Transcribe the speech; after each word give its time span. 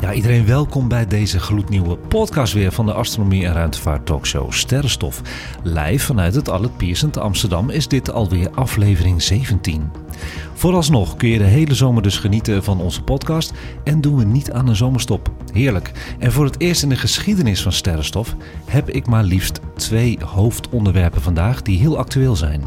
Ja, 0.00 0.12
iedereen 0.12 0.46
welkom 0.46 0.88
bij 0.88 1.06
deze 1.06 1.40
gloednieuwe 1.40 1.96
podcast 1.96 2.52
weer 2.52 2.72
van 2.72 2.86
de 2.86 2.92
Astronomie 2.92 3.46
en 3.46 3.52
Ruimtevaart 3.52 4.06
Talkshow 4.06 4.52
Sterrenstof. 4.52 5.22
Live 5.62 6.06
vanuit 6.06 6.34
het 6.34 6.48
Albert 6.48 6.76
Pierson 6.76 7.10
te 7.10 7.20
Amsterdam 7.20 7.70
is 7.70 7.88
dit 7.88 8.12
alweer 8.12 8.50
aflevering 8.50 9.22
17. 9.22 9.90
Vooralsnog 10.54 11.16
kun 11.16 11.28
je 11.28 11.38
de 11.38 11.44
hele 11.44 11.74
zomer 11.74 12.02
dus 12.02 12.18
genieten 12.18 12.64
van 12.64 12.80
onze 12.80 13.02
podcast 13.02 13.52
en 13.84 14.00
doen 14.00 14.16
we 14.16 14.24
niet 14.24 14.52
aan 14.52 14.68
een 14.68 14.76
zomerstop. 14.76 15.30
Heerlijk. 15.52 15.92
En 16.18 16.32
voor 16.32 16.44
het 16.44 16.60
eerst 16.60 16.82
in 16.82 16.88
de 16.88 16.96
geschiedenis 16.96 17.62
van 17.62 17.72
Sterrenstof 17.72 18.34
heb 18.64 18.90
ik 18.90 19.06
maar 19.06 19.24
liefst 19.24 19.60
twee 19.76 20.18
hoofdonderwerpen 20.24 21.22
vandaag 21.22 21.62
die 21.62 21.78
heel 21.78 21.98
actueel 21.98 22.36
zijn. 22.36 22.62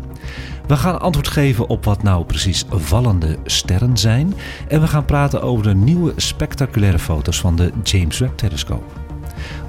We 0.69 0.77
gaan 0.77 1.01
antwoord 1.01 1.27
geven 1.27 1.67
op 1.69 1.85
wat 1.85 2.03
nou 2.03 2.25
precies 2.25 2.65
vallende 2.69 3.37
sterren 3.45 3.97
zijn. 3.97 4.33
En 4.67 4.81
we 4.81 4.87
gaan 4.87 5.05
praten 5.05 5.41
over 5.41 5.63
de 5.63 5.75
nieuwe 5.75 6.13
spectaculaire 6.15 6.99
foto's 6.99 7.39
van 7.39 7.55
de 7.55 7.71
James 7.83 8.19
Webb 8.19 8.37
telescoop. 8.37 8.83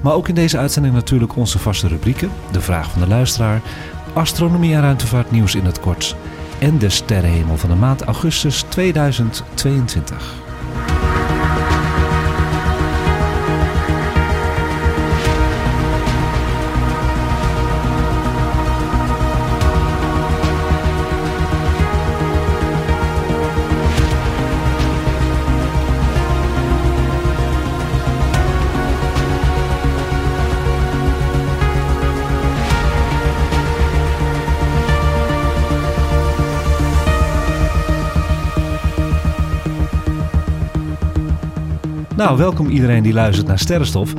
Maar 0.01 0.13
ook 0.13 0.27
in 0.27 0.35
deze 0.35 0.57
uitzending 0.57 0.93
natuurlijk 0.93 1.35
onze 1.35 1.59
vaste 1.59 1.87
rubrieken. 1.87 2.31
De 2.51 2.61
vraag 2.61 2.91
van 2.91 3.01
de 3.01 3.07
luisteraar, 3.07 3.61
astronomie 4.13 4.73
en 4.73 4.81
ruimtevaart 4.81 5.31
nieuws 5.31 5.55
in 5.55 5.65
het 5.65 5.79
kort. 5.79 6.15
En 6.59 6.77
de 6.77 6.89
sterrenhemel 6.89 7.57
van 7.57 7.69
de 7.69 7.75
maand 7.75 8.01
augustus 8.01 8.61
2022. 8.61 10.50
Nou, 42.21 42.37
welkom 42.37 42.69
iedereen 42.69 43.03
die 43.03 43.13
luistert 43.13 43.47
naar 43.47 43.59
Sterrenstof. 43.59 44.13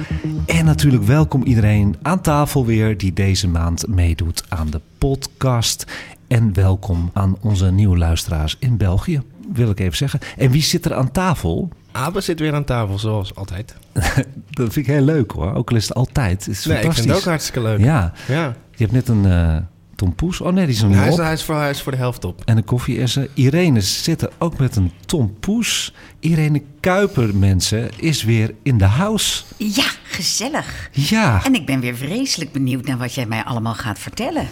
En 0.46 0.64
natuurlijk 0.64 1.02
welkom 1.02 1.42
iedereen 1.42 1.96
aan 2.02 2.20
tafel 2.20 2.66
weer 2.66 2.98
die 2.98 3.12
deze 3.12 3.48
maand 3.48 3.86
meedoet 3.86 4.44
aan 4.48 4.70
de 4.70 4.80
podcast. 4.98 5.86
En 6.28 6.54
welkom 6.54 7.10
aan 7.12 7.36
onze 7.40 7.70
nieuwe 7.70 7.98
luisteraars 7.98 8.56
in 8.58 8.76
België, 8.76 9.22
wil 9.52 9.70
ik 9.70 9.80
even 9.80 9.96
zeggen. 9.96 10.20
En 10.36 10.50
wie 10.50 10.62
zit 10.62 10.84
er 10.84 10.94
aan 10.94 11.10
tafel? 11.10 11.68
Abe 11.92 12.20
zit 12.20 12.40
weer 12.40 12.54
aan 12.54 12.64
tafel, 12.64 12.98
zoals 12.98 13.34
altijd. 13.34 13.74
Dat 14.50 14.72
vind 14.72 14.76
ik 14.76 14.86
heel 14.86 15.04
leuk 15.04 15.30
hoor, 15.30 15.54
ook 15.54 15.70
al 15.70 15.76
is 15.76 15.88
het 15.88 15.94
altijd. 15.94 16.44
Het 16.44 16.54
is 16.54 16.64
Nee, 16.64 16.82
ik 16.82 16.92
vind 16.92 17.08
het 17.08 17.16
ook 17.16 17.24
hartstikke 17.24 17.62
leuk. 17.62 17.78
Ja, 17.78 18.12
ja. 18.28 18.56
je 18.70 18.86
hebt 18.86 18.92
net 18.92 19.08
een 19.08 19.66
tompoes. 20.02 20.40
Oh 20.40 20.52
nee, 20.52 20.66
die 20.66 20.74
is 20.74 20.80
nog 20.80 20.90
niet 20.90 20.98
Hij, 20.98 21.08
is, 21.08 21.14
op. 21.14 21.20
hij, 21.20 21.32
is 21.32 21.42
voor, 21.42 21.56
hij 21.56 21.70
is 21.70 21.82
voor 21.82 21.92
de 21.92 21.98
helft 21.98 22.24
op. 22.24 22.42
En 22.44 22.56
een 22.56 22.64
koffie 22.64 22.96
is 22.96 23.16
er. 23.16 23.28
Irene 23.34 23.80
zit 23.80 24.22
er 24.22 24.30
ook 24.38 24.58
met 24.58 24.76
een 24.76 24.92
tompoes. 25.06 25.94
Irene 26.20 26.62
Kuiper, 26.80 27.36
mensen, 27.36 27.90
is 27.96 28.22
weer 28.22 28.54
in 28.62 28.78
de 28.78 28.84
house. 28.84 29.42
Ja, 29.56 29.84
gezellig. 30.02 30.88
Ja, 30.92 31.44
En 31.44 31.54
ik 31.54 31.66
ben 31.66 31.80
weer 31.80 31.96
vreselijk 31.96 32.52
benieuwd 32.52 32.84
naar 32.86 32.98
wat 32.98 33.14
jij 33.14 33.26
mij 33.26 33.44
allemaal 33.44 33.74
gaat 33.74 33.98
vertellen. 33.98 34.46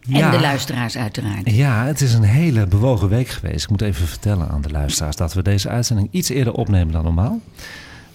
Ja. 0.00 0.20
En 0.20 0.30
de 0.30 0.40
luisteraars 0.40 0.96
uiteraard. 0.96 1.50
Ja, 1.50 1.84
het 1.84 2.00
is 2.00 2.14
een 2.14 2.22
hele 2.22 2.66
bewogen 2.66 3.08
week 3.08 3.28
geweest. 3.28 3.64
Ik 3.64 3.70
moet 3.70 3.82
even 3.82 4.06
vertellen 4.06 4.48
aan 4.48 4.60
de 4.62 4.70
luisteraars 4.70 5.16
dat 5.16 5.34
we 5.34 5.42
deze 5.42 5.68
uitzending 5.68 6.08
iets 6.10 6.28
eerder 6.28 6.52
opnemen 6.52 6.92
dan 6.92 7.04
normaal. 7.04 7.40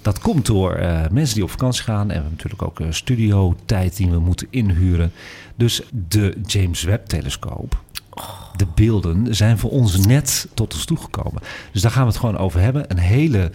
Dat 0.03 0.19
komt 0.19 0.45
door 0.45 0.73
eh, 0.73 1.01
mensen 1.11 1.35
die 1.35 1.43
op 1.43 1.49
vakantie 1.49 1.83
gaan. 1.83 2.01
En 2.01 2.07
we 2.07 2.13
hebben 2.13 2.31
natuurlijk 2.31 2.61
ook 2.61 2.81
studiotijd 2.89 3.97
die 3.97 4.09
we 4.09 4.19
moeten 4.19 4.47
inhuren. 4.49 5.11
Dus 5.55 5.81
de 6.09 6.37
James 6.45 6.83
Webb-telescoop, 6.83 7.81
de 8.55 8.67
beelden, 8.75 9.35
zijn 9.35 9.57
voor 9.57 9.69
ons 9.69 10.05
net 10.05 10.47
tot 10.53 10.73
ons 10.73 10.85
toegekomen. 10.85 11.41
Dus 11.71 11.81
daar 11.81 11.91
gaan 11.91 12.03
we 12.03 12.09
het 12.09 12.19
gewoon 12.19 12.37
over 12.37 12.59
hebben. 12.59 12.85
Een 12.87 12.99
hele 12.99 13.51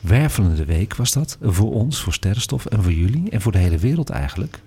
wervelende 0.00 0.64
week 0.64 0.94
was 0.94 1.12
dat 1.12 1.38
voor 1.42 1.72
ons, 1.72 2.00
voor 2.00 2.12
Sterrenstof 2.12 2.66
en 2.66 2.82
voor 2.82 2.92
jullie. 2.92 3.30
En 3.30 3.40
voor 3.40 3.52
de 3.52 3.58
hele 3.58 3.78
wereld 3.78 4.10
eigenlijk. 4.10 4.60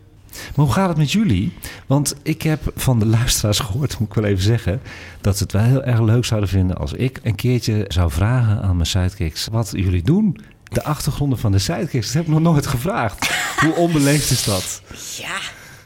Maar 0.55 0.65
hoe 0.65 0.73
gaat 0.73 0.87
het 0.87 0.97
met 0.97 1.11
jullie? 1.11 1.53
Want 1.85 2.15
ik 2.23 2.41
heb 2.41 2.71
van 2.75 2.99
de 2.99 3.05
luisteraars 3.05 3.59
gehoord, 3.69 3.99
moet 3.99 4.07
ik 4.07 4.13
wel 4.13 4.23
even 4.23 4.43
zeggen, 4.43 4.81
dat 5.21 5.37
ze 5.37 5.43
het 5.43 5.51
wel 5.51 5.63
heel 5.63 5.83
erg 5.83 6.01
leuk 6.01 6.25
zouden 6.25 6.49
vinden 6.49 6.77
als 6.77 6.93
ik 6.93 7.19
een 7.23 7.35
keertje 7.35 7.85
zou 7.87 8.11
vragen 8.11 8.61
aan 8.61 8.75
mijn 8.75 8.87
sidekicks 8.87 9.47
wat 9.51 9.71
jullie 9.75 10.03
doen. 10.03 10.37
De 10.71 10.83
achtergronden 10.83 11.37
van 11.39 11.51
de 11.51 11.59
sidekicks, 11.59 12.05
dat 12.05 12.13
heb 12.15 12.23
ik 12.23 12.29
nog 12.29 12.41
nooit 12.41 12.67
gevraagd. 12.67 13.29
Hoe 13.59 13.73
onbeleefd 13.75 14.31
is 14.31 14.43
dat? 14.43 14.81
Ja. 15.17 15.37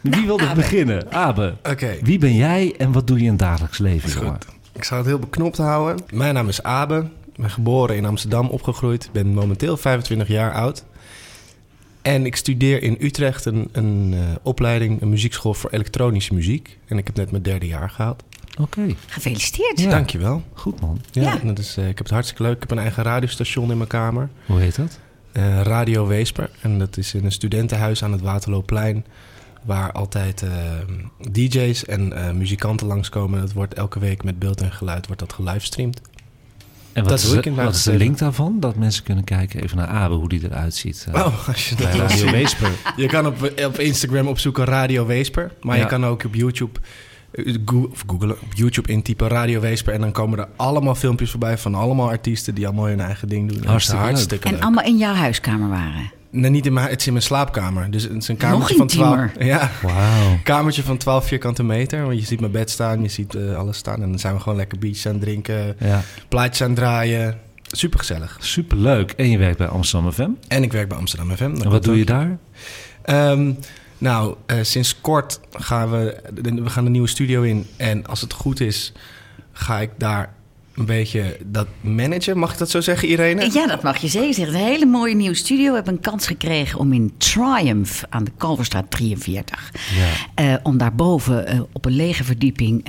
Wie 0.01 0.25
wil 0.25 0.40
er 0.40 0.46
Abe. 0.47 0.56
beginnen? 0.56 1.12
Abe, 1.12 1.56
Oké. 1.63 1.97
wie 2.01 2.18
ben 2.18 2.35
jij 2.35 2.73
en 2.78 2.91
wat 2.91 3.07
doe 3.07 3.18
je 3.18 3.23
in 3.23 3.29
het 3.29 3.40
dagelijks 3.40 3.78
leven? 3.78 4.09
Jongen? 4.12 4.29
goed. 4.31 4.46
Ik 4.73 4.84
zal 4.84 4.97
het 4.97 5.06
heel 5.06 5.19
beknopt 5.19 5.57
houden. 5.57 6.06
Mijn 6.13 6.34
naam 6.34 6.47
is 6.47 6.63
Abe. 6.63 7.07
Ik 7.34 7.41
ben 7.41 7.50
geboren 7.50 7.96
in 7.96 8.06
Amsterdam, 8.06 8.47
opgegroeid. 8.50 9.03
Ik 9.03 9.12
ben 9.12 9.28
momenteel 9.28 9.78
25 9.78 10.28
jaar 10.28 10.53
oud. 10.53 10.84
En 12.02 12.25
ik 12.25 12.35
studeer 12.35 12.84
in 12.84 12.97
Utrecht 13.00 13.46
een, 13.46 13.69
een 13.72 14.13
eh, 14.13 14.19
opleiding, 14.44 15.02
een 15.02 15.09
muziekschool 15.09 15.53
voor 15.53 15.69
elektronische 15.69 16.34
muziek. 16.34 16.78
En 16.88 16.97
ik 16.97 17.06
heb 17.07 17.16
net 17.16 17.31
mijn 17.31 17.44
derde 17.44 17.67
jaar 17.67 17.90
gehaald. 17.90 18.23
Oké, 18.59 18.95
Gefeliciteerd. 19.07 19.79
Ja. 19.79 19.89
Dankjewel. 19.89 20.43
goed 20.53 20.81
man. 20.81 21.01
Ja, 21.11 21.21
Ja. 21.21 21.39
Dat 21.43 21.59
is, 21.59 21.77
eh, 21.77 21.83
ik 21.83 21.97
heb 21.97 22.05
het 22.05 22.09
hartstikke 22.09 22.43
leuk. 22.43 22.53
Ik 22.55 22.59
heb 22.61 22.71
een 22.71 22.79
eigen 22.79 23.03
radiostation 23.03 23.71
in 23.71 23.77
mijn 23.77 23.89
kamer. 23.89 24.29
Hoe 24.45 24.59
heet 24.59 24.75
dat? 24.75 24.99
Eh, 25.31 25.61
Radio 25.61 26.07
Weesper. 26.07 26.49
En 26.61 26.79
dat 26.79 26.97
is 26.97 27.13
in 27.13 27.25
een 27.25 27.31
studentenhuis 27.31 28.03
aan 28.03 28.11
het 28.11 28.21
Waterloopplein. 28.21 29.05
Waar 29.63 29.91
altijd 29.91 30.41
eh, 30.41 30.49
DJ's 31.31 31.85
en 31.85 32.13
eh, 32.13 32.31
muzikanten 32.31 32.88
langskomen. 32.88 33.39
Dat 33.39 33.53
wordt 33.53 33.73
elke 33.73 33.99
week 33.99 34.23
met 34.23 34.39
beeld 34.39 34.61
en 34.61 34.72
geluid 34.72 35.05
wordt 35.07 35.22
dat 35.22 35.33
gelivestreamd. 35.33 36.01
En 36.93 37.01
wat, 37.01 37.09
Dat 37.09 37.19
is, 37.19 37.25
doe 37.27 37.37
ik 37.37 37.43
de- 37.43 37.49
in 37.49 37.55
wat 37.55 37.75
is 37.75 37.83
de 37.83 37.93
link 37.97 38.17
daarvan? 38.17 38.59
Dat 38.59 38.75
mensen 38.75 39.03
kunnen 39.03 39.23
kijken 39.23 39.63
even 39.63 39.77
naar 39.77 39.87
Abe, 39.87 40.13
hoe 40.16 40.29
die 40.29 40.43
eruit 40.43 40.75
ziet. 40.75 41.07
Oh, 41.13 41.47
als 41.47 41.69
je 41.69 41.75
dat 41.75 41.91
bij 41.91 41.97
Radio. 41.99 42.31
Weesper. 42.31 42.72
Je 42.95 43.07
kan 43.07 43.27
op, 43.27 43.51
op 43.66 43.79
Instagram 43.79 44.27
opzoeken 44.27 44.66
Radio 44.66 45.05
Weesper. 45.05 45.51
Maar 45.61 45.75
Ja. 45.75 45.81
je 45.83 45.87
kan 45.89 46.05
ook 46.05 46.23
op 46.23 46.35
YouTube, 46.35 46.79
eh, 47.35 47.56
Go- 47.66 47.90
of 47.91 48.03
Google, 48.07 48.31
op 48.31 48.53
YouTube 48.53 48.91
intypen 48.91 49.28
Radio 49.28 49.59
Weesper. 49.59 49.94
En 49.94 50.01
dan 50.01 50.12
komen 50.12 50.40
er 50.40 50.47
allemaal 50.56 50.96
filmpjes 50.96 51.29
voorbij 51.31 51.57
van 51.57 51.75
allemaal 51.75 52.09
artiesten 52.09 52.56
die 52.56 52.66
allemaal 52.68 52.85
hun 52.85 53.00
eigen 53.00 53.28
ding 53.28 53.51
doen. 53.51 53.66
Hartstikke 53.66 54.01
leuk. 54.01 54.09
hartstikke 54.12 54.46
En 54.47 54.53
leuk. 54.53 54.62
allemaal 54.63 54.84
in 54.85 54.97
jouw 54.97 55.13
huiskamer 55.13 55.69
waren. 55.69 56.12
Nee, 56.29 56.50
niet 56.51 56.66
in 56.66 56.73
mijn, 56.73 56.88
het 56.90 57.00
is 57.00 57.06
in 57.07 57.13
mijn 57.13 57.25
slaapkamer. 57.25 57.91
Dus 57.91 58.03
het 58.03 58.12
is 58.13 58.28
een 58.28 58.38
kamertje 58.38 58.78
Nog 58.78 58.78
van 58.78 58.88
12. 58.88 59.19
intiemer. 59.22 59.46
Ja, 59.46 59.72
Wauw. 59.81 60.40
kamertje 60.44 60.84
van 60.84 60.97
12 60.97 61.28
vierkante 61.28 61.63
meter. 61.63 62.06
Want 62.06 62.19
je 62.19 62.25
ziet 62.25 62.40
mijn 62.40 62.51
bed 62.51 62.69
staan, 62.69 63.01
je 63.01 63.07
ziet 63.09 63.35
eh, 63.35 63.56
alles 63.56 63.78
staan. 63.78 64.02
En 64.02 64.09
dan 64.09 64.19
zijn 64.19 64.34
we 64.34 64.40
gewoon 64.40 64.57
lekker 64.57 64.79
biertjes 64.79 65.06
aan 65.06 65.12
het 65.13 65.22
drinken, 65.22 65.75
Ja, 65.79 66.02
plaatjes 66.28 66.62
aan 66.62 66.67
het 66.69 66.78
draaien. 66.78 67.38
Super 67.67 68.00
gezellig. 68.00 68.38
superleuk. 68.40 69.12
En 69.12 69.29
je 69.29 69.38
werkt 69.38 69.57
bij 69.57 69.67
Amsterdam 69.67 70.12
FM. 70.12 70.29
En 70.47 70.63
ik 70.63 70.72
werk 70.72 70.88
bij 70.88 70.97
Amsterdam 70.97 71.35
FM. 71.35 71.43
En 71.61 71.70
wat 71.70 71.84
doe 71.84 71.97
je 71.97 72.05
daar? 72.05 72.37
Ehm, 73.02 73.52
nou, 74.05 74.35
eh, 74.46 74.57
sinds 74.61 75.02
kort 75.02 75.40
gaan 75.52 75.91
we, 75.91 76.22
we 76.41 76.69
gaan 76.69 76.84
de 76.84 76.90
nieuwe 76.90 77.07
studio 77.07 77.41
in. 77.41 77.67
En 77.78 78.05
als 78.05 78.22
het 78.22 78.34
goed 78.34 78.59
is, 78.59 78.93
ga 79.52 79.79
ik 79.79 79.90
daar 79.97 80.34
een 80.75 80.85
beetje 80.85 81.37
dat 81.46 81.67
managen. 81.81 82.37
Mag 82.37 82.52
ik 82.52 82.57
dat 82.57 82.69
zo 82.69 82.81
zeggen, 82.81 83.07
Irene? 83.07 83.49
Ja, 83.53 83.67
dat 83.67 83.84
mag 83.84 83.97
je 83.97 84.07
zeker 84.07 84.34
zeggen. 84.34 84.55
Een 84.55 84.66
hele 84.66 84.85
mooie 84.85 85.16
nieuwe 85.16 85.35
studio. 85.35 85.69
We 85.69 85.75
hebben 85.75 85.93
een 85.93 85.99
kans 85.99 86.28
gekregen 86.28 86.79
om 86.79 86.93
in 86.93 87.13
Triumph 87.17 88.03
aan 88.09 88.23
de 88.23 88.31
Kalverstraat 88.37 88.91
43... 88.91 89.72
Ja. 89.96 90.11
eh, 90.35 90.59
om 90.63 90.78
daarboven 90.78 91.47
eh, 91.47 91.59
op 91.72 91.85
een 91.85 91.96
lege 91.96 92.23
verdieping... 92.23 92.87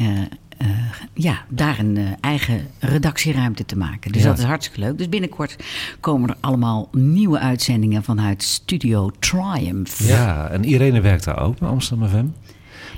eh, 0.58 0.67
ja, 1.14 1.44
daar 1.49 1.79
een 1.79 1.97
eh, 1.97 2.05
eigen 2.20 2.67
redactieruimte 2.79 3.64
te 3.67 3.76
maken. 3.76 4.12
Dus 4.12 4.23
Ja. 4.23 4.29
dat 4.29 4.38
is 4.38 4.44
hartstikke 4.44 4.81
leuk. 4.81 4.99
Dus 4.99 5.08
binnenkort 5.08 5.56
komen 6.00 6.29
er 6.29 6.37
allemaal 6.41 6.88
nieuwe 6.93 7.38
uitzendingen 7.38 8.03
vanuit 8.03 8.43
Studio 8.43 9.11
Triumph. 9.19 10.08
Ja, 10.08 10.49
en 10.49 10.64
Irene 10.64 11.00
werkt 11.00 11.25
daar 11.25 11.41
ook 11.43 11.58
bij 11.58 11.69
Amsterdam 11.69 12.08
FM. 12.08 12.26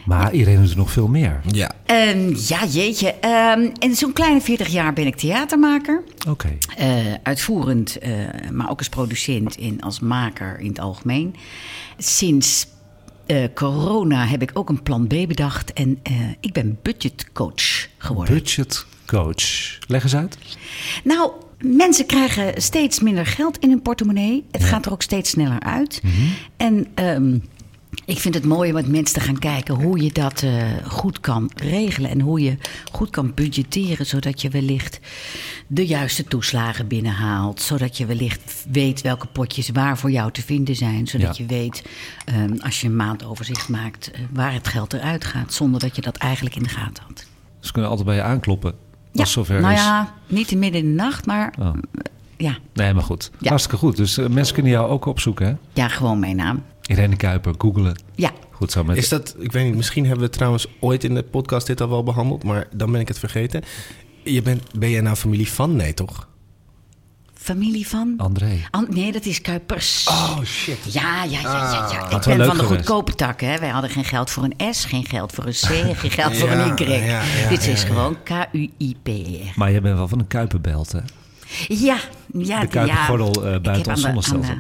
Maar 0.05 0.33
Irene 0.35 0.67
doet 0.67 0.77
nog 0.77 0.91
veel 0.93 1.09
meer. 1.09 1.41
Ja. 1.47 1.71
Ehm, 1.87 2.35
ja, 2.47 2.65
jeetje. 2.65 3.15
Ehm 3.21 3.61
en 3.79 3.95
zo'n 3.95 4.13
kleine 4.13 4.41
40 4.41 4.69
jaar 4.69 4.93
ben 4.93 5.07
ik 5.07 5.17
theatermaker. 5.17 6.03
Oké. 6.29 6.49
Eh, 6.77 6.89
uitvoerend, 7.23 7.99
eh, 7.99 8.11
maar 8.53 8.71
ook 8.71 8.79
als 8.79 8.89
producent 8.89 9.59
en 9.59 9.81
als 9.81 10.01
maker 10.01 10.59
in 10.61 10.69
het 10.69 10.81
algemeen. 10.81 11.35
Sinds 11.99 12.67
eh, 13.29 13.45
corona 13.55 14.27
heb 14.27 14.43
ik 14.43 14.51
ook 14.55 14.69
een 14.69 14.83
plan 14.83 15.07
B 15.07 15.09
bedacht 15.09 15.73
en 15.73 15.99
eh, 16.03 16.15
ik 16.41 16.53
ben 16.53 16.79
budgetcoach 16.83 17.89
geworden. 17.99 18.35
Budget 18.35 18.87
coach. 19.07 19.79
Leg 19.87 20.03
eens 20.03 20.17
uit. 20.17 20.39
Nou, 21.05 21.31
mensen 21.61 22.07
krijgen 22.07 22.63
steeds 22.63 23.01
minder 23.01 23.27
geld 23.27 23.59
in 23.59 23.69
hun 23.69 23.83
portemonnee. 23.83 24.45
Het 24.51 24.65
gaat 24.65 24.87
er 24.87 24.93
ook 24.93 25.03
steeds 25.03 25.31
sneller 25.31 25.61
uit. 25.61 26.03
En 26.57 26.87
ehm, 26.95 27.39
ik 28.05 28.19
vind 28.19 28.35
het 28.35 28.45
mooi 28.45 28.69
om 28.69 28.75
met 28.75 28.89
mensen 28.89 29.19
te 29.21 29.25
gaan 29.27 29.39
kijken 29.39 29.75
hoe 29.75 30.03
je 30.03 30.13
dat 30.13 30.43
eh, 30.43 30.63
goed 30.87 31.21
kan 31.21 31.51
regelen. 31.57 32.11
En 32.11 32.21
hoe 32.21 32.41
je 32.41 32.57
goed 32.93 33.11
kan 33.11 33.35
budgetteren, 33.35 34.07
zodat 34.07 34.43
je 34.43 34.49
wellicht 34.49 35.01
de 35.67 35.87
juiste 35.87 36.25
toeslagen 36.25 36.87
binnenhaalt. 36.89 37.61
Zodat 37.61 37.97
je 37.97 38.07
wellicht 38.07 38.67
weet 38.71 39.01
welke 39.03 39.27
potjes 39.27 39.69
waar 39.69 39.99
voor 39.99 40.11
jou 40.11 40.33
te 40.33 40.43
vinden 40.43 40.77
zijn. 40.77 41.07
Zodat 41.07 41.37
Ja. 41.37 41.43
je 41.45 41.49
weet, 41.49 41.83
ehm, 42.25 42.57
als 42.61 42.81
je 42.81 42.87
een 42.87 42.97
maandoverzicht 42.97 43.69
maakt, 43.69 44.11
eh, 44.11 44.21
waar 44.33 44.53
het 44.53 44.69
geld 44.69 44.93
eruit 44.93 45.25
gaat. 45.25 45.53
Zonder 45.53 45.81
dat 45.81 45.97
je 45.97 46.03
dat 46.03 46.17
eigenlijk 46.17 46.57
in 46.57 46.63
de 46.63 46.69
gaten 46.69 47.03
had. 47.07 47.27
Ze 47.61 47.73
kunnen 47.73 47.91
altijd 47.91 48.09
bij 48.09 48.17
je 48.17 48.23
aankloppen. 48.23 48.73
Als 48.73 49.21
het 49.21 49.29
zover 49.29 49.61
nou 49.61 49.75
is. 49.75 49.81
ja, 49.81 50.15
niet 50.27 50.51
in 50.51 50.59
midden 50.59 50.81
in 50.81 50.87
de 50.89 51.03
nacht, 51.03 51.27
maar 51.27 51.55
Oh. 51.59 51.75
Ja, 52.39 52.59
Nee, 52.75 52.95
maar 52.95 53.03
goed. 53.03 53.31
Ja. 53.39 53.49
Hartstikke 53.49 53.79
goed. 53.79 53.97
Dus 53.97 54.19
eh, 54.19 54.27
mensen 54.27 54.55
kunnen 54.55 54.73
jou 54.73 54.89
ook 54.91 55.07
opzoeken, 55.07 55.47
hè? 55.47 55.55
ja, 55.73 55.89
gewoon 55.89 56.19
mijn 56.19 56.37
naam. 56.37 56.63
Irene 56.83 57.17
Kuiper, 57.17 57.55
googelen. 57.59 58.01
Ja, 58.15 58.31
Goed 58.51 58.71
zo 58.73 58.85
met... 58.85 58.97
Is 58.97 59.09
dat, 59.09 59.35
ik 59.39 59.53
weet 59.53 59.65
niet, 59.65 59.75
misschien 59.77 60.07
hebben 60.07 60.25
we 60.25 60.31
trouwens 60.31 60.67
ooit 60.81 61.05
in 61.05 61.15
de 61.15 61.23
podcast 61.23 61.67
dit 61.67 61.81
al 61.81 61.89
wel 61.89 62.03
behandeld, 62.03 62.45
maar 62.45 62.67
dan 62.73 62.93
ben 62.93 63.01
ik 63.01 63.09
het 63.09 63.19
vergeten. 63.19 63.63
Je 64.25 64.43
bent, 64.43 64.79
ben 64.79 64.91
jij 64.91 65.01
nou 65.01 65.17
familie 65.17 65.49
van? 65.49 65.77
Nee, 65.77 65.95
toch? 65.95 66.29
familie 67.35 67.89
van? 67.89 68.15
André. 68.17 68.59
An- 68.71 68.87
nee, 68.91 69.13
dat 69.13 69.25
is 69.25 69.41
Kuipers. 69.41 70.07
Oh 70.09 70.41
shit. 70.45 70.93
Ja, 70.93 71.25
ja, 71.25 71.41
ja, 71.41 71.53
ja. 71.73 71.89
ja. 71.93 72.09
Had 72.11 72.27
Ik 72.27 72.37
ben 72.37 72.47
van 72.47 72.57
de 72.59 72.65
goedkope 72.65 73.15
tak, 73.15 73.41
hè. 73.41 73.59
Wij 73.59 73.69
hadden 73.69 73.91
geen 73.91 74.05
geld 74.05 74.31
voor 74.31 74.49
een 74.57 74.75
S, 74.75 74.85
geen 74.85 75.05
geld 75.05 75.33
voor 75.33 75.47
een 75.47 75.53
C, 75.53 75.97
geen 75.97 76.11
geld 76.11 76.37
voor 76.39 76.49
Ja, 76.49 76.67
een 76.67 76.79
Y. 76.79 76.91
ja, 76.91 77.23
ja, 77.23 77.49
Dit 77.49 77.67
is 77.67 77.83
ja, 77.83 77.87
ja. 77.89 77.93
gewoon 77.95 78.17
K-U-I-P-E-R. 78.23 79.53
Maar 79.57 79.71
jij 79.71 79.81
bent 79.81 79.97
wel 79.97 80.09
van 80.09 80.19
een 80.19 80.27
Kuiperbelt, 80.27 80.93
hè? 80.93 81.01
Ja, 81.69 81.99
ja. 82.33 82.61
De 82.61 82.67
Kuipergordel, 82.67 83.49
ja. 83.49 83.55
Ik 83.55 83.63
buiten 83.63 83.93
ons 83.93 84.01
zonnestelsel. 84.01 84.55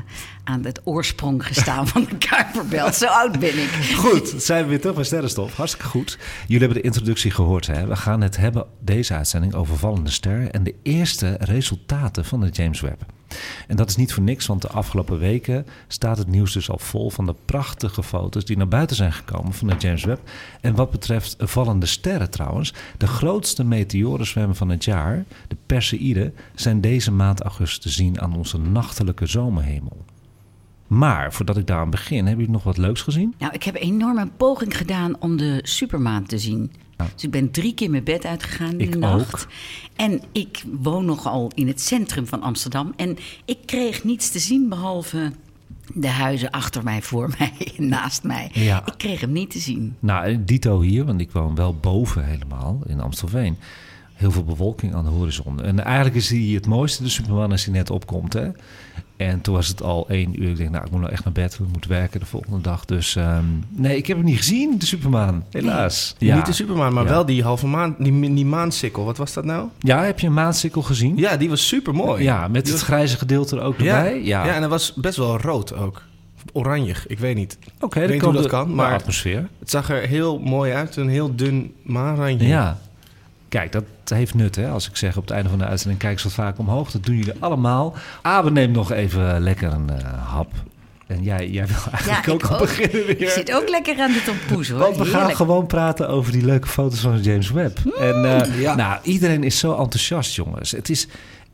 Aan, 0.48 0.64
het 0.64 0.80
oorsprong 0.84 1.46
gestaan 1.46 1.88
van 1.88 2.04
de 2.04 2.16
Kuiperbelt. 2.16 2.94
Zo 2.94 3.06
oud 3.06 3.38
ben 3.38 3.58
ik. 3.58 3.94
Goed, 3.96 4.34
zijn 4.36 4.62
we 4.62 4.68
weer 4.68 4.80
terug 4.80 4.94
bij 4.94 5.04
Sterrenstof. 5.04 5.56
Hartstikke 5.56 5.88
goed. 5.88 6.18
Jullie 6.46 6.58
hebben 6.58 6.76
de 6.76 6.88
introductie 6.88 7.30
gehoord. 7.30 7.66
Hè? 7.66 7.86
We 7.86 7.96
gaan 7.96 8.20
het 8.20 8.36
hebben, 8.36 8.66
deze 8.80 9.14
uitzending, 9.14 9.54
over 9.54 9.78
vallende 9.78 10.10
sterren... 10.10 10.52
en 10.52 10.62
de 10.62 10.74
eerste 10.82 11.36
resultaten 11.40 12.24
van 12.24 12.40
de 12.40 12.48
James 12.48 12.80
Webb. 12.80 13.02
En 13.66 13.76
dat 13.76 13.88
is 13.88 13.96
niet 13.96 14.12
voor 14.12 14.22
niks, 14.22 14.46
want 14.46 14.62
de 14.62 14.68
afgelopen 14.68 15.18
weken 15.18 15.66
staat 15.88 16.18
het 16.18 16.28
nieuws 16.28 16.52
dus 16.52 16.70
al 16.70 16.78
vol... 16.78 17.10
van 17.10 17.26
de 17.26 17.34
prachtige 17.44 18.02
foto's 18.02 18.44
die 18.44 18.56
naar 18.56 18.68
buiten 18.68 18.96
zijn 18.96 19.12
gekomen 19.12 19.52
van 19.52 19.68
de 19.68 19.74
James 19.78 20.04
Webb. 20.04 20.28
En 20.60 20.74
wat 20.74 20.90
betreft 20.90 21.36
vallende 21.38 21.86
sterren 21.86 22.30
trouwens... 22.30 22.74
de 22.96 23.06
grootste 23.06 23.64
meteorenzwemmen 23.64 24.56
van 24.56 24.68
het 24.68 24.84
jaar, 24.84 25.24
de 25.48 25.56
Perseïden... 25.66 26.34
zijn 26.54 26.80
deze 26.80 27.12
maand 27.12 27.40
augustus 27.40 27.78
te 27.78 27.90
zien 27.90 28.20
aan 28.20 28.36
onze 28.36 28.58
nachtelijke 28.58 29.26
zomerhemel. 29.26 30.04
Maar 30.88 31.32
voordat 31.32 31.56
ik 31.56 31.66
daaraan 31.66 31.90
begin, 31.90 32.16
hebben 32.16 32.36
jullie 32.36 32.50
nog 32.50 32.62
wat 32.62 32.76
leuks 32.76 33.02
gezien? 33.02 33.34
Nou, 33.38 33.52
ik 33.52 33.62
heb 33.62 33.74
enorm 33.74 34.18
een 34.18 34.36
poging 34.36 34.76
gedaan 34.76 35.20
om 35.20 35.36
de 35.36 35.60
supermaan 35.62 36.24
te 36.26 36.38
zien. 36.38 36.72
Dus 37.14 37.24
ik 37.24 37.30
ben 37.30 37.50
drie 37.50 37.74
keer 37.74 37.90
mijn 37.90 38.04
bed 38.04 38.24
uitgegaan 38.24 38.72
in 38.72 38.80
Ik 38.80 38.92
de 38.92 38.98
nacht. 38.98 39.34
ook. 39.44 39.48
En 39.96 40.22
ik 40.32 40.64
woon 40.82 41.04
nogal 41.04 41.50
in 41.54 41.66
het 41.66 41.80
centrum 41.80 42.26
van 42.26 42.42
Amsterdam. 42.42 42.92
En 42.96 43.16
ik 43.44 43.58
kreeg 43.64 44.04
niets 44.04 44.30
te 44.30 44.38
zien 44.38 44.68
behalve 44.68 45.32
de 45.94 46.08
huizen 46.08 46.50
achter 46.50 46.84
mij, 46.84 47.02
voor 47.02 47.28
mij 47.38 47.52
en 47.76 47.88
naast 47.88 48.22
mij. 48.22 48.50
Ja. 48.52 48.86
Ik 48.86 48.94
kreeg 48.96 49.20
hem 49.20 49.32
niet 49.32 49.50
te 49.50 49.58
zien. 49.58 49.96
Nou, 50.00 50.44
dito 50.44 50.80
hier, 50.80 51.04
want 51.04 51.20
ik 51.20 51.30
woon 51.30 51.54
wel 51.54 51.74
boven 51.74 52.24
helemaal 52.24 52.80
in 52.86 53.00
Amstelveen. 53.00 53.56
Heel 54.12 54.30
veel 54.30 54.44
bewolking 54.44 54.94
aan 54.94 55.04
de 55.04 55.10
horizon. 55.10 55.62
En 55.62 55.84
eigenlijk 55.84 56.16
is 56.16 56.28
hij 56.30 56.38
het 56.40 56.66
mooiste, 56.66 57.02
de 57.02 57.08
Superman, 57.08 57.50
als 57.50 57.64
hij 57.64 57.74
net 57.74 57.90
opkomt. 57.90 58.32
Hè? 58.32 58.48
En 59.18 59.40
toen 59.40 59.54
was 59.54 59.68
het 59.68 59.82
al 59.82 60.08
één 60.08 60.42
uur. 60.42 60.48
Ik 60.50 60.56
denk, 60.56 60.70
nou, 60.70 60.84
ik 60.84 60.90
moet 60.90 61.00
nou 61.00 61.12
echt 61.12 61.24
naar 61.24 61.32
bed. 61.32 61.58
We 61.58 61.64
moeten 61.72 61.90
werken 61.90 62.20
de 62.20 62.26
volgende 62.26 62.60
dag. 62.60 62.84
Dus 62.84 63.16
ehm, 63.16 63.44
nee, 63.68 63.96
ik 63.96 64.06
heb 64.06 64.16
hem 64.16 64.26
niet 64.26 64.36
gezien, 64.36 64.78
de 64.78 64.86
Superman. 64.86 65.44
Helaas. 65.50 66.14
Ja. 66.18 66.36
Niet 66.36 66.46
de 66.46 66.52
Superman, 66.52 66.92
maar 66.92 67.04
Ja. 67.04 67.08
wel 67.10 67.24
die 67.26 67.42
halve 67.42 67.66
maan, 67.66 67.94
die, 67.98 68.34
die 68.34 68.46
maansikkel. 68.46 69.04
Wat 69.04 69.16
was 69.16 69.32
dat 69.32 69.44
nou? 69.44 69.68
Ja, 69.78 70.02
heb 70.04 70.20
je 70.20 70.26
een 70.26 70.32
maansikkel 70.32 70.82
gezien? 70.82 71.16
Ja, 71.16 71.36
die 71.36 71.48
was 71.48 71.66
super 71.68 71.94
mooi. 71.94 72.22
Ja, 72.22 72.48
met 72.48 72.68
het 72.68 72.80
grijze 72.80 73.16
gedeelte 73.16 73.56
er 73.56 73.62
ook 73.62 73.76
erbij. 73.78 74.22
Ja, 74.24 74.44
ja, 74.44 74.54
en 74.54 74.60
dat 74.60 74.70
was 74.70 74.94
best 74.94 75.16
wel 75.16 75.40
rood 75.40 75.74
ook. 75.76 76.02
Oranjig, 76.52 77.06
ik 77.06 77.18
weet 77.18 77.36
niet. 77.36 77.58
oké. 77.80 78.00
weet 78.00 78.10
niet 78.10 78.22
hoe 78.22 78.32
dat 78.32 78.42
de- 78.42 78.48
kan, 78.48 78.74
maar- 78.74 78.92
atmosfeer. 78.94 79.48
Het 79.58 79.70
zag 79.70 79.90
er 79.90 80.00
heel 80.02 80.38
mooi 80.38 80.72
uit, 80.72 80.96
een 80.96 81.08
heel 81.08 81.34
dun 81.34 81.72
maanrandje. 81.82 82.46
Ja. 82.46 82.78
Kijk, 83.48 83.72
dat 83.72 83.84
heeft 84.04 84.34
nut, 84.34 84.56
hè. 84.56 84.68
Als 84.70 84.88
ik 84.88 84.96
zeg 84.96 85.16
op 85.16 85.22
het 85.22 85.30
einde 85.30 85.48
van 85.48 85.58
de 85.58 85.64
uitzending... 85.64 86.00
kijk 86.00 86.18
zo 86.18 86.28
vaak 86.28 86.58
omhoog. 86.58 86.90
Dat 86.90 87.04
doen 87.04 87.16
jullie 87.16 87.34
allemaal. 87.38 87.94
Abe 88.22 88.50
neemt 88.50 88.74
nog 88.74 88.92
even 88.92 89.40
lekker 89.40 89.72
een 89.72 89.90
eh, 89.90 90.28
hap. 90.32 90.52
En 91.06 91.22
jij, 91.22 91.48
jij 91.50 91.66
wil 91.66 91.76
eigenlijk 91.92 92.26
Ja, 92.26 92.32
ook 92.32 92.44
al 92.44 92.58
beginnen 92.58 93.06
weer. 93.06 93.20
Ik 93.20 93.28
zit 93.28 93.52
ook 93.54 93.68
lekker 93.68 94.00
aan 94.00 94.12
de 94.12 94.22
tompoes, 94.24 94.68
hoor. 94.68 94.78
Want 94.78 94.96
we 94.96 95.04
gaan 95.04 95.36
gewoon 95.36 95.66
praten 95.66 96.08
over 96.08 96.32
die 96.32 96.44
leuke 96.44 96.66
foto's 96.68 97.00
van 97.00 97.20
James 97.22 97.50
Webb. 97.50 97.78
En 97.98 98.24
eh, 98.42 98.60
Ja. 98.60 98.74
nou, 98.74 98.98
iedereen 99.02 99.44
is 99.44 99.58
zo 99.58 99.70
enthousiast, 99.76 100.34
jongens. 100.34 100.70
Het 100.70 100.88
is 100.90 101.06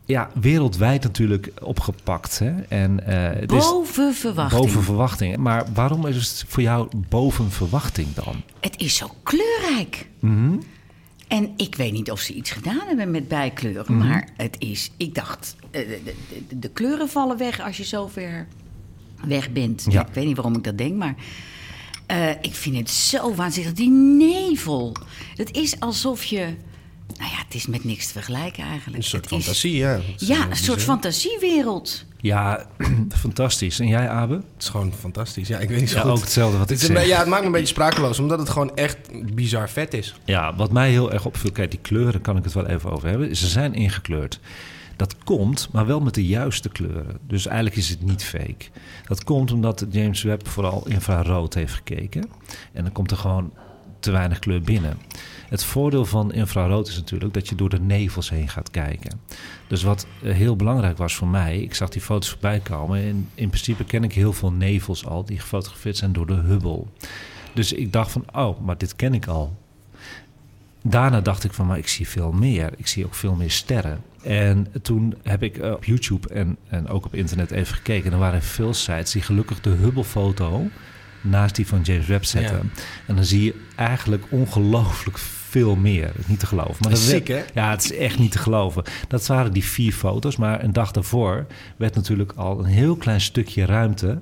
ja, 0.05 0.31
wereldwijd 0.41 1.03
natuurlijk 1.03 1.51
opgepakt. 1.63 2.39
Hè? 2.39 2.53
En, 2.69 3.07
eh, 3.07 3.41
het 3.41 3.53
is 3.53 3.65
Boven 3.71 4.15
verwachting. 4.15 4.61
boven 4.63 4.83
verwachting. 4.83 5.37
Maar 5.37 5.65
waarom 5.75 6.07
is 6.07 6.17
het 6.17 6.45
voor 6.49 6.63
jou 6.63 6.89
boven 7.09 7.51
verwachting 7.51 8.07
dan? 8.15 8.43
Het 8.61 8.75
is 8.81 8.97
zo 8.97 9.07
kleurrijk. 9.23 10.07
Mhm. 10.21 10.55
En 11.29 11.53
ik 11.57 11.75
weet 11.75 11.93
niet 11.93 12.11
of 12.11 12.21
ze 12.21 12.35
iets 12.35 12.51
gedaan 12.51 12.87
hebben 12.87 13.11
met 13.11 13.29
bijkleuren. 13.29 13.97
Mhm. 13.97 14.09
Maar 14.09 14.29
het 14.37 14.57
is, 14.59 14.91
ik 14.97 15.15
dacht, 15.15 15.57
eh, 15.71 15.89
de, 15.89 16.15
de, 16.49 16.59
de, 16.59 16.69
kleuren 16.69 17.09
vallen 17.09 17.37
weg 17.37 17.61
als 17.61 17.77
je 17.77 17.85
zo 17.85 18.07
ver 18.07 18.47
weg 19.27 19.53
bent. 19.53 19.87
Ja. 19.89 20.07
Ik 20.07 20.15
weet 20.15 20.27
niet 20.27 20.37
waarom 20.37 20.57
ik 20.57 20.65
dat 20.65 20.79
denk, 20.79 20.95
maar 20.95 21.15
eh, 22.07 22.31
ik 22.31 22.55
vind 22.55 22.77
het 22.77 22.91
zo 22.91 23.35
waanzinnig. 23.35 23.73
Die 23.73 23.91
nevel. 23.91 24.97
Het 25.35 25.57
is 25.57 25.81
alsof 25.81 26.25
je, 26.25 26.55
nou 27.17 27.31
ja, 27.31 27.39
het 27.45 27.55
is 27.55 27.67
met 27.67 27.85
niks 27.85 28.07
te 28.07 28.13
vergelijken 28.13 28.65
eigenlijk. 28.65 28.97
Een 28.97 29.09
soort 29.09 29.31
Het 29.31 29.43
fantasie, 29.43 29.77
ja. 29.77 30.01
Is, 30.19 30.27
Ja, 30.27 30.45
eh, 30.45 30.51
een 30.51 30.57
soort 30.57 30.83
fantasiewereld. 30.83 32.05
Ja, 32.25 32.67
fantastisch. 33.25 33.81
En 33.81 33.89
jij, 33.89 34.09
Abe? 34.09 34.35
Het 34.35 34.43
is 34.63 34.69
gewoon 34.69 34.93
fantastisch. 34.93 35.49
Ja, 35.49 35.59
ik 35.59 35.69
weet 35.69 35.81
niet 35.81 35.91
zo 35.91 35.97
Ja, 35.97 36.03
goed. 36.03 36.11
ook 36.11 36.21
hetzelfde 36.21 36.59
wat 36.59 36.71
ik 36.71 36.79
Het 36.81 36.87
zeg. 36.87 37.07
ja, 37.07 37.19
het 37.19 37.27
maakt 37.29 37.41
me 37.41 37.47
een 37.47 37.53
beetje 37.53 37.67
sprakeloos, 37.67 38.19
omdat 38.19 38.39
het 38.39 38.49
gewoon 38.49 38.77
echt 38.77 38.99
bizar 39.35 39.69
vet 39.71 39.95
is. 39.95 40.15
Ja, 40.25 40.55
wat 40.57 40.73
mij 40.73 40.91
heel 40.91 41.13
erg 41.13 41.25
opviel, 41.27 41.53
kijk, 41.53 41.71
die 41.71 41.81
kleuren 41.81 42.21
kan 42.21 42.37
ik 42.37 42.45
het 42.45 42.53
wel 42.53 42.67
even 42.67 42.91
over 42.91 43.09
hebben. 43.09 43.37
Ze 43.37 43.47
zijn 43.49 43.75
ingekleurd. 43.75 44.41
Dat 44.97 45.17
komt, 45.25 45.69
maar 45.73 45.87
wel 45.87 46.01
met 46.01 46.15
de 46.15 46.27
juiste 46.27 46.69
kleuren. 46.69 47.19
Dus 47.27 47.47
eigenlijk 47.47 47.77
is 47.77 47.89
het 47.89 48.03
niet 48.03 48.25
fake. 48.25 48.65
Dat 49.07 49.25
komt 49.25 49.53
omdat 49.53 49.87
James 49.91 50.23
Webb 50.23 50.49
vooral 50.49 50.87
infrarood 50.89 51.55
heeft 51.55 51.75
gekeken. 51.75 52.25
En 52.73 52.83
dan 52.83 52.93
komt 52.93 53.11
er 53.11 53.17
gewoon 53.17 53.53
te 54.05 54.11
weinig 54.11 54.39
kleur 54.39 54.63
binnen. 54.63 54.99
Het 55.49 55.65
voordeel 55.65 56.05
van 56.05 56.33
infrarood 56.33 56.89
is 56.89 56.97
natuurlijk 56.97 57.35
dat 57.35 57.49
je 57.49 57.55
door 57.55 57.69
de 57.69 57.81
nevels 57.81 58.31
heen 58.31 58.49
gaat 58.49 58.71
kijken. 58.71 59.21
Dus 59.67 59.83
wat 59.83 60.07
eh, 60.23 60.33
heel 60.33 60.57
belangrijk 60.57 60.99
was 60.99 61.15
voor 61.15 61.29
mij, 61.29 61.59
ik 61.59 61.75
zag 61.75 61.89
die 61.89 62.03
foto's 62.03 62.31
voorbij 62.31 62.61
komen. 62.61 63.03
En 63.03 63.29
in 63.35 63.49
principe 63.49 63.85
ken 63.85 64.05
ik 64.05 64.13
heel 64.13 64.33
veel 64.33 64.53
nevels 64.53 65.07
al 65.07 65.25
die 65.25 65.39
gefotografeerd 65.39 65.97
zijn 65.97 66.13
door 66.13 66.27
de 66.27 66.35
Hubble. 66.35 66.83
Dus 67.55 67.73
ik 67.73 67.93
dacht 67.93 68.11
van, 68.11 68.25
oh, 68.35 68.61
maar 68.61 68.79
dit 68.79 68.97
ken 68.97 69.15
ik 69.15 69.27
al. 69.27 69.57
Daarna 70.83 71.21
dacht 71.21 71.45
ik 71.45 71.53
van, 71.53 71.67
maar 71.67 71.79
ik 71.79 71.89
zie 71.89 72.09
veel 72.09 72.33
meer. 72.33 72.73
Ik 72.77 72.87
zie 72.87 73.05
ook 73.05 73.15
veel 73.15 73.35
meer 73.35 73.51
sterren. 73.51 74.03
En 74.23 74.67
toen 74.83 75.15
heb 75.23 75.43
ik 75.43 75.57
eh, 75.57 75.73
op 75.73 75.85
YouTube 75.85 76.29
en, 76.29 76.57
en 76.69 76.89
ook 76.89 77.05
op 77.05 77.15
internet 77.15 77.51
even 77.51 77.75
gekeken. 77.75 78.07
En 78.07 78.13
er 78.13 78.19
waren 78.19 78.43
veel 78.43 78.75
sites 78.75 79.13
die 79.13 79.23
gelukkig 79.23 79.61
de 79.61 79.71
Hubble-foto 79.71 80.69
naast 81.25 81.55
die 81.55 81.67
van 81.67 81.81
James 81.83 82.07
Webb 82.07 82.25
zetten. 82.25 82.73
En 83.07 83.15
dan 83.15 83.25
zie 83.25 83.45
je 83.45 83.55
eigenlijk 83.77 84.25
ongelooflijk 84.29 85.19
veel 85.19 85.77
meer. 85.77 86.13
Niet 86.27 86.39
te 86.39 86.47
geloven. 86.47 86.77
Maar 86.81 86.91
Dat 86.91 87.01
hè? 87.27 87.45
Ja, 87.55 87.71
het 87.71 87.85
is 87.85 87.97
echt 87.97 88.19
niet 88.19 88.33
te 88.33 88.39
geloven. 88.39 88.85
Dat 89.09 89.27
waren 89.27 89.53
die 89.53 89.65
vier 89.65 89.93
foto's. 89.93 90.37
Maar 90.37 90.65
een 90.65 90.73
dag 90.73 90.91
daarvoor 90.91 91.47
werd 91.77 91.95
natuurlijk 91.95 92.33
al 92.33 92.59
een 92.59 92.65
heel 92.65 92.97
klein 92.97 93.21
stukje 93.21 93.65
ruimte 93.65 94.21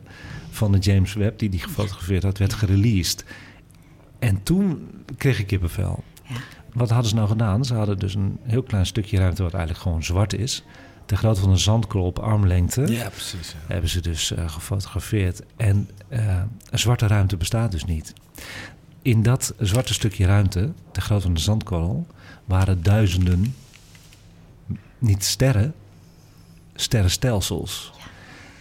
van 0.50 0.73
de 0.73 0.78
James 0.78 1.14
Webb, 1.14 1.38
die 1.38 1.49
die 1.49 1.61
gefotografeerd 1.61 2.23
had, 2.23 2.38
werd 2.38 2.52
gereleased. 2.52 3.25
En 4.18 4.42
toen 4.42 4.88
kreeg 5.16 5.38
ik 5.38 5.47
kippenvel. 5.47 6.04
Ja. 6.28 6.37
Wat 6.73 6.90
hadden 6.90 7.09
ze 7.09 7.14
nou 7.14 7.28
gedaan? 7.28 7.64
Ze 7.64 7.75
hadden 7.75 7.99
dus 7.99 8.14
een 8.14 8.38
heel 8.42 8.62
klein 8.62 8.87
stukje 8.87 9.18
ruimte 9.18 9.42
wat 9.42 9.54
eigenlijk 9.54 9.82
gewoon 9.82 10.04
zwart 10.04 10.35
is. 10.35 10.64
De 11.12 11.19
grootte 11.19 11.40
van 11.40 11.50
een 11.50 11.59
zandkorrel 11.59 12.09
op 12.09 12.19
armlengte 12.19 12.81
Ja, 12.92 13.09
precies. 13.09 13.49
ja. 13.50 13.73
hebben 13.73 13.90
ze 13.90 14.00
dus 14.00 14.33
eh, 14.33 14.49
gefotografeerd. 14.49 15.42
En 15.57 15.90
eh, 16.09 16.40
een 16.71 16.78
zwarte 16.78 17.07
ruimte 17.07 17.37
bestaat 17.37 17.71
dus 17.73 17.85
niet. 17.85 18.12
in 19.02 19.23
dat 19.23 19.54
zwarte 19.59 19.92
stukje 19.92 20.26
ruimte, 20.26 20.73
de 20.92 21.00
grootte 21.00 21.25
van 21.25 21.35
de 21.35 21.40
zandkorrel, 21.40 22.07
waren 22.45 22.83
duizenden, 22.83 23.54
niet 24.99 25.25
sterren, 25.25 25.75
sterrenstelsels. 26.75 27.92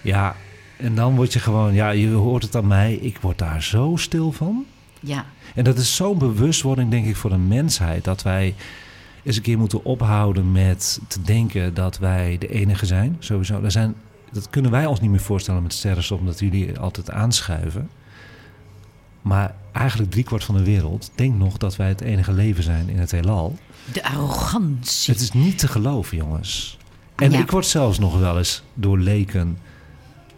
Ja. 0.01 0.35
en 0.77 0.95
dan 0.95 1.15
word 1.15 1.33
je 1.33 1.39
gewoon, 1.39 1.73
ja, 1.73 1.89
je 1.89 2.09
hoort 2.09 2.43
het 2.43 2.55
aan 2.55 2.67
mij, 2.67 2.93
ik 2.93 3.17
word 3.17 3.37
daar 3.37 3.63
zo 3.63 3.95
stil 3.95 4.31
van. 4.31 4.65
Ja. 4.99 5.25
En 5.55 5.63
dat 5.63 5.77
is 5.77 5.95
zo'n 5.95 6.17
bewustwording, 6.17 6.89
denk 6.91 7.05
ik, 7.05 7.15
voor 7.15 7.29
de 7.29 7.37
mensheid, 7.37 8.03
dat 8.03 8.21
wij 8.21 8.55
eens 9.23 9.35
een 9.35 9.41
keer 9.41 9.57
moeten 9.57 9.83
ophouden 9.85 10.51
met 10.51 10.99
te 11.07 11.21
denken 11.21 11.73
dat 11.73 11.97
wij 11.97 12.37
de 12.37 12.47
enige 12.47 12.85
zijn. 12.85 13.15
Sowieso, 13.19 13.61
er 13.63 13.71
zijn, 13.71 13.95
dat 14.31 14.49
kunnen 14.49 14.71
wij 14.71 14.85
ons 14.85 14.99
niet 14.99 15.09
meer 15.09 15.19
voorstellen 15.19 15.63
met 15.63 15.73
sterrenstof, 15.73 16.19
omdat 16.19 16.39
jullie 16.39 16.79
altijd 16.79 17.11
aanschuiven. 17.11 17.89
Maar 19.21 19.55
eigenlijk 19.71 20.11
driekwart 20.11 20.43
van 20.43 20.55
de 20.55 20.63
wereld 20.63 21.11
denkt 21.15 21.37
nog 21.37 21.57
dat 21.57 21.75
wij 21.75 21.87
het 21.87 22.01
enige 22.01 22.33
leven 22.33 22.63
zijn 22.63 22.89
in 22.89 22.99
het 22.99 23.11
heelal. 23.11 23.55
De 23.93 24.03
arrogantie. 24.03 25.13
Het 25.13 25.21
is 25.21 25.31
niet 25.31 25.57
te 25.59 25.67
geloven, 25.67 26.17
jongens. 26.17 26.77
En 27.15 27.31
Ja. 27.31 27.39
ik 27.39 27.51
word 27.51 27.65
zelfs 27.65 27.99
nog 27.99 28.19
wel 28.19 28.37
eens 28.37 28.63
door 28.73 28.99
leken 28.99 29.57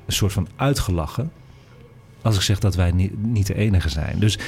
een 0.06 0.13
soort 0.13 0.34
van 0.34 0.48
uitgelachen. 0.56 1.32
Als 2.22 2.36
ik 2.36 2.42
zeg 2.42 2.60
dat 2.60 2.75
wij 2.75 2.92
niet, 2.92 3.24
niet 3.24 3.48
de 3.48 3.56
enige 3.56 3.90
zijn. 3.90 4.20
Dus 4.20 4.40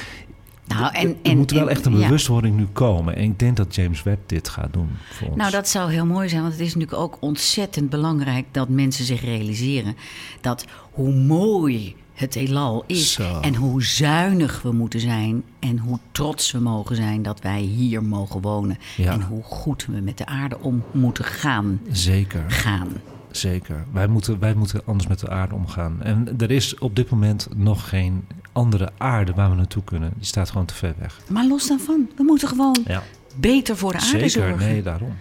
Nou, 0.66 0.94
en, 0.94 1.08
er 1.08 1.16
en, 1.22 1.36
moet 1.36 1.50
wel 1.50 1.70
echt 1.70 1.86
een 1.86 1.96
ja. 1.96 2.04
bewustwording 2.06 2.56
nu 2.56 2.66
komen. 2.72 3.16
En 3.16 3.22
ik 3.22 3.38
denk 3.38 3.56
dat 3.56 3.74
James 3.74 4.02
Webb 4.02 4.28
dit 4.28 4.48
gaat 4.48 4.72
doen 4.72 4.88
voor 5.12 5.28
ons. 5.28 5.36
Nou, 5.36 5.50
dat 5.50 5.68
zou 5.68 5.92
heel 5.92 6.06
mooi 6.06 6.28
zijn, 6.28 6.40
want 6.40 6.52
het 6.52 6.62
is 6.62 6.74
natuurlijk 6.74 7.02
ook 7.02 7.16
ontzettend 7.20 7.90
belangrijk 7.90 8.46
dat 8.50 8.68
mensen 8.68 9.04
zich 9.04 9.20
realiseren 9.20 9.96
dat 10.40 10.64
hoe 10.90 11.14
mooi 11.14 11.96
het 12.16 12.34
heelal 12.34 12.84
is 12.86 13.12
Zo. 13.12 13.40
en 13.40 13.54
hoe 13.54 13.82
zuinig 13.82 14.62
we 14.62 14.72
moeten 14.72 15.00
zijn 15.00 15.42
en 15.58 15.78
hoe 15.78 15.98
trots 16.12 16.52
we 16.52 16.58
mogen 16.58 16.96
zijn 16.96 17.22
dat 17.22 17.40
wij 17.40 17.60
hier 17.60 18.02
mogen 18.02 18.40
wonen 18.40 18.78
Ja. 18.96 19.12
en 19.12 19.22
hoe 19.22 19.42
goed 19.42 19.86
we 19.86 20.00
met 20.00 20.18
de 20.18 20.26
aarde 20.26 20.58
om 20.60 20.82
moeten 20.90 21.24
gaan. 21.24 21.80
Zeker, 21.90 22.44
gaan. 22.48 22.88
zeker. 23.30 23.84
Wij 23.92 24.06
moeten, 24.06 24.38
wij 24.38 24.54
moeten 24.54 24.82
anders 24.84 25.08
met 25.08 25.18
de 25.18 25.28
aarde 25.30 25.54
omgaan. 25.54 26.02
En 26.02 26.28
er 26.38 26.50
is 26.50 26.78
op 26.78 26.96
dit 26.96 27.10
moment 27.10 27.48
nog 27.56 27.88
geen 27.88 28.24
andere 28.56 28.90
aarde 28.98 29.32
waar 29.34 29.50
we 29.50 29.56
naartoe 29.56 29.84
kunnen. 29.84 30.12
Die 30.16 30.26
staat 30.26 30.50
gewoon 30.50 30.66
te 30.66 30.74
ver 30.74 30.94
weg. 30.98 31.18
Maar 31.28 31.46
los 31.46 31.66
daarvan, 31.68 32.08
we 32.16 32.22
moeten 32.22 32.48
gewoon 32.48 32.76
Ja, 32.86 33.02
beter 33.36 33.76
voor 33.76 33.92
de 33.92 33.98
aarde 33.98 34.08
zeker. 34.08 34.30
zorgen. 34.30 34.58
Nee, 34.58 34.82
daarom. 34.82 35.16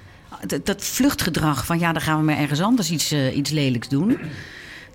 Dat, 0.47 0.65
dat 0.65 0.83
vluchtgedrag 0.83 1.65
van 1.65 1.79
ja, 1.79 1.93
dan 1.93 2.01
gaan 2.01 2.19
we 2.19 2.25
maar 2.25 2.37
ergens 2.37 2.61
anders 2.61 2.91
iets, 2.91 3.11
eh, 3.11 3.37
iets 3.37 3.49
lelijks 3.49 3.89
doen. 3.89 4.17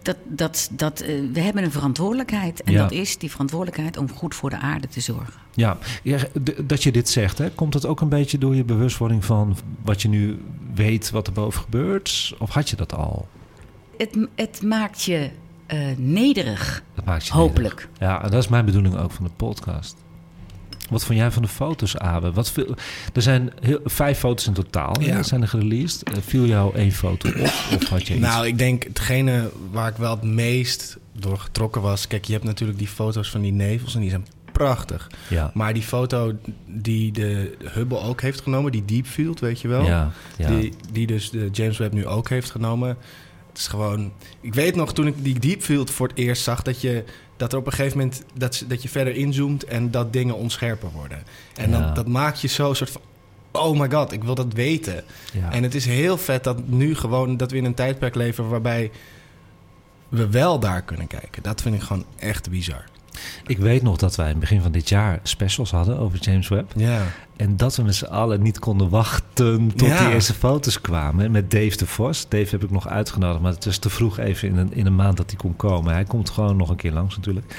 Dat, 0.02 0.16
dat, 0.26 0.68
dat, 0.73 1.00
eh, 1.00 1.14
we 1.32 1.40
hebben 1.40 1.64
een 1.64 1.70
verantwoordelijkheid. 1.73 2.62
En 2.62 2.73
Ja. 2.73 2.82
dat 2.82 2.92
is 2.92 3.18
die 3.18 3.30
verantwoordelijkheid 3.30 3.97
om 3.97 4.11
goed 4.11 4.35
voor 4.35 4.50
de 4.50 4.59
aarde 4.59 4.88
te 4.88 5.00
zorgen. 5.00 5.40
Ja, 5.54 5.78
ja, 6.02 6.18
dat 6.64 6.82
je 6.82 6.92
dit 6.92 7.09
zegt, 7.09 7.38
hè, 7.38 7.50
komt 7.50 7.73
dat 7.73 7.87
ook 7.87 8.00
een 8.00 8.09
beetje 8.09 8.38
door 8.38 8.54
je 8.54 8.64
bewustwording 8.64 9.25
van 9.25 9.56
wat 9.82 10.02
je 10.02 10.09
nu 10.09 10.42
weet 10.75 11.11
wat 11.11 11.26
er 11.26 11.32
boven 11.32 11.61
gebeurt? 11.62 12.35
Of 12.38 12.50
had 12.50 12.70
je 12.70 12.76
dat 12.76 12.94
al? 12.94 13.28
Het, 13.99 14.16
het 14.35 14.62
maakt 14.62 15.02
je 15.02 15.30
eh, 15.71 15.79
nederig. 15.97 16.83
Dat 16.95 17.05
maakt 17.05 17.27
je 17.27 17.33
Hopelijk. 17.33 17.75
nederig. 17.75 17.99
Ja, 17.99 18.23
en 18.23 18.31
dat 18.31 18.43
is 18.43 18.49
mijn 18.49 18.65
bedoeling 18.65 18.97
ook 18.97 19.11
van 19.11 19.25
de 19.25 19.31
podcast. 19.37 19.97
Wat 20.91 21.05
vond 21.05 21.19
jij 21.19 21.31
van 21.31 21.43
de 21.43 21.49
foto's, 21.49 21.97
Abe? 21.97 22.33
Wat 22.33 22.50
veel, 22.50 22.75
er 23.12 23.23
zijn 23.23 23.53
heel, 23.61 23.81
vijf 23.85 24.19
foto's 24.19 24.47
in 24.47 24.53
totaal. 24.53 25.00
Ja. 25.00 25.23
zijn 25.23 25.43
er 25.43 25.49
gereleased. 25.49 26.03
Eh, 26.03 26.15
viel 26.27 26.47
jou 26.47 26.75
één 26.75 26.93
foto 26.93 27.29
op? 27.29 27.53
Of 27.75 27.89
had 27.89 28.07
je 28.07 28.15
iets? 28.15 28.23
Nou, 28.23 28.47
ik 28.47 28.59
denk 28.59 28.83
hetgene 28.83 29.50
waar 29.71 29.89
ik 29.89 29.97
wel 29.97 30.11
het 30.11 30.23
meest 30.23 30.99
door 31.12 31.39
getrokken 31.39 31.83
was... 31.83 32.07
Kijk, 32.07 32.25
je 32.25 32.33
hebt 32.33 32.45
natuurlijk 32.45 32.79
die 32.79 32.89
foto's 32.89 33.31
van 33.31 33.41
die 33.41 33.53
nevels 33.53 33.95
en 33.95 34.00
die 34.00 34.11
zijn 34.11 34.27
prachtig. 34.53 35.11
ja. 35.29 35.50
Maar 35.55 35.75
die 35.75 35.83
foto 35.83 36.37
die 36.67 37.12
de 37.12 37.57
Hubble 37.65 38.00
ook 38.00 38.21
heeft 38.21 38.41
genomen, 38.41 38.73
die 38.73 38.85
Deep 38.85 39.07
Field, 39.07 39.41
weet 39.41 39.61
je 39.61 39.69
wel? 39.69 39.85
Ja, 39.85 40.11
ja. 40.37 40.49
Die, 40.49 40.73
die 40.93 41.07
dus 41.07 41.31
de 41.31 41.49
James 41.53 41.79
Webb 41.79 41.93
nu 41.93 42.07
ook 42.07 42.29
heeft 42.29 42.50
genomen. 42.50 42.97
Het 43.50 43.59
is 43.59 43.66
gewoon... 43.66 44.12
Ik 44.40 44.54
weet 44.54 44.75
nog, 44.75 44.92
toen 44.95 45.07
ik 45.07 45.25
die 45.25 45.38
Deep 45.38 45.62
Field 45.62 45.90
voor 45.90 46.09
het 46.09 46.16
eerst 46.19 46.42
zag... 46.42 46.62
dat, 46.62 46.80
je, 46.80 47.04
dat 47.37 47.52
er 47.52 47.59
op 47.59 47.66
een 47.66 47.73
gegeven 47.73 47.99
moment... 47.99 48.23
dat, 48.35 48.54
ze- 48.54 48.66
dat 48.66 48.83
je 48.83 48.88
verder 48.88 49.14
inzoomt 49.16 49.64
en 49.64 49.90
dat 49.90 50.12
dingen 50.12 50.35
onscherper 50.35 50.90
worden. 50.90 51.23
En 51.54 51.71
Ja. 51.71 51.80
dan, 51.80 51.95
dat 51.95 52.07
maakt 52.09 52.40
je 52.40 52.49
zo 52.49 52.75
soort 52.75 52.90
van... 52.90 53.00
Oh 53.52 53.78
my 53.80 53.90
god, 53.90 54.12
ik 54.12 54.25
wil 54.25 54.35
dat 54.35 54.52
weten. 54.52 55.04
ja. 55.33 55.52
En 55.52 55.62
het 55.62 55.75
is 55.75 55.85
heel 55.87 56.19
vet 56.19 56.45
dat 56.45 56.69
nu 56.69 56.95
gewoon... 56.95 57.37
dat 57.37 57.50
we 57.50 57.57
in 57.57 57.64
een 57.64 57.75
tijdperk 57.75 58.14
leven 58.14 58.49
waarbij 58.49 58.90
we 60.09 60.28
wel 60.28 60.59
daar 60.61 60.83
kunnen 60.83 61.07
kijken. 61.07 61.42
Dat 61.42 61.61
vind 61.62 61.75
ik 61.75 61.83
gewoon 61.83 62.04
echt 62.19 62.50
bizar. 62.50 62.85
Ik 63.47 63.59
weet 63.59 63.83
nog 63.83 63.97
dat 63.97 64.17
wij 64.17 64.25
in 64.26 64.31
het 64.33 64.40
begin 64.40 64.61
van 64.62 64.73
dit 64.73 64.88
jaar 64.88 65.21
specials 65.23 65.71
hadden 65.71 65.99
over 65.99 66.19
James 66.19 66.49
Webb. 66.49 66.73
Ja. 66.76 67.02
En 67.37 67.57
dat 67.57 67.76
we 67.76 67.83
met 67.83 67.95
z'n 67.95 68.05
allen 68.05 68.43
niet 68.43 68.59
konden 68.59 68.88
wachten 68.88 69.73
tot 69.76 69.88
Ja. 69.88 70.05
die 70.05 70.14
eerste 70.14 70.35
foto's 70.35 70.81
kwamen. 70.81 71.31
Met 71.31 71.50
Dave 71.50 71.76
de 71.76 71.87
Vos. 71.87 72.26
Dave 72.29 72.50
heb 72.50 72.62
ik 72.64 72.71
nog 72.71 72.88
uitgenodigd, 72.88 73.40
maar 73.43 73.52
het 73.52 73.67
is 73.67 73.79
te 73.79 73.90
vroeg 73.90 74.19
even 74.19 74.49
in 74.49 74.57
een, 74.57 74.73
in 74.75 74.87
een 74.87 74.95
maand 74.97 75.17
dat 75.17 75.31
hij 75.31 75.38
kon 75.38 75.57
komen. 75.57 75.93
Hij 75.93 76.05
komt 76.05 76.31
gewoon 76.31 76.57
nog 76.57 76.69
een 76.71 76.76
keer 76.76 76.93
langs 76.93 77.17
natuurlijk. 77.17 77.55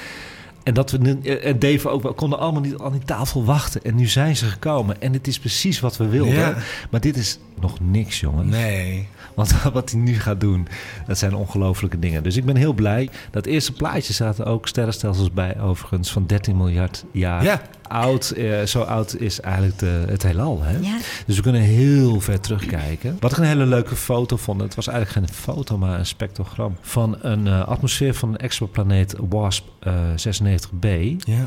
En 0.62 0.74
dat 0.74 0.90
we 0.90 1.18
en 1.42 1.58
Dave 1.58 1.88
ook, 1.88 2.02
we 2.02 2.12
konden 2.12 2.38
allemaal 2.38 2.60
niet 2.62 2.78
aan 2.78 2.92
die 2.92 3.04
tafel 3.04 3.44
wachten. 3.44 3.82
En 3.82 3.94
nu 3.94 4.06
zijn 4.06 4.36
ze 4.36 4.44
gekomen. 4.46 5.00
En 5.00 5.12
het 5.12 5.26
is 5.26 5.38
precies 5.38 5.80
wat 5.80 5.96
we 5.96 6.08
wilden. 6.08 6.34
Ja. 6.34 6.56
Maar 6.90 7.00
dit 7.00 7.16
is 7.16 7.38
nog 7.60 7.80
niks, 7.80 8.20
jongens. 8.20 8.50
Nee. 8.50 9.08
Want 9.34 9.62
wat 9.72 9.90
hij 9.90 10.00
nu 10.00 10.14
gaat 10.20 10.40
doen, 10.40 10.68
dat 11.06 11.18
zijn 11.18 11.34
ongelofelijke 11.34 11.98
dingen. 11.98 12.22
Dus 12.22 12.36
ik 12.36 12.44
ben 12.44 12.56
heel 12.56 12.72
blij. 12.72 13.08
Dat 13.30 13.46
eerste 13.46 13.72
plaatje 13.72 14.12
zaten 14.12 14.44
ook 14.46 14.68
sterrenstelsels 14.68 15.32
bij, 15.32 15.60
overigens, 15.60 16.12
van 16.12 16.26
13 16.26 16.56
miljard 16.56 17.04
jaar 17.12 17.44
Ja. 17.44 17.62
oud. 17.88 18.30
Eh, 18.30 18.62
zo 18.62 18.80
oud 18.80 19.16
is 19.16 19.40
eigenlijk 19.40 19.78
de, 19.78 20.04
het 20.08 20.22
heelal. 20.22 20.62
Hè? 20.62 20.76
Ja. 20.78 20.96
Dus 21.26 21.36
we 21.36 21.42
kunnen 21.42 21.60
heel 21.60 22.20
ver 22.20 22.40
terugkijken. 22.40 23.16
Wat 23.20 23.30
ik 23.32 23.36
een 23.38 23.44
hele 23.44 23.66
leuke 23.66 23.96
foto 23.96 24.36
vond, 24.36 24.60
het 24.60 24.74
was 24.74 24.86
eigenlijk 24.86 25.26
geen 25.26 25.36
foto, 25.36 25.78
maar 25.78 25.98
een 25.98 26.06
spectrogram 26.06 26.76
van 26.80 27.16
een 27.20 27.46
eh, 27.46 27.68
atmosfeer 27.68 28.14
van 28.14 28.28
een 28.28 28.36
exoplaneet 28.36 29.14
WASP 29.28 29.64
eh, 29.80 29.92
96b. 30.16 30.88
Ja. 31.18 31.46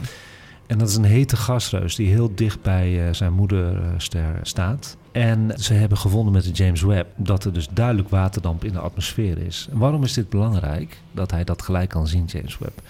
En 0.68 0.78
dat 0.78 0.90
is 0.90 0.96
een 0.96 1.04
hete 1.04 1.36
gasreus 1.38 1.96
die 1.96 2.08
heel 2.08 2.32
dicht 2.36 2.62
bij 2.62 3.08
eh, 3.08 3.14
zijn 3.14 3.34
moederster 3.34 4.40
staat. 4.42 4.98
En 5.12 5.52
ze 5.58 5.74
hebben 5.74 5.98
gevonden 5.98 6.34
met 6.34 6.44
de 6.44 6.52
James 6.52 6.82
Webb 6.82 7.10
dat 7.16 7.44
er 7.44 7.54
dus 7.54 7.68
duidelijk 7.72 8.10
waterdamp 8.10 8.64
in 8.64 8.72
de 8.74 8.80
atmosfeer 8.80 9.38
is. 9.38 9.68
En 9.72 9.78
waarom 9.78 10.04
is 10.04 10.14
dit 10.14 10.30
belangrijk? 10.30 10.98
Dat 11.12 11.32
hij 11.32 11.44
dat 11.44 11.62
gelijk 11.62 11.90
kan 11.90 12.08
zien, 12.08 12.26
James 12.26 12.58
Webb. 12.58 12.82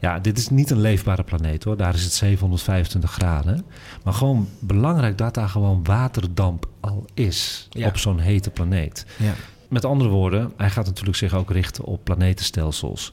Ja, 0.00 0.18
dit 0.18 0.38
is 0.38 0.48
niet 0.48 0.70
een 0.70 0.80
leefbare 0.80 1.22
planeet 1.22 1.64
hoor. 1.64 1.76
Daar 1.76 1.94
is 1.94 2.04
het 2.04 2.12
725 2.12 3.12
graden. 3.12 3.64
Maar 4.04 4.12
gewoon 4.14 4.48
belangrijk 4.58 5.18
dat 5.18 5.34
daar 5.34 5.48
gewoon 5.48 5.84
waterdamp 5.84 6.68
al 6.80 7.04
is 7.14 7.66
Ja. 7.70 7.86
op 7.86 7.96
zo'n 7.96 8.18
hete 8.18 8.50
planeet. 8.50 9.06
Ja. 9.16 9.34
Met 9.68 9.84
andere 9.84 10.10
woorden, 10.10 10.52
hij 10.56 10.70
gaat 10.70 10.86
natuurlijk 10.86 11.16
zich 11.16 11.34
ook 11.34 11.50
richten 11.50 11.84
op 11.84 12.04
planetenstelsels. 12.04 13.12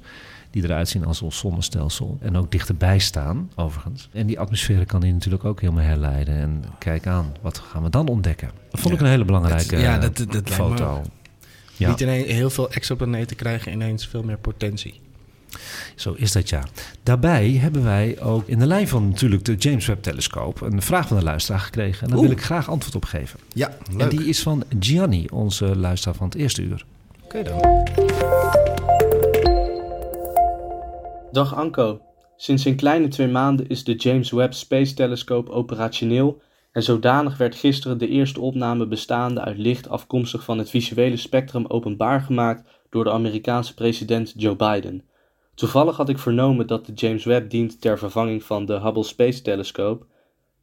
Die 0.56 0.64
eruit 0.64 0.90
zien 0.90 1.06
als 1.06 1.22
ons 1.22 1.38
zonnestelsel. 1.38 2.18
En 2.22 2.36
ook 2.38 2.52
dichterbij 2.52 3.00
staan, 3.00 3.50
overigens. 3.56 4.10
En 4.14 4.26
die 4.28 4.40
atmosfeer 4.40 4.86
kan 4.86 5.02
hij 5.02 5.12
natuurlijk 5.12 5.44
ook 5.46 5.62
helemaal 5.62 5.84
herleiden. 5.84 6.36
En 6.36 6.64
kijk 6.80 7.08
aan, 7.08 7.34
wat 7.42 7.58
gaan 7.58 7.84
we 7.84 7.90
dan 7.90 8.08
ontdekken? 8.08 8.52
Dat 8.72 8.80
vond 8.80 8.94
ik 8.94 9.00
een 9.00 9.06
hele 9.08 9.26
belangrijke 9.26 9.76
Dat- 9.76 9.84
ja, 9.84 9.98
dat- 9.98 10.26
dat 10.32 10.50
foto. 10.50 11.02
Ja, 11.76 11.90
Niet 11.90 12.00
ineens 12.00 12.28
heel 12.32 12.50
veel 12.50 12.72
exoplaneten 12.72 13.36
krijgen 13.36 13.72
ineens 13.72 14.08
veel 14.08 14.24
meer 14.24 14.38
potentie. 14.38 15.00
zo 15.96 16.14
is 16.18 16.32
dat 16.32 16.50
ja. 16.50 16.64
Daarbij 17.04 17.52
hebben 17.52 17.84
wij 17.84 18.22
ook 18.22 18.48
in 18.48 18.60
de 18.60 18.68
lijn 18.68 18.88
van 18.88 19.08
natuurlijk 19.10 19.46
de 19.46 19.56
James 19.56 19.86
Webb 19.86 20.04
telescoop... 20.04 20.62
een 20.62 20.82
vraag 20.82 21.08
van 21.08 21.18
de 21.18 21.24
luisteraar 21.24 21.60
gekregen. 21.62 22.02
En 22.04 22.08
daar 22.08 22.18
Oeh. 22.18 22.28
wil 22.28 22.38
ik 22.38 22.44
graag 22.44 22.70
antwoord 22.70 22.96
op 22.96 23.06
geven. 23.06 23.40
Ja, 23.54 23.72
leuk. 23.92 24.02
En 24.02 24.10
die 24.18 24.28
is 24.28 24.42
van 24.42 24.64
Gianni, 24.80 25.28
onze 25.32 25.76
luisteraar 25.76 26.16
van 26.16 26.26
het 26.28 26.36
eerste 26.36 26.62
uur. 26.62 26.86
Oké 27.24 27.44
dan. 27.44 27.84
Dag 31.36 31.56
Anko. 31.56 32.02
Sinds 32.36 32.66
een 32.66 32.76
kleine 32.76 33.08
twee 33.08 33.28
maanden 33.28 33.68
is 33.68 33.84
de 33.84 33.96
James 33.96 34.32
Webb 34.32 34.54
Space 34.54 34.94
Telescope 34.94 35.52
operationeel 35.52 36.42
en 36.72 36.84
zodanig 36.84 37.38
werd 37.38 37.56
gisteren 37.56 37.98
de 37.98 38.08
eerste 38.08 38.42
opname 38.42 38.88
bestaande 38.88 39.42
uit 39.42 39.58
licht 39.58 39.90
afkomstig 39.90 40.44
van 40.44 40.58
het 40.58 40.70
visuele 40.70 41.18
spectrum 41.18 41.66
openbaar 41.68 42.22
gemaakt 42.22 42.70
door 42.90 43.04
de 43.04 43.12
Amerikaanse 43.12 43.74
president 43.74 44.34
Joe 44.38 44.56
Biden. 44.56 45.04
Toevallig 45.56 45.98
had 45.98 46.10
ik 46.10 46.20
vernomen 46.20 46.68
dat 46.68 46.86
de 46.86 46.94
James 46.94 47.26
Webb 47.26 47.50
dient 47.50 47.82
ter 47.82 47.98
vervanging 47.98 48.44
van 48.44 48.66
de 48.66 48.80
Hubble 48.80 49.04
Space 49.04 49.42
Telescope. 49.42 50.06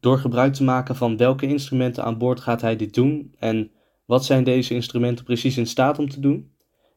Door 0.00 0.18
gebruik 0.18 0.54
te 0.54 0.64
maken 0.64 0.96
van 0.96 1.16
welke 1.16 1.46
instrumenten 1.46 2.04
aan 2.04 2.18
boord 2.18 2.40
gaat 2.40 2.60
hij 2.60 2.76
dit 2.76 2.94
doen 2.94 3.34
en 3.38 3.70
wat 4.04 4.24
zijn 4.24 4.44
deze 4.44 4.74
instrumenten 4.74 5.24
precies 5.24 5.56
in 5.56 5.66
staat 5.66 5.98
om 5.98 6.08
te 6.08 6.20
doen? 6.20 6.50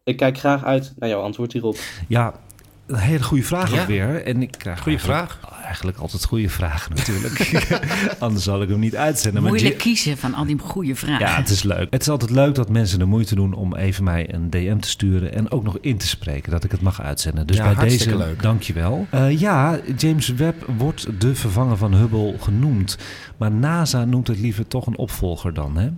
Ik 0.04 0.18
kijk 0.18 0.38
graag 0.38 0.64
uit 0.64 0.94
naar 0.98 1.10
jouw 1.10 1.22
antwoord 1.22 1.54
hierop. 1.54 1.78
Ja, 2.08 2.44
een 2.88 2.96
hele 2.98 3.24
goede 3.24 3.44
vraag 3.44 3.74
Ja. 3.74 3.82
ook 3.82 3.88
weer. 3.88 4.24
En 4.24 4.42
ik 4.42 4.52
krijg 4.58 4.80
Goeie 4.82 5.00
eigenlijk, 5.00 5.40
eigenlijk 5.64 5.98
altijd 5.98 6.26
goede 6.26 6.50
vragen 6.50 6.96
natuurlijk. 6.96 7.62
Anders 8.20 8.44
zal 8.44 8.62
ik 8.62 8.70
hem 8.70 8.80
niet 8.80 8.96
uitzenden. 8.96 9.42
Maar 9.42 9.52
Moeilijk 9.52 9.74
Jim- 9.76 9.84
kiezen 9.84 10.18
van 10.18 10.34
al 10.34 10.46
die 10.46 10.58
goede 10.60 10.96
vragen. 10.96 11.26
ja, 11.28 11.36
het 11.36 11.50
is 11.50 11.64
leuk. 11.64 11.88
Het 11.90 12.02
is 12.02 12.10
altijd 12.10 12.30
leuk 12.32 12.56
dat 12.56 12.70
mensen 12.70 13.00
de 13.00 13.06
moeite 13.06 13.36
doen 13.36 13.54
om 13.54 13.76
even 13.76 14.04
mij 14.04 14.34
een 14.34 14.50
DM 14.50 14.78
te 14.80 14.90
sturen 14.90 15.34
en 15.34 15.52
ook 15.52 15.64
nog 15.64 15.78
in 15.82 15.98
te 15.98 16.08
spreken 16.08 16.52
dat 16.52 16.64
ik 16.64 16.72
het 16.72 16.82
mag 16.82 17.02
uitzenden. 17.02 17.48
Dus 17.48 17.58
Ja, 17.58 17.64
bij 17.64 17.74
hartstikke 17.74 18.18
deze, 18.18 18.26
leuk. 18.30 18.42
dankjewel. 18.42 19.08
Eh 19.10 19.40
ja, 19.40 19.80
James 19.98 20.28
Webb 20.28 20.70
wordt 20.78 21.08
de 21.22 21.36
vervanger 21.36 21.78
van 21.78 21.94
Hubble 21.94 22.36
genoemd. 22.40 22.98
Maar 23.38 23.52
NASA 23.52 24.06
noemt 24.06 24.28
het 24.28 24.40
liever 24.40 24.68
toch 24.68 24.86
een 24.88 24.98
opvolger 24.98 25.54
dan. 25.54 25.78
Hè? 25.78 25.90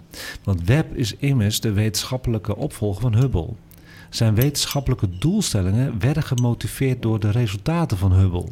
Want 0.43 0.63
Webb 0.65 0.95
is 0.97 1.15
immers 1.19 1.59
de 1.59 1.71
wetenschappelijke 1.71 2.55
opvolger 2.55 3.01
van 3.01 3.15
Hubble. 3.15 3.49
Zijn 4.09 4.35
wetenschappelijke 4.35 5.09
doelstellingen 5.17 5.99
werden 5.99 6.23
gemotiveerd 6.23 7.01
door 7.01 7.19
de 7.19 7.29
resultaten 7.31 7.97
van 7.97 8.13
Hubble. 8.13 8.47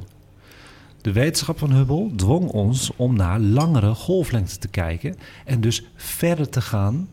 De 1.01 1.11
wetenschap 1.11 1.57
van 1.59 1.71
Hubble 1.71 2.11
dwong 2.15 2.49
ons 2.49 2.91
om 2.95 3.15
naar 3.15 3.39
langere 3.39 3.93
golflengte 3.93 4.57
te 4.57 4.67
kijken 4.67 5.15
en 5.45 5.61
dus 5.61 5.83
verder 5.95 6.49
te 6.49 6.61
gaan 6.61 7.07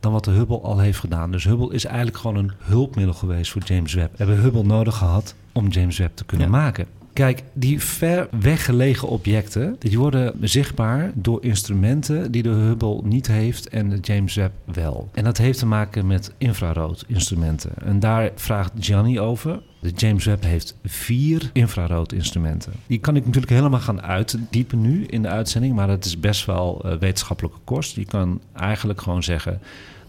dan 0.00 0.12
wat 0.12 0.24
de 0.24 0.30
Hubble 0.30 0.60
al 0.60 0.78
heeft 0.78 0.98
gedaan. 0.98 1.30
Dus 1.32 1.44
Hubble 1.44 1.72
is 1.74 1.84
eigenlijk 1.84 2.16
gewoon 2.16 2.36
een 2.36 2.52
hulpmiddel 2.58 3.14
geweest 3.14 3.50
voor 3.50 3.62
James 3.62 3.94
Webb. 3.94 4.10
We 4.10 4.24
hebben 4.24 4.42
Hubble 4.42 4.62
nodig 4.62 4.96
gehad 4.96 5.34
om 5.52 5.68
James 5.68 5.98
Webb 5.98 6.16
te 6.16 6.24
kunnen 6.24 6.46
Ja. 6.46 6.52
maken. 6.52 6.86
Kijk, 7.16 7.42
die 7.52 7.80
ver 7.80 8.28
weggelegen 8.40 9.08
objecten, 9.08 9.76
die 9.78 9.98
worden 9.98 10.34
zichtbaar 10.40 11.10
door 11.14 11.44
instrumenten 11.44 12.32
die 12.32 12.42
de 12.42 12.48
Hubble 12.48 13.00
niet 13.02 13.26
heeft 13.26 13.68
en 13.68 13.90
de 13.90 13.98
James 14.00 14.34
Webb 14.34 14.52
wel. 14.64 15.08
En 15.14 15.24
dat 15.24 15.36
heeft 15.36 15.58
te 15.58 15.66
maken 15.66 16.06
met 16.06 16.32
infrarood 16.38 17.04
instrumenten. 17.06 17.70
En 17.84 18.00
daar 18.00 18.30
vraagt 18.34 18.72
Gianni 18.78 19.20
over. 19.20 19.62
De 19.80 19.90
James 19.90 20.24
Webb 20.24 20.42
heeft 20.44 20.76
vier 20.84 21.50
infrarood 21.52 22.12
instrumenten. 22.12 22.72
Die 22.86 22.98
kan 22.98 23.16
ik 23.16 23.24
natuurlijk 23.24 23.52
helemaal 23.52 23.80
gaan 23.80 24.02
uitdiepen 24.02 24.80
nu 24.80 25.04
in 25.04 25.22
de 25.22 25.28
uitzending, 25.28 25.74
maar 25.74 25.86
dat 25.86 26.04
is 26.04 26.20
best 26.20 26.44
wel 26.44 26.82
eh, 26.84 26.98
wetenschappelijke 26.98 27.58
kost. 27.64 27.96
Je 27.96 28.04
kan 28.04 28.40
eigenlijk 28.52 29.00
gewoon 29.00 29.22
zeggen 29.22 29.60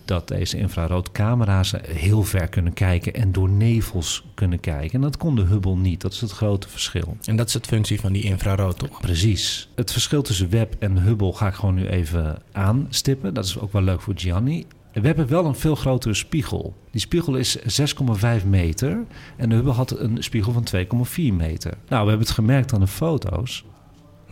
dat 0.08 0.28
deze 0.28 0.58
infraroodcamera's 0.58 1.74
heel 1.88 2.24
ver 2.24 2.48
kunnen 2.48 2.74
kijken 2.74 3.14
en 3.14 3.32
door 3.32 3.50
nevels 3.50 4.26
kunnen 4.34 4.60
kijken. 4.60 4.92
En 4.94 5.02
dat 5.02 5.18
kon 5.18 5.36
de 5.36 5.44
Hubble 5.44 5.76
niet. 5.76 6.02
Dat 6.02 6.14
is 6.14 6.22
het 6.22 6.32
grote 6.32 6.70
verschil. 6.70 7.18
En 7.26 7.36
dat 7.36 7.48
is 7.48 7.54
het 7.54 7.66
functie 7.68 8.00
van 8.00 8.14
die 8.14 8.24
infrarood, 8.24 8.80
toch? 8.80 9.02
Precies. 9.02 9.70
Het 9.76 9.92
verschil 9.92 10.22
tussen 10.22 10.50
Webb 10.50 10.76
en 10.80 10.98
Hubble 10.98 11.34
ga 11.34 11.48
ik 11.48 11.54
gewoon 11.54 11.76
nu 11.76 11.88
even 11.88 12.38
aanstippen. 12.52 13.34
Dat 13.34 13.46
is 13.46 13.60
ook 13.60 13.72
wel 13.72 13.82
leuk 13.82 14.02
voor 14.02 14.14
Gianni. 14.18 14.66
We 14.94 15.08
hebben 15.08 15.28
wel 15.28 15.46
een 15.46 15.56
veel 15.56 15.76
grotere 15.76 16.14
spiegel. 16.14 16.76
Die 16.92 17.02
spiegel 17.02 17.36
is 17.36 17.58
6,5 17.58 18.46
meter 18.46 19.04
en 19.38 19.50
de 19.50 19.56
Hubble 19.56 19.72
had 19.74 20.00
een 20.00 20.24
spiegel 20.24 20.52
van 20.52 20.68
2,4 20.76 21.34
meter. 21.34 21.72
Nou, 21.88 22.04
we 22.04 22.10
hebben 22.10 22.20
het 22.28 22.30
gemerkt 22.36 22.74
aan 22.74 22.80
de 22.80 22.88
foto's. 22.88 23.64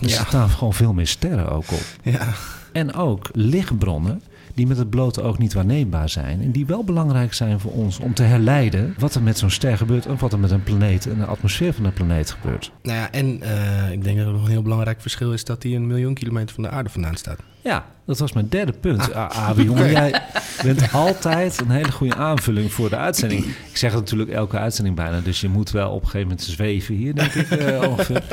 Er 0.01 0.07
Ja. 0.09 0.25
staan 0.25 0.49
gewoon 0.49 0.73
veel 0.73 0.93
meer 0.93 1.07
sterren 1.07 1.49
ook 1.49 1.71
op. 1.71 1.85
Ja. 2.03 2.33
En 2.71 2.93
ook 2.93 3.29
lichtbronnen 3.33 4.21
die 4.55 4.67
met 4.67 4.77
het 4.77 4.89
blote 4.89 5.21
oog 5.21 5.37
niet 5.37 5.53
waarneembaar 5.53 6.09
zijn. 6.09 6.41
En 6.41 6.51
die 6.51 6.65
wel 6.65 6.83
belangrijk 6.83 7.33
zijn 7.33 7.59
voor 7.59 7.71
ons 7.71 7.99
om 7.99 8.13
te 8.13 8.23
herleiden 8.23 8.95
wat 8.97 9.15
er 9.15 9.21
met 9.21 9.37
zo'n 9.37 9.49
ster 9.49 9.77
gebeurt 9.77 10.05
en 10.05 10.17
wat 10.17 10.33
er 10.33 10.39
met 10.39 10.51
een 10.51 10.63
planeet 10.63 11.07
en 11.07 11.17
de 11.17 11.25
atmosfeer 11.25 11.73
van 11.73 11.83
de 11.83 11.91
planeet 11.91 12.31
gebeurt. 12.31 12.71
Nou 12.81 12.97
ja, 12.97 13.11
en 13.11 13.41
eh, 13.41 13.91
ik 13.91 14.03
denk 14.03 14.17
dat 14.17 14.27
er 14.27 14.33
nog 14.33 14.43
een 14.43 14.51
heel 14.51 14.61
belangrijk 14.61 15.01
verschil 15.01 15.33
is 15.33 15.43
dat 15.43 15.63
hij 15.63 15.75
een 15.75 15.87
miljoen 15.87 16.13
kilometer 16.13 16.55
van 16.55 16.63
de 16.63 16.69
aarde 16.69 16.89
vandaan 16.89 17.15
staat. 17.15 17.39
Ja, 17.61 17.85
dat 18.05 18.19
was 18.19 18.33
mijn 18.33 18.49
derde 18.49 18.71
punt. 18.71 19.13
Ah, 19.13 19.29
Abe, 19.29 19.63
jongen, 19.63 19.91
jij 20.01 20.21
bent 20.63 20.93
altijd 20.93 21.61
een 21.61 21.69
hele 21.69 21.91
goede 21.91 22.15
aanvulling 22.15 22.71
voor 22.71 22.89
de 22.89 22.97
uitzending. 22.97 23.45
Ik 23.45 23.77
zeg 23.77 23.91
het 23.91 23.99
natuurlijk 23.99 24.29
elke 24.29 24.57
uitzending 24.57 24.95
bijna, 24.95 25.19
dus 25.19 25.41
je 25.41 25.49
moet 25.49 25.71
wel 25.71 25.89
op 25.89 26.01
een 26.01 26.07
gegeven 26.07 26.27
moment 26.27 26.47
zweven 26.47 26.95
hier, 26.95 27.15
denk 27.15 27.33
ik 27.33 27.49
eh, 27.49 27.89
ongeveer. 27.89 28.23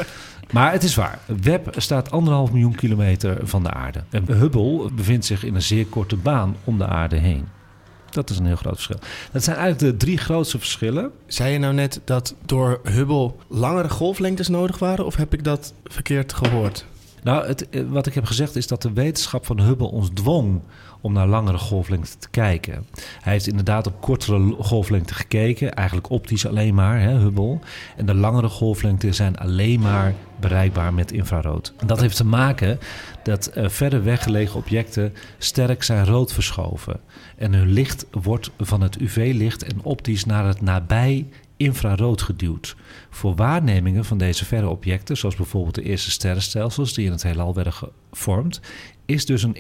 Maar 0.53 0.73
het 0.73 0.83
is 0.83 0.95
waar. 0.95 1.19
Webb 1.43 1.75
staat 1.77 2.11
anderhalf 2.11 2.51
miljoen 2.51 2.75
kilometer 2.75 3.39
van 3.43 3.63
de 3.63 3.71
aarde. 3.71 4.05
En 4.11 4.25
Hubble 4.27 4.91
bevindt 4.93 5.25
zich 5.25 5.45
in 5.45 5.55
een 5.55 5.63
zeer 5.63 5.87
korte 5.87 6.17
baan 6.17 6.57
om 6.65 6.79
de 6.79 6.87
aarde 6.87 7.17
heen. 7.17 7.49
Dat 8.11 8.31
is 8.31 8.39
een 8.39 8.47
heel 8.47 8.57
groot 8.57 8.75
verschil. 8.75 8.99
Dat 9.33 9.45
zijn 9.45 9.57
eigenlijk 9.57 9.93
de 9.93 10.05
drie 10.05 10.19
grootste 10.19 10.59
verschillen. 10.59 11.11
Zei 11.27 11.53
je 11.53 11.59
nou 11.59 11.75
net 11.75 12.01
dat 12.05 12.35
door 12.47 12.81
Hubble 12.83 13.33
langere 13.49 13.91
golflengtes 13.91 14.49
nodig 14.49 14.79
waren? 14.79 15.07
Of 15.07 15.17
heb 15.17 15.33
ik 15.33 15.45
dat 15.45 15.75
verkeerd 15.85 16.33
gehoord? 16.33 16.85
Nou, 17.23 17.47
het, 17.47 17.69
eh, 17.69 17.83
wat 17.89 18.07
ik 18.07 18.15
heb 18.15 18.25
gezegd 18.25 18.57
is 18.57 18.67
dat 18.67 18.83
de 18.83 18.93
wetenschap 18.93 19.47
van 19.47 19.61
Hubble 19.61 19.91
ons 19.91 20.11
dwong 20.15 20.61
om 21.03 21.13
naar 21.13 21.27
langere 21.27 21.59
golflengte 21.59 22.19
te 22.19 22.31
kijken. 22.31 22.87
Hij 23.21 23.33
heeft 23.33 23.47
inderdaad 23.47 23.87
op 23.87 24.01
kortere 24.01 24.55
golflengte 24.59 25.15
gekeken, 25.15 25.75
eigenlijk 25.75 26.11
optisch 26.11 26.47
alleen 26.47 26.75
maar, 26.75 27.01
hè, 27.01 27.19
Hubble. 27.19 27.59
En 27.97 28.07
de 28.07 28.15
langere 28.15 28.49
golflengten 28.49 29.15
zijn 29.15 29.39
alleen 29.39 29.81
maar 29.81 30.15
bereikbaar 30.41 30.95
met 30.95 31.13
infrarood. 31.13 31.75
Dat 31.87 32.01
heeft 32.01 32.17
te 32.17 32.25
maken 32.25 32.79
dat 33.23 33.47
eh, 33.47 33.69
verder 33.69 34.05
weggelegen 34.05 34.57
objecten 34.59 35.13
sterk 35.39 35.83
zijn 35.83 36.05
rood 36.05 36.33
verschoven. 36.33 37.01
En 37.37 37.55
hun 37.55 37.69
licht 37.69 38.07
wordt 38.11 38.51
van 38.59 38.81
het 38.81 38.97
UV-licht 38.97 39.63
en 39.63 39.83
optisch 39.83 40.25
naar 40.25 40.47
het 40.47 40.61
nabij 40.61 41.27
infrarood 41.57 42.23
geduwd. 42.23 42.77
Voor 43.11 43.35
waarnemingen 43.35 44.05
van 44.05 44.19
deze 44.19 44.45
verre 44.45 44.69
objecten, 44.69 45.17
zoals 45.17 45.37
bijvoorbeeld 45.37 45.75
de 45.75 45.83
eerste 45.83 46.11
sterrenstelsels 46.11 46.95
die 46.95 47.07
in 47.07 47.13
het 47.13 47.23
heelal 47.23 47.55
werden 47.55 47.73
gevormd, 47.73 48.61
is 49.07 49.27
dus 49.27 49.43
een 49.43 49.55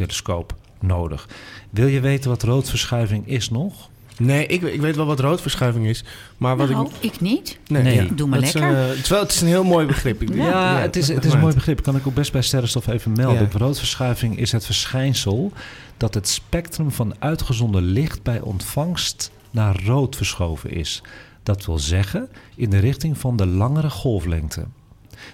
infraroodtelescoop 0.00 0.54
nodig. 0.80 1.28
Wil 1.70 1.86
je 1.86 2.00
weten 2.00 2.30
wat 2.30 2.42
roodverschuiving 2.42 3.28
is 3.28 3.50
nog? 3.50 3.88
Nee, 4.18 4.46
ik, 4.46 4.62
ik 4.62 4.80
weet 4.80 4.96
wel 4.96 5.06
wat 5.06 5.20
roodverschuiving 5.20 5.86
is. 5.86 6.04
Maar 6.36 6.56
wat 6.56 6.68
nou, 6.68 6.88
ik... 7.00 7.12
ik 7.12 7.20
niet. 7.20 7.58
Nee, 7.66 7.82
Nee. 7.82 7.94
ja. 7.94 8.04
Doe 8.14 8.28
maar 8.28 8.38
Dat 8.38 8.48
is 8.48 8.54
lekker. 8.54 8.78
eh, 8.82 8.88
het, 8.88 8.98
is 8.98 9.08
wel, 9.08 9.20
het 9.20 9.30
is 9.32 9.40
een 9.40 9.46
heel 9.46 9.64
mooi 9.64 9.86
begrip. 9.86 10.22
Ik- 10.22 10.34
Ja, 10.34 10.78
het 10.78 10.96
is, 10.96 11.08
het 11.08 11.24
is 11.24 11.32
een 11.32 11.40
mooi 11.40 11.54
begrip. 11.54 11.82
Kan 11.82 11.96
ik 11.96 12.06
ook 12.06 12.14
best 12.14 12.32
bij 12.32 12.42
sterrenstof 12.42 12.86
even 12.86 13.12
melden. 13.12 13.48
Ja. 13.52 13.58
Roodverschuiving 13.58 14.38
is 14.38 14.52
het 14.52 14.64
verschijnsel 14.64 15.52
dat 15.96 16.14
het 16.14 16.28
spectrum 16.28 16.90
van 16.90 17.14
uitgezonden 17.18 17.82
licht 17.82 18.22
bij 18.22 18.40
ontvangst 18.40 19.30
naar 19.50 19.82
rood 19.84 20.16
verschoven 20.16 20.70
is. 20.70 21.02
Dat 21.42 21.66
wil 21.66 21.78
zeggen 21.78 22.28
in 22.56 22.70
de 22.70 22.78
richting 22.78 23.18
van 23.18 23.36
de 23.36 23.46
langere 23.46 23.90
golflengte. 23.90 24.64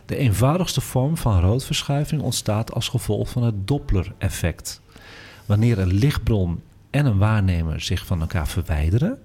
De 0.07 0.17
eenvoudigste 0.17 0.81
vorm 0.81 1.17
van 1.17 1.41
roodverschuiving 1.41 2.23
ontstaat 2.23 2.75
als 2.75 2.89
gevolg 2.89 3.29
van 3.31 3.43
het 3.43 3.67
Doppler-effect. 3.67 4.81
Wanneer 5.47 5.79
een 5.79 5.93
lichtbron 5.93 6.63
en 6.91 7.07
een 7.07 7.19
waarnemer 7.19 7.81
zich 7.81 8.07
van 8.07 8.21
elkaar 8.21 8.49
verwijderen, 8.49 9.19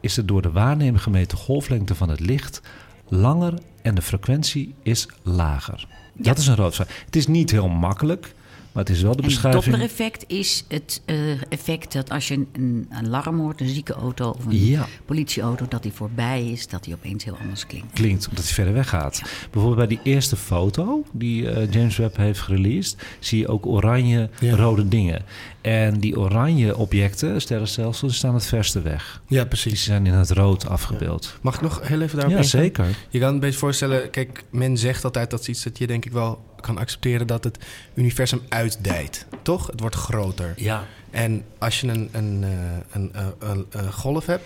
is 0.00 0.14
de 0.14 0.24
door 0.24 0.42
de 0.42 0.50
waarnemer 0.50 1.00
gemeten 1.00 1.38
golflengte 1.38 1.94
van 1.94 2.08
het 2.08 2.20
licht 2.20 2.60
langer 3.08 3.54
en 3.82 3.94
de 3.94 4.02
frequentie 4.02 4.74
is 4.82 5.08
lager. 5.22 5.86
Dat 6.14 6.38
is 6.38 6.46
een 6.46 6.56
roodverschuiving. 6.56 7.06
Het 7.06 7.16
is 7.16 7.26
niet 7.26 7.50
heel 7.50 7.68
makkelijk, 7.68 8.34
maar 8.72 8.84
het 8.84 8.92
is 8.94 9.02
wel 9.02 9.10
de 9.12 9.16
En 9.18 9.24
het 9.24 9.32
beschrijving. 9.32 9.64
Doppler-effect 9.64 10.24
is 10.26 10.64
het 10.68 11.02
eh, 11.04 11.16
effect 11.48 11.92
dat 11.92 12.10
als 12.10 12.28
je 12.28 12.34
een, 12.34 12.48
een 12.52 12.88
alarm 13.06 13.38
hoort, 13.40 13.60
een 13.60 13.68
ziekenauto 13.68 14.30
of 14.30 14.44
een 14.46 14.64
Ja. 14.66 14.86
politieauto, 15.04 15.66
dat 15.68 15.82
die 15.82 15.92
voorbij 15.92 16.46
is, 16.46 16.68
dat 16.68 16.84
die 16.84 16.94
opeens 16.94 17.24
heel 17.24 17.36
anders 17.40 17.66
klinkt. 17.66 17.92
klinkt, 17.92 18.28
omdat 18.28 18.44
hij 18.44 18.52
verder 18.54 18.72
weg 18.74 18.88
gaat. 18.88 19.22
Bijvoorbeeld 19.50 19.88
bij 19.88 19.96
die 19.96 20.12
eerste 20.12 20.36
foto 20.36 21.04
die 21.12 21.50
eh, 21.50 21.72
James 21.72 21.96
Webb 21.96 22.16
heeft 22.16 22.40
gereleased, 22.40 22.96
zie 23.18 23.38
je 23.38 23.48
ook 23.48 23.66
oranje 23.66 24.30
Ja. 24.40 24.56
rode 24.56 24.88
dingen. 24.88 25.24
En 25.62 25.98
die 26.00 26.18
oranje 26.18 26.76
objecten, 26.76 27.40
sterrenstelsels, 27.40 28.00
die 28.10 28.18
staan 28.18 28.34
het 28.34 28.46
verste 28.46 28.80
weg. 28.82 29.22
Ja, 29.26 29.38
Die 29.38 29.46
precies. 29.46 29.84
zijn 29.84 30.06
in 30.06 30.12
het 30.12 30.30
rood 30.30 30.68
afgebeeld. 30.68 31.38
Mag 31.40 31.54
ik 31.54 31.60
nog 31.60 31.88
heel 31.88 32.00
even 32.00 32.16
daarop 32.16 32.32
Ja, 32.36 32.42
ingaan? 32.42 32.60
zeker. 32.60 32.86
Je 33.08 33.18
kan 33.18 33.26
het 33.26 33.34
een 33.34 33.40
beetje 33.40 33.58
voorstellen, 33.58 34.10
kijk, 34.10 34.44
men 34.50 34.76
zegt 34.78 35.04
altijd 35.04 35.30
dat 35.30 35.40
is 35.40 35.48
iets 35.48 35.62
dat 35.62 35.78
je 35.78 35.86
denk 35.86 36.04
ik 36.04 36.12
wel 36.12 36.44
kan 36.60 36.78
accepteren 36.78 37.26
dat 37.26 37.44
het 37.44 37.58
universum 37.94 38.40
uitdijt. 38.48 39.26
Toch? 39.42 39.66
Het 39.66 39.80
wordt 39.80 39.94
groter. 39.96 40.52
Ja. 40.56 40.84
En 41.10 41.44
als 41.58 41.80
je 41.80 41.88
een, 41.88 42.08
een, 42.12 42.44
eh, 42.44 42.50
een, 42.92 43.10
eh, 43.14 43.26
een, 43.38 43.66
een 43.70 43.92
golf 43.92 44.26
hebt, 44.26 44.44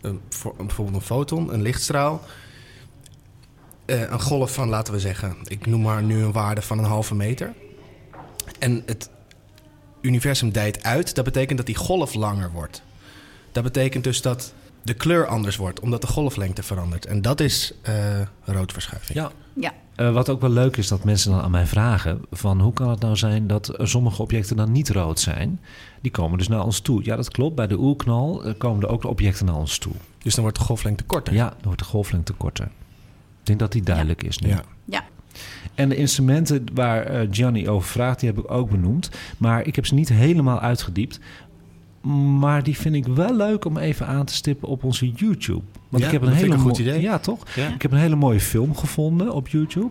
een, 0.00 0.20
voor, 0.28 0.54
bijvoorbeeld 0.56 0.96
een 0.96 1.06
foton, 1.06 1.54
een 1.54 1.62
lichtstraal, 1.62 2.22
eh, 3.84 4.00
een 4.00 4.20
golf 4.20 4.54
van, 4.54 4.68
laten 4.68 4.92
we 4.94 5.00
zeggen, 5.00 5.36
ik 5.44 5.66
noem 5.66 5.80
maar 5.82 6.02
nu 6.02 6.22
een 6.22 6.32
waarde 6.32 6.62
van 6.62 6.78
een 6.78 6.84
halve 6.84 7.14
meter. 7.14 7.52
En 8.58 8.82
het 8.86 9.10
universum 10.02 10.50
dijt 10.52 10.82
uit, 10.84 11.14
dat 11.14 11.24
betekent 11.24 11.56
dat 11.58 11.66
die 11.66 11.74
golf 11.76 12.14
langer 12.14 12.50
wordt. 12.52 12.82
Dat 13.52 13.62
betekent 13.62 14.04
dus 14.04 14.22
dat 14.22 14.54
de 14.82 14.94
kleur 14.94 15.26
anders 15.26 15.56
wordt, 15.56 15.80
omdat 15.80 16.00
de 16.00 16.06
golflengte 16.06 16.62
verandert. 16.62 17.06
En 17.06 17.22
dat 17.22 17.40
is 17.40 17.72
eh, 17.82 17.94
roodverschuiving. 18.44 19.18
ja. 19.18 19.30
Ja, 19.54 19.72
Eh, 19.96 20.12
wat 20.12 20.28
ook 20.28 20.40
wel 20.40 20.50
leuk 20.50 20.76
is 20.76 20.88
dat 20.88 21.04
mensen 21.04 21.30
dan 21.30 21.40
aan 21.40 21.50
mij 21.50 21.66
vragen: 21.66 22.20
van 22.30 22.60
hoe 22.60 22.72
kan 22.72 22.88
het 22.90 23.00
nou 23.00 23.16
zijn 23.16 23.46
dat 23.46 23.74
sommige 23.78 24.22
objecten 24.22 24.56
dan 24.56 24.72
niet 24.72 24.90
rood 24.90 25.20
zijn? 25.20 25.60
Die 26.00 26.10
komen 26.10 26.38
dus 26.38 26.48
naar 26.48 26.64
ons 26.64 26.80
toe. 26.80 27.04
Ja, 27.04 27.16
dat 27.16 27.30
klopt. 27.30 27.54
Bij 27.54 27.66
de 27.66 27.78
oerknal 27.78 28.44
eh, 28.44 28.54
komen 28.58 28.82
er 28.82 28.88
ook 28.88 29.02
de 29.02 29.08
objecten 29.08 29.46
naar 29.46 29.54
ons 29.56 29.78
toe. 29.78 29.92
Dus 30.18 30.34
dan 30.34 30.42
wordt 30.42 30.58
de 30.58 30.64
golflengte 30.64 31.04
korter. 31.04 31.34
Ja, 31.34 31.48
dan 31.48 31.56
wordt 31.62 31.78
de 31.78 31.84
golflengte 31.84 32.32
korter. 32.32 32.64
Ik 33.40 33.46
denk 33.46 33.58
dat 33.58 33.72
die 33.72 33.82
duidelijk 33.82 34.22
is 34.22 34.38
nu. 34.38 34.48
Ja. 34.48 34.62
ja. 34.84 35.04
En 35.74 35.88
de 35.88 35.96
instrumenten 35.96 36.64
waar 36.74 37.02
eh, 37.06 37.28
Gianni 37.30 37.68
over 37.68 37.88
vraagt, 37.88 38.20
die 38.20 38.28
heb 38.28 38.38
ik 38.38 38.50
ook 38.50 38.70
benoemd. 38.70 39.10
Maar 39.38 39.66
ik 39.66 39.76
heb 39.76 39.86
ze 39.86 39.94
niet 39.94 40.08
helemaal 40.08 40.60
uitgediept. 40.60 41.18
Maar 42.38 42.62
die 42.62 42.76
vind 42.76 42.94
ik 42.94 43.06
wel 43.06 43.36
leuk 43.36 43.64
om 43.64 43.76
even 43.78 44.06
aan 44.06 44.24
te 44.24 44.34
stippen 44.34 44.68
op 44.68 44.84
onze 44.84 45.10
YouTube. 45.10 45.62
Want 45.88 46.02
Ja, 46.02 46.08
ik 46.08 46.12
heb 46.12 46.22
een 46.22 46.32
hele 46.32 46.54
een 46.54 46.60
goed 46.60 46.78
idee. 46.78 47.00
Ja, 47.00 47.18
toch? 47.18 47.42
Ja. 47.54 47.68
Ik 47.74 47.82
heb 47.82 47.92
een 47.92 47.98
hele 47.98 48.16
mooie 48.16 48.40
film 48.40 48.76
gevonden 48.76 49.32
op 49.32 49.48
YouTube. 49.48 49.90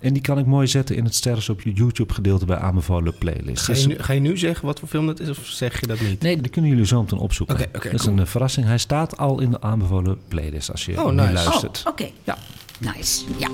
En 0.00 0.12
die 0.12 0.22
kan 0.22 0.38
ik 0.38 0.46
mooi 0.46 0.66
zetten 0.66 0.96
in 0.96 1.04
het 1.04 1.14
Sterren 1.14 1.50
op 1.50 1.60
je 1.62 1.72
YouTube 1.72 2.14
gedeelte 2.14 2.44
bij 2.46 2.56
aanbevolen 2.56 3.18
playlist. 3.18 3.62
Ga 3.64 3.72
Dus- 3.72 3.82
je, 3.82 3.88
nu, 3.88 3.98
ga 3.98 4.12
je 4.12 4.20
nu 4.20 4.36
zeggen 4.36 4.66
wat 4.66 4.78
voor 4.78 4.88
film 4.88 5.06
dat 5.06 5.20
is 5.20 5.28
of 5.28 5.46
zeg 5.46 5.80
je 5.80 5.86
dat 5.86 6.00
niet? 6.00 6.22
Nee, 6.22 6.40
die 6.40 6.50
kunnen 6.50 6.70
jullie 6.70 6.86
zo 6.86 7.00
meteen 7.02 7.18
opzoeken. 7.18 7.54
Oké, 7.56 7.64
oké, 7.76 7.84
dat 7.90 7.92
is 7.94 8.00
cool. 8.00 8.12
een 8.12 8.22
eh, 8.22 8.26
verrassing. 8.26 8.66
Hij 8.66 8.78
staat 8.78 9.16
al 9.16 9.40
in 9.40 9.50
de 9.50 9.60
aanbevolen 9.60 10.18
playlist 10.28 10.70
als 10.70 10.84
je 10.84 11.02
Oh, 11.02 11.08
nu 11.10 11.14
nice. 11.14 11.32
luistert. 11.32 11.82
Oh, 11.86 11.92
oké. 11.92 12.06
Ja. 12.24 12.36
Nice. 12.80 13.24
Ja. 13.38 13.48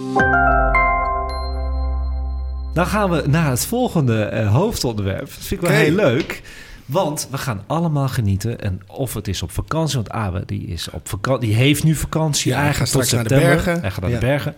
Dan 2.74 2.86
gaan 2.86 3.10
we 3.10 3.22
naar 3.28 3.50
het 3.50 3.66
volgende 3.66 4.22
eh, 4.22 4.52
hoofdonderwerp. 4.52 5.20
Dat 5.20 5.28
vind 5.30 5.62
ik 5.62 5.68
wel 5.68 5.76
heel 5.76 5.94
leuk. 5.94 6.42
Want 6.86 7.28
we 7.30 7.38
gaan 7.38 7.62
allemaal 7.66 8.08
genieten. 8.08 8.60
En 8.60 8.80
of 8.86 9.14
het 9.14 9.28
is 9.28 9.42
op 9.42 9.50
vakantie, 9.50 9.96
want 9.96 10.10
Abe 10.10 10.42
die 10.46 10.66
is 10.66 10.90
op 10.90 11.08
vakantie. 11.08 11.48
Die 11.48 11.56
heeft 11.56 11.84
nu 11.84 11.94
vakantie 11.94 12.50
Ja, 12.50 12.56
hij 12.56 12.64
eigenlijk 12.64 12.92
gaat 12.92 13.00
tot 13.00 13.08
straks 13.08 13.28
naar 13.30 13.38
de 13.40 13.46
bergen. 13.46 13.80
Hij 13.80 13.90
gaat 13.90 14.00
naar 14.00 14.10
Ja. 14.10 14.18
de 14.18 14.26
bergen. 14.26 14.54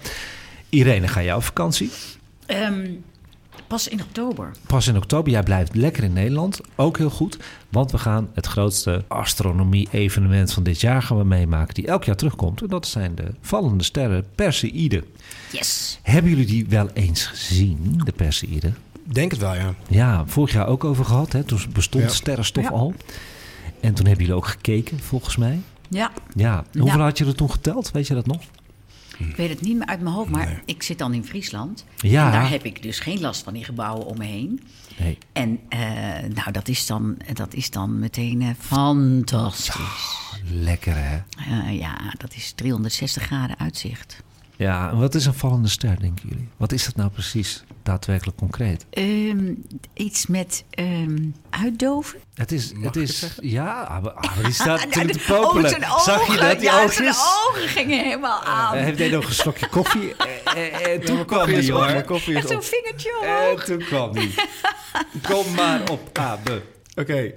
Irene, 0.69 1.09
ga 1.09 1.23
jij 1.23 1.35
op 1.35 1.43
vakantie? 1.45 1.91
Ehm, 2.47 2.87
pas 3.73 3.89
in 3.89 4.03
oktober. 4.03 4.51
Pas 4.67 4.87
in 4.87 4.97
oktober. 4.97 5.33
Jij 5.33 5.43
blijft 5.43 5.75
lekker 5.75 6.05
in 6.05 6.13
Nederland. 6.13 6.61
Ook 6.77 6.99
heel 6.99 7.11
goed. 7.11 7.37
Want 7.69 7.91
we 7.91 7.99
gaan 7.99 8.29
het 8.35 8.47
grootste 8.47 9.05
astronomie-evenement 9.09 10.53
van 10.53 10.63
dit 10.63 10.81
jaar 10.81 11.03
gaan 11.03 11.19
we 11.19 11.25
meemaken. 11.25 11.75
Die 11.75 11.87
elk 11.87 12.05
jaar 12.05 12.17
terugkomt. 12.17 12.61
En 12.63 12.69
dat 12.69 12.87
zijn 12.87 13.15
de 13.15 13.25
vallende 13.41 13.85
sterren 13.85 14.25
Perseïde. 14.35 15.05
Yes. 15.53 15.99
Hebben 16.03 16.31
jullie 16.31 16.47
die 16.47 16.67
wel 16.69 16.89
eens 16.93 17.27
gezien, 17.27 18.01
de 18.05 18.13
Perseïde? 18.13 18.73
Denk 19.05 19.31
het 19.31 19.41
wel, 19.41 19.55
ja. 19.55 19.75
Ja, 19.89 20.27
vorig 20.27 20.53
jaar 20.53 20.67
ook 20.67 20.85
over 20.85 21.05
gehad. 21.05 21.33
Hè? 21.33 21.43
Toen 21.45 21.61
bestond 21.73 22.05
Ja. 22.05 22.11
sterrenstof 22.11 22.65
Ja. 22.65 22.71
al. 22.71 22.95
En 23.81 23.95
toen 23.95 24.07
hebben 24.07 24.25
jullie 24.25 24.41
ook 24.41 24.47
gekeken, 24.47 24.99
volgens 25.01 25.37
mij. 25.37 25.61
Ja, 25.89 26.11
Ja. 26.35 26.65
Hoeveel 26.73 26.99
Ja. 26.99 27.05
had 27.05 27.19
je 27.19 27.25
er 27.27 27.35
toen 27.35 27.51
geteld? 27.51 27.91
Weet 27.91 28.07
je 28.07 28.15
dat 28.15 28.27
nog? 28.27 28.41
Ik 29.19 29.37
weet 29.37 29.49
het 29.49 29.61
niet 29.61 29.77
meer 29.77 29.87
uit 29.87 30.01
mijn 30.01 30.15
hoofd, 30.15 30.31
maar 30.31 30.63
ik 30.65 30.83
zit 30.83 30.99
dan 30.99 31.15
in 31.15 31.25
Friesland. 31.25 31.85
Ja. 31.97 32.27
En 32.27 32.33
daar 32.33 32.51
heb 32.51 32.65
ik 32.65 32.83
dus 32.83 33.01
geen 33.01 33.21
last 33.21 33.43
van 33.43 33.53
die 33.53 33.65
gebouwen 33.65 34.07
om 34.07 34.19
me 34.19 34.25
heen. 34.25 34.61
Nee. 34.99 35.19
En 35.33 35.61
eh, 35.69 35.81
nou, 36.35 36.53
dat 36.53 36.69
is 36.69 36.87
dan, 36.87 37.17
dat 37.33 37.55
is 37.55 37.71
dan 37.71 37.99
meteen 37.99 38.43
eh, 38.43 38.49
fantastisch. 38.59 40.21
Lekker 40.51 40.95
hè? 40.97 41.23
Eh, 41.37 41.79
ja, 41.79 42.15
dat 42.19 42.35
is 42.35 42.53
360 42.53 43.23
graden 43.23 43.59
uitzicht. 43.59 44.23
Ja, 44.63 44.91
en 44.91 44.99
wat 44.99 45.15
is 45.15 45.27
een 45.27 45.35
vallende 45.35 45.69
ster, 45.69 46.01
denken 46.01 46.29
jullie? 46.29 46.49
Wat 46.57 46.73
is 46.73 46.85
dat 46.85 46.97
nou 46.97 47.11
precies, 47.11 47.65
daadwerkelijk 47.83 48.37
concreet? 48.39 48.87
Ehm, 48.91 49.53
iets 49.95 50.27
met 50.27 50.65
ehm, 50.71 51.19
uitdoven? 51.51 52.19
Het 52.35 52.53
is, 52.53 52.73
Mag 52.73 52.85
het 52.85 52.97
is, 52.97 53.37
ja, 53.41 53.83
ah, 53.83 54.05
ah, 54.05 54.45
die 54.45 54.53
staat 54.53 54.85
natuurlijk 54.85 55.19
te 55.19 55.33
Oh, 55.33 55.41
popelen. 55.43 55.71
zijn 55.71 55.83
Zag 55.83 56.27
je 56.27 56.33
ogen. 56.33 56.41
dat? 56.49 56.57
Die 56.59 56.65
ja, 56.69 56.89
zijn 56.89 57.09
ogen 57.09 57.69
gingen 57.69 58.05
helemaal 58.05 58.43
aan. 58.43 58.77
Hij 58.77 58.93
heeft 58.95 59.13
nog 59.13 59.27
een 59.27 59.35
slokje 59.35 59.69
koffie. 59.69 60.15
En, 60.17 60.73
en, 60.73 60.91
en 60.91 61.01
toen 61.01 61.15
mijn 61.15 61.27
kwam 61.27 61.39
koffie 61.39 61.57
is 61.57 61.65
die 61.65 61.75
hoor. 61.75 61.85
en 61.87 62.05
is 62.37 62.47
zo'n 62.47 62.57
op. 62.57 62.65
vingertje 62.65 63.19
omhoog. 63.23 63.61
En 63.61 63.65
toen 63.67 63.79
kwam 63.87 64.13
die. 64.13 64.35
Kom 65.29 65.55
maar 65.55 65.91
op, 65.91 66.19
Abe. 66.19 66.63
Oké, 66.95 67.33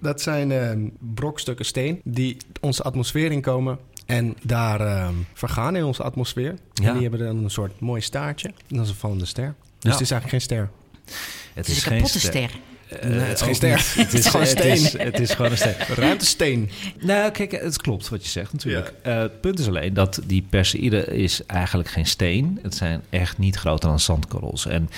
dat 0.00 0.20
zijn 0.20 0.52
ehm, 0.52 0.88
brokstukken 0.98 1.64
steen 1.64 2.00
die 2.04 2.36
onze 2.60 2.82
atmosfeer 2.82 3.32
inkomen 3.32 3.78
en 4.10 4.36
daar 4.42 4.80
ehm, 4.80 5.14
vergaan 5.34 5.76
in 5.76 5.84
onze 5.84 6.02
atmosfeer. 6.02 6.54
Ja. 6.74 6.86
En 6.88 6.92
die 6.92 7.02
hebben 7.02 7.20
dan 7.20 7.44
een 7.44 7.50
soort 7.50 7.80
mooi 7.80 8.00
staartje. 8.00 8.48
En 8.48 8.76
dat 8.76 8.84
is 8.84 8.90
een 8.90 8.96
vallende 8.96 9.24
ster. 9.24 9.54
Dus 9.54 9.54
Ja. 9.80 9.90
het 9.90 10.00
is 10.00 10.10
eigenlijk 10.10 10.30
geen 10.30 10.40
ster. 10.40 10.70
Het 11.04 11.66
Het 11.66 11.68
is 11.68 11.84
een 11.84 11.90
kapotte 11.92 12.20
ster. 12.20 12.50
Eh, 12.90 13.08
Nee, 13.08 13.18
het 13.18 13.40
is 13.40 13.42
geen 13.42 13.54
ster. 13.54 13.68
niet. 13.76 13.94
Het 14.10 14.14
is 14.14 14.26
gewoon 14.26 14.46
het 14.46 14.64
is- 14.64 14.86
steen. 14.88 15.00
Het 15.00 15.20
is 15.20 15.30
gewoon 15.34 15.50
een 15.50 15.56
steen. 15.56 15.74
Ruimtesteen. 15.96 16.70
Nou, 17.00 17.30
kijk, 17.30 17.50
het 17.52 17.76
klopt 17.82 18.08
wat 18.08 18.22
je 18.24 18.28
zegt 18.30 18.52
natuurlijk. 18.52 18.92
Eh, 19.02 19.18
het 19.18 19.40
punt 19.40 19.58
is 19.58 19.66
alleen 19.66 19.94
dat 19.94 20.20
die 20.26 20.42
Perseïde 20.50 21.04
is 21.04 21.46
eigenlijk 21.46 21.88
geen 21.88 22.06
steen. 22.06 22.58
Het 22.62 22.74
zijn 22.74 23.02
echt 23.10 23.38
niet 23.38 23.56
groter 23.56 23.88
dan 23.88 24.00
zandkorrels. 24.00 24.66
En 24.66 24.90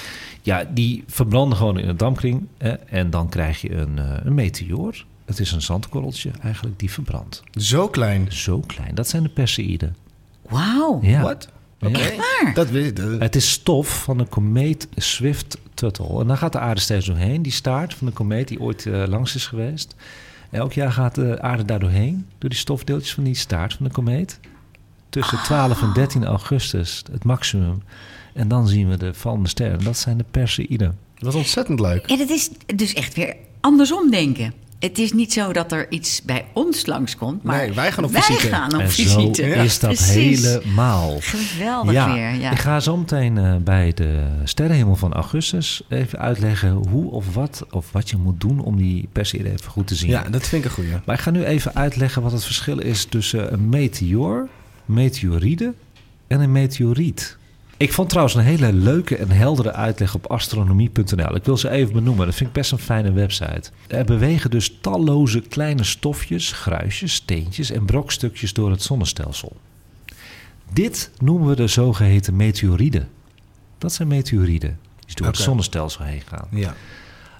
ja, 0.42 0.64
die 0.70 1.04
verbranden 1.06 1.58
gewoon 1.58 1.78
in 1.78 1.88
een 1.88 1.96
dampkring. 1.96 2.46
Hè, 2.58 2.70
en 2.72 3.10
dan 3.10 3.28
krijg 3.28 3.60
je 3.60 3.72
een, 3.74 3.98
eh, 3.98 4.16
een 4.24 4.34
meteoor. 4.34 5.04
Het 5.32 5.40
is 5.40 5.52
een 5.52 5.62
zandkorreltje 5.62 6.30
eigenlijk 6.42 6.78
die 6.78 6.90
verbrandt. 6.90 7.42
Zo 7.50 7.88
klein. 7.88 8.32
Zo 8.32 8.60
klein. 8.60 8.94
Dat 8.94 9.08
zijn 9.08 9.22
de 9.22 9.28
Perseïden. 9.28 9.96
Wauw. 10.48 10.98
Ja. 11.02 11.22
Wat? 11.22 11.48
Ja. 11.78 11.88
Echt 11.88 12.16
waar? 12.16 12.54
Dat 12.54 12.70
weet 12.70 12.98
ik. 12.98 13.20
Het 13.20 13.36
is 13.36 13.50
stof 13.50 14.02
van 14.02 14.18
de 14.18 14.24
komeet 14.24 14.88
Swift-Tuttle. 14.96 16.20
En 16.20 16.26
daar 16.26 16.36
gaat 16.36 16.52
de 16.52 16.58
aarde 16.58 16.80
steeds 16.80 17.06
doorheen. 17.06 17.42
Die 17.42 17.52
staart 17.52 17.94
van 17.94 18.06
de 18.06 18.12
komeet 18.12 18.48
die 18.48 18.60
ooit 18.60 18.86
eh, 18.86 19.02
langs 19.06 19.34
is 19.34 19.46
geweest. 19.46 19.94
Elk 20.50 20.72
jaar 20.72 20.92
gaat 20.92 21.14
de 21.14 21.40
aarde 21.40 21.64
daar 21.64 21.80
doorheen. 21.80 22.26
Door 22.38 22.50
die 22.50 22.58
stofdeeltjes 22.58 23.14
van 23.14 23.24
die 23.24 23.34
staart 23.34 23.74
van 23.74 23.86
de 23.86 23.92
komeet. 23.92 24.40
Tussen 25.08 25.38
12 25.42 25.82
en 25.82 25.92
13 25.92 26.24
augustus, 26.24 27.02
het 27.12 27.24
maximum. 27.24 27.82
En 28.34 28.48
dan 28.48 28.68
zien 28.68 28.88
we 28.88 28.96
de 28.96 29.14
vallende 29.14 29.48
sterren. 29.48 29.84
Dat 29.84 29.98
zijn 29.98 30.18
de 30.18 30.24
Perseïden. 30.30 30.98
Dat 31.14 31.24
was 31.24 31.34
ontzettend 31.34 31.80
leuk. 31.80 32.06
En 32.06 32.18
het 32.18 32.30
is 32.30 32.50
dus 32.66 32.92
echt 32.92 33.14
weer 33.14 33.36
andersom 33.60 34.10
denken. 34.10 34.52
Het 34.82 34.98
is 34.98 35.12
niet 35.12 35.32
zo 35.32 35.52
dat 35.52 35.72
er 35.72 35.90
iets 35.90 36.22
bij 36.22 36.44
ons 36.52 36.86
langskomt, 36.86 37.42
maar 37.42 37.56
Nee, 37.56 37.72
wij 37.72 37.92
gaan 37.92 38.04
op 38.04 38.10
wij 38.12 38.22
visite. 38.22 38.46
gaan 38.46 38.74
op 38.74 38.80
en 38.80 38.90
visite. 38.90 39.42
zo 39.42 39.48
Ja, 39.48 39.54
is 39.62 39.78
dat 39.78 39.94
precies. 39.94 40.42
helemaal. 40.46 41.16
Geweldig 41.20 41.92
ja, 41.92 42.14
weer, 42.14 42.34
ja. 42.34 42.50
ik 42.50 42.58
ga 42.58 42.80
zo 42.80 42.96
meteen 42.96 43.38
eh, 43.38 43.56
bij 43.56 43.92
de 43.94 44.22
sterrenhemel 44.44 44.96
van 44.96 45.12
augustus 45.12 45.82
even 45.88 46.18
uitleggen 46.18 46.70
hoe 46.70 47.10
of 47.10 47.34
wat 47.34 47.66
of 47.70 47.92
wat 47.92 48.10
je 48.10 48.16
moet 48.16 48.40
doen 48.40 48.60
om 48.60 48.76
die 48.76 49.08
Perseïden 49.12 49.52
even 49.52 49.70
goed 49.70 49.86
te 49.86 49.94
zien. 49.94 50.10
Ja, 50.10 50.22
dat 50.30 50.46
vind 50.48 50.64
ik 50.64 50.70
een 50.70 50.74
goeie. 50.76 50.90
Maar 51.04 51.14
ik 51.14 51.20
ga 51.22 51.30
nu 51.30 51.44
even 51.44 51.74
uitleggen 51.74 52.22
wat 52.22 52.32
het 52.32 52.44
verschil 52.44 52.78
is 52.78 53.04
tussen 53.04 53.52
een 53.52 53.68
meteoor, 53.68 54.48
meteoride 54.84 55.74
en 56.26 56.40
een 56.40 56.52
meteoriet. 56.52 57.36
Ik 57.82 57.92
vond 57.92 58.08
trouwens 58.08 58.36
een 58.36 58.42
hele 58.42 58.72
leuke 58.72 59.16
en 59.16 59.30
heldere 59.30 59.72
uitleg 59.72 60.14
op 60.14 60.26
astronomie.nl. 60.26 61.34
Ik 61.34 61.44
wil 61.44 61.56
ze 61.56 61.70
even 61.70 61.92
benoemen, 61.92 62.26
dat 62.26 62.34
vind 62.34 62.48
ik 62.48 62.54
best 62.54 62.72
een 62.72 62.78
fijne 62.78 63.12
website. 63.12 63.70
Er 63.88 64.04
bewegen 64.04 64.50
dus 64.50 64.78
talloze 64.80 65.40
kleine 65.40 65.84
stofjes, 65.84 66.52
gruisjes, 66.52 67.14
steentjes 67.14 67.70
en 67.70 67.84
brokstukjes 67.84 68.52
door 68.52 68.70
het 68.70 68.82
zonnestelsel. 68.82 69.56
Dit 70.72 71.10
noemen 71.18 71.48
we 71.48 71.56
de 71.56 71.66
zogeheten 71.66 72.36
meteoriden. 72.36 73.08
Dat 73.78 73.92
zijn 73.92 74.08
meteoriden 74.08 74.78
die 75.06 75.16
door 75.16 75.26
het 75.26 75.36
zonnestelsel 75.36 76.04
heen 76.04 76.22
gaan. 76.26 76.48
Ja. 76.50 76.74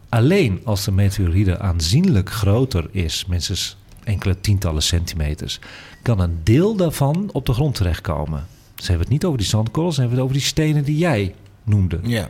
Alleen 0.09 0.61
als 0.65 0.85
de 0.85 0.93
meteoride 0.93 1.59
aanzienlijk 1.59 2.31
groter 2.31 2.89
is, 2.91 3.27
minstens 3.27 3.77
enkele 4.05 4.41
tientallen 4.41 4.83
centimeters, 4.83 5.59
kan 6.03 6.21
een 6.21 6.41
deel 6.43 6.77
daarvan 6.77 7.31
op 7.33 7.47
de 7.47 7.53
grond 7.53 7.75
terechtkomen. 7.75 8.47
Ze 8.83 8.89
hebben 8.89 9.07
het 9.07 9.13
niet 9.13 9.25
over 9.25 9.39
die 9.39 9.47
zandkorrels, 9.47 9.95
ze 9.95 10.01
hebben 10.01 10.19
het 10.19 10.29
over 10.29 10.39
die 10.39 10.49
stenen 10.49 10.85
die 10.85 10.99
jij 10.99 11.35
noemde. 11.63 11.99
Ja. 12.03 12.29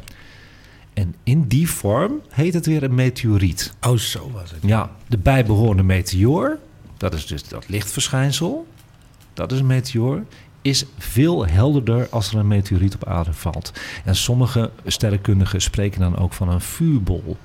En 0.94 1.14
in 1.22 1.46
die 1.48 1.70
vorm 1.70 2.20
heet 2.28 2.54
het 2.54 2.66
weer 2.66 2.82
een 2.82 2.94
meteoriet. 2.94 3.74
Oh, 3.80 3.96
zo 3.96 4.30
was 4.30 4.50
het. 4.50 4.58
Ja, 4.62 4.90
de 5.08 5.18
bijbehorende 5.18 5.82
meteoor, 5.82 6.58
dat 6.96 7.14
is 7.14 7.26
dus 7.26 7.48
dat 7.48 7.68
lichtverschijnsel, 7.68 8.66
dat 9.34 9.52
is 9.52 9.58
een 9.58 9.66
meteoor, 9.66 10.24
is 10.62 10.84
veel 10.98 11.46
helderder 11.46 12.08
als 12.10 12.32
er 12.32 12.38
een 12.38 12.48
meteoriet 12.48 12.94
op 12.94 13.08
aarde 13.08 13.32
valt. 13.32 13.72
En 14.04 14.16
sommige 14.16 14.70
sterrenkundigen 14.86 15.60
spreken 15.60 16.00
dan 16.00 16.18
ook 16.18 16.32
van 16.32 16.48
een 16.48 16.60
vuurbol. 16.60 17.36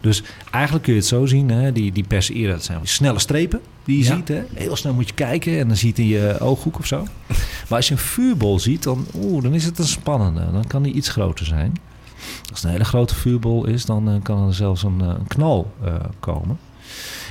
Dus 0.00 0.22
eigenlijk 0.50 0.84
kun 0.84 0.92
je 0.92 0.98
het 0.98 1.08
zo 1.08 1.26
zien, 1.26 1.48
hè, 1.48 1.72
die, 1.72 1.92
die 1.92 2.04
Perseïden, 2.06 2.50
dat 2.50 2.64
zijn 2.64 2.78
snelle 2.82 3.18
strepen 3.18 3.60
die 3.84 3.98
je 3.98 4.04
Ja. 4.04 4.16
ziet. 4.16 4.28
Hè. 4.28 4.42
Heel 4.54 4.76
snel 4.76 4.94
moet 4.94 5.08
je 5.08 5.14
kijken 5.14 5.58
en 5.58 5.68
dan 5.68 5.76
ziet 5.76 5.96
hij 5.96 6.06
je 6.06 6.36
ooghoek 6.40 6.78
of 6.78 6.86
zo. 6.86 7.06
Maar 7.68 7.76
als 7.78 7.88
je 7.88 7.94
een 7.94 8.00
vuurbol 8.00 8.58
ziet, 8.58 8.82
dan, 8.82 9.06
oeh, 9.14 9.42
dan 9.42 9.54
is 9.54 9.64
het 9.64 9.78
een 9.78 9.86
spannende. 9.86 10.52
Dan 10.52 10.66
kan 10.66 10.82
die 10.82 10.92
iets 10.92 11.08
groter 11.08 11.46
zijn. 11.46 11.72
Als 12.50 12.58
het 12.58 12.64
een 12.64 12.70
hele 12.70 12.84
grote 12.84 13.14
vuurbol 13.14 13.66
is, 13.66 13.84
dan 13.84 14.08
eh, 14.08 14.14
kan 14.22 14.46
er 14.46 14.54
zelfs 14.54 14.82
een, 14.82 15.00
eh, 15.00 15.06
een 15.08 15.26
knal 15.26 15.72
eh, 15.84 15.94
komen. 16.20 16.58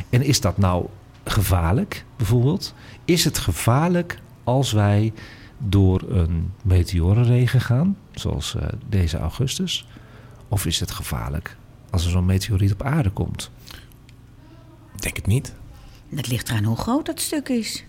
En 0.10 0.21
is 0.21 0.41
dat 0.41 0.58
nou 0.58 0.86
gevaarlijk, 1.25 2.06
bijvoorbeeld? 2.17 2.73
Is 3.06 3.23
het 3.23 3.38
gevaarlijk 3.38 4.19
als 4.43 4.71
wij 4.71 5.13
door 5.58 6.01
een 6.10 6.51
meteorenregen 6.62 7.62
gaan, 7.62 7.97
zoals 8.13 8.56
deze 8.89 9.17
augustus? 9.17 9.88
Of 10.47 10.65
is 10.65 10.79
het 10.79 10.91
gevaarlijk 10.91 11.58
als 11.93 12.06
er 12.06 12.12
zo'n 12.12 12.25
meteoriet 12.25 12.71
op 12.73 12.84
aarde 12.84 13.10
komt? 13.10 13.51
Ik 14.95 15.01
denk 15.01 15.15
het 15.15 15.27
niet. 15.27 15.53
Het 16.15 16.27
ligt 16.27 16.49
eraan 16.49 16.63
hoe 16.63 16.77
groot 16.77 17.06
dat 17.06 17.19
stuk 17.21 17.49
is. 17.49 17.84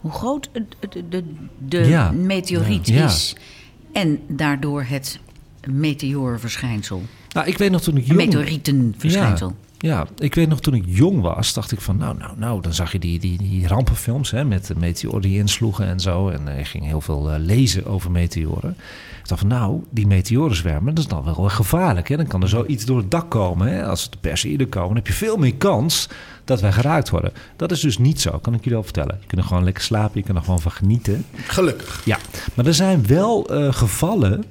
Hoe 0.00 0.10
groot 0.12 0.50
de, 0.52 0.66
de, 1.08 1.24
de, 1.68 1.78
Ja. 1.78 2.10
meteoriet 2.10 2.86
Ja. 2.88 3.04
is. 3.04 3.36
En 3.92 4.20
daardoor 4.28 4.82
het 4.82 5.18
meteoorverschijnsel. 5.68 7.02
Nou, 7.32 7.46
ik 7.46 7.58
weet 7.58 7.70
nog 7.70 7.80
toen 7.82 7.96
ik 7.96 8.02
Een 8.02 8.06
jong... 8.14 8.18
meteorietenverschijnsel. 8.24 9.56
Ja. 9.84 10.06
Ik 10.18 10.34
weet 10.34 10.48
nog 10.48 10.60
toen 10.60 10.74
ik 10.74 10.84
jong 10.86 11.20
was, 11.20 11.52
dacht 11.52 11.72
ik 11.72 11.80
van 11.80 11.96
nou, 11.96 12.16
nou, 12.18 12.32
nou, 12.38 12.60
dan 12.60 12.72
zag 12.74 12.92
je 12.92 12.98
die, 12.98 13.18
die, 13.18 13.38
die 13.38 13.68
rampenfilms 13.68 14.30
hè, 14.30 14.44
met 14.44 14.66
de 14.66 14.74
meteoren 14.76 15.20
die 15.20 15.38
insloegen 15.38 15.86
en 15.86 16.00
zo. 16.00 16.28
En 16.28 16.40
uh, 16.48 16.58
ik 16.58 16.66
ging 16.66 16.84
heel 16.84 17.00
veel 17.00 17.30
uh, 17.30 17.38
lezen 17.38 17.86
over 17.86 18.10
meteoren. 18.10 18.76
Ik 19.22 19.28
dacht 19.28 19.40
van 19.40 19.48
nou, 19.48 19.82
die 19.90 20.06
meteorenzwermen, 20.06 20.94
dat 20.94 21.04
is 21.04 21.10
dan 21.10 21.24
wel 21.24 21.48
gevaarlijk. 21.48 22.08
Hè? 22.08 22.16
Dan 22.16 22.26
kan 22.26 22.42
er 22.42 22.48
zoiets 22.48 22.84
door 22.84 22.96
het 22.96 23.10
dak 23.10 23.30
komen. 23.30 23.66
Hè? 23.66 23.86
Als 23.86 24.10
de 24.10 24.16
Perseïden 24.20 24.68
komen, 24.68 24.88
dan 24.88 24.96
heb 24.96 25.06
je 25.06 25.12
veel 25.12 25.36
meer 25.36 25.54
kans 25.54 26.08
dat 26.44 26.60
wij 26.60 26.72
geraakt 26.72 27.10
worden. 27.10 27.32
Dat 27.56 27.70
is 27.70 27.80
dus 27.80 27.98
niet 27.98 28.20
zo, 28.20 28.38
kan 28.38 28.54
ik 28.54 28.64
jullie 28.64 28.78
al 28.78 28.84
vertellen. 28.84 29.16
Je 29.20 29.26
kunt 29.26 29.40
er 29.40 29.46
gewoon 29.46 29.64
lekker 29.64 29.82
slapen, 29.82 30.20
je 30.20 30.26
kan 30.26 30.36
er 30.36 30.42
gewoon 30.42 30.60
van 30.60 30.72
genieten. 30.72 31.24
Gelukkig. 31.46 32.02
Ja, 32.04 32.18
maar 32.54 32.66
er 32.66 32.74
zijn 32.74 33.06
wel 33.06 33.54
uh, 33.54 33.72
gevallen 33.72 34.44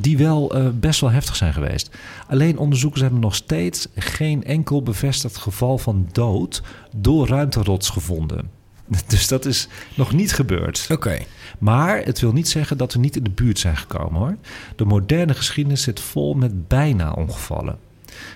die 0.00 0.18
wel 0.18 0.56
uh, 0.56 0.68
best 0.74 1.00
wel 1.00 1.10
heftig 1.10 1.36
zijn 1.36 1.52
geweest. 1.52 1.96
Alleen 2.28 2.58
onderzoekers 2.58 3.02
hebben 3.02 3.20
nog 3.20 3.34
steeds 3.34 3.88
geen 3.94 4.44
enkel 4.44 4.82
bevestigd 4.82 5.36
geval 5.36 5.78
van 5.78 6.08
dood 6.12 6.62
door 6.96 7.28
ruimterots 7.28 7.90
gevonden. 7.90 8.50
Dus 9.06 9.28
dat 9.28 9.44
is 9.44 9.68
nog 9.94 10.12
niet 10.12 10.32
gebeurd. 10.32 10.82
Oké. 10.90 10.92
Okay. 10.92 11.26
Maar 11.58 12.04
het 12.04 12.20
wil 12.20 12.32
niet 12.32 12.48
zeggen 12.48 12.78
dat 12.78 12.92
we 12.92 12.98
niet 12.98 13.16
in 13.16 13.24
de 13.24 13.30
buurt 13.30 13.58
zijn 13.58 13.76
gekomen 13.76 14.20
hoor. 14.20 14.36
De 14.76 14.84
moderne 14.84 15.34
geschiedenis 15.34 15.82
zit 15.82 16.00
vol 16.00 16.34
met 16.34 16.68
bijna 16.68 17.12
ongevallen. 17.12 17.78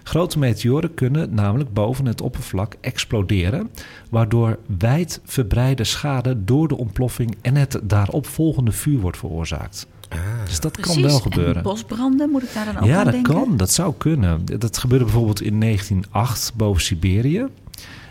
Grote 0.02 0.38
meteoren 0.38 0.94
kunnen 0.94 1.34
namelijk 1.34 1.72
boven 1.72 2.06
het 2.06 2.20
oppervlak 2.20 2.76
exploderen, 2.80 3.70
waardoor 4.10 4.58
wijd 4.78 5.20
verbreide 5.24 5.84
schade 5.84 6.44
door 6.44 6.68
de 6.68 6.76
ontploffing 6.76 7.36
en 7.42 7.56
het 7.56 7.80
daaropvolgende 7.82 8.72
vuur 8.72 8.98
wordt 8.98 9.18
veroorzaakt. 9.18 9.86
Ah. 10.12 10.18
Dus 10.44 10.60
dat 10.60 10.72
Precies. 10.72 10.92
kan 10.94 11.02
wel 11.02 11.18
gebeuren. 11.20 11.56
En 11.56 11.62
bosbranden, 11.62 12.30
moet 12.30 12.42
ik 12.42 12.54
daar 12.54 12.64
dan 12.64 12.76
ook 12.78 12.84
Ja, 12.84 12.98
aan 12.98 13.04
dat 13.04 13.12
denken? 13.12 13.34
kan. 13.34 13.56
Dat 13.56 13.70
zou 13.70 13.94
kunnen. 13.98 14.44
Dat 14.58 14.78
gebeurde 14.78 15.04
bijvoorbeeld 15.04 15.42
in 15.42 15.60
1908 15.60 16.52
boven 16.56 16.82
Siberië. 16.82 17.46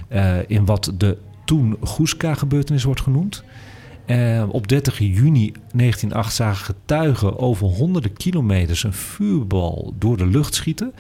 eh, 0.08 0.38
in 0.50 0.66
wat 0.66 0.92
de 0.98 1.18
toen 1.46 1.78
Guska-gebeurtenis 1.84 2.84
wordt 2.84 3.02
genoemd. 3.02 3.44
Eh, 4.06 4.44
op 4.48 4.68
30 4.68 4.98
juni 5.00 5.52
1908 5.74 6.34
zagen 6.36 6.66
getuigen 6.66 7.40
over 7.40 7.68
honderden 7.68 8.14
kilometers 8.14 8.84
een 8.84 8.94
vuurbal 8.94 9.94
door 10.00 10.18
de 10.18 10.26
lucht 10.26 10.56
schieten. 10.56 10.94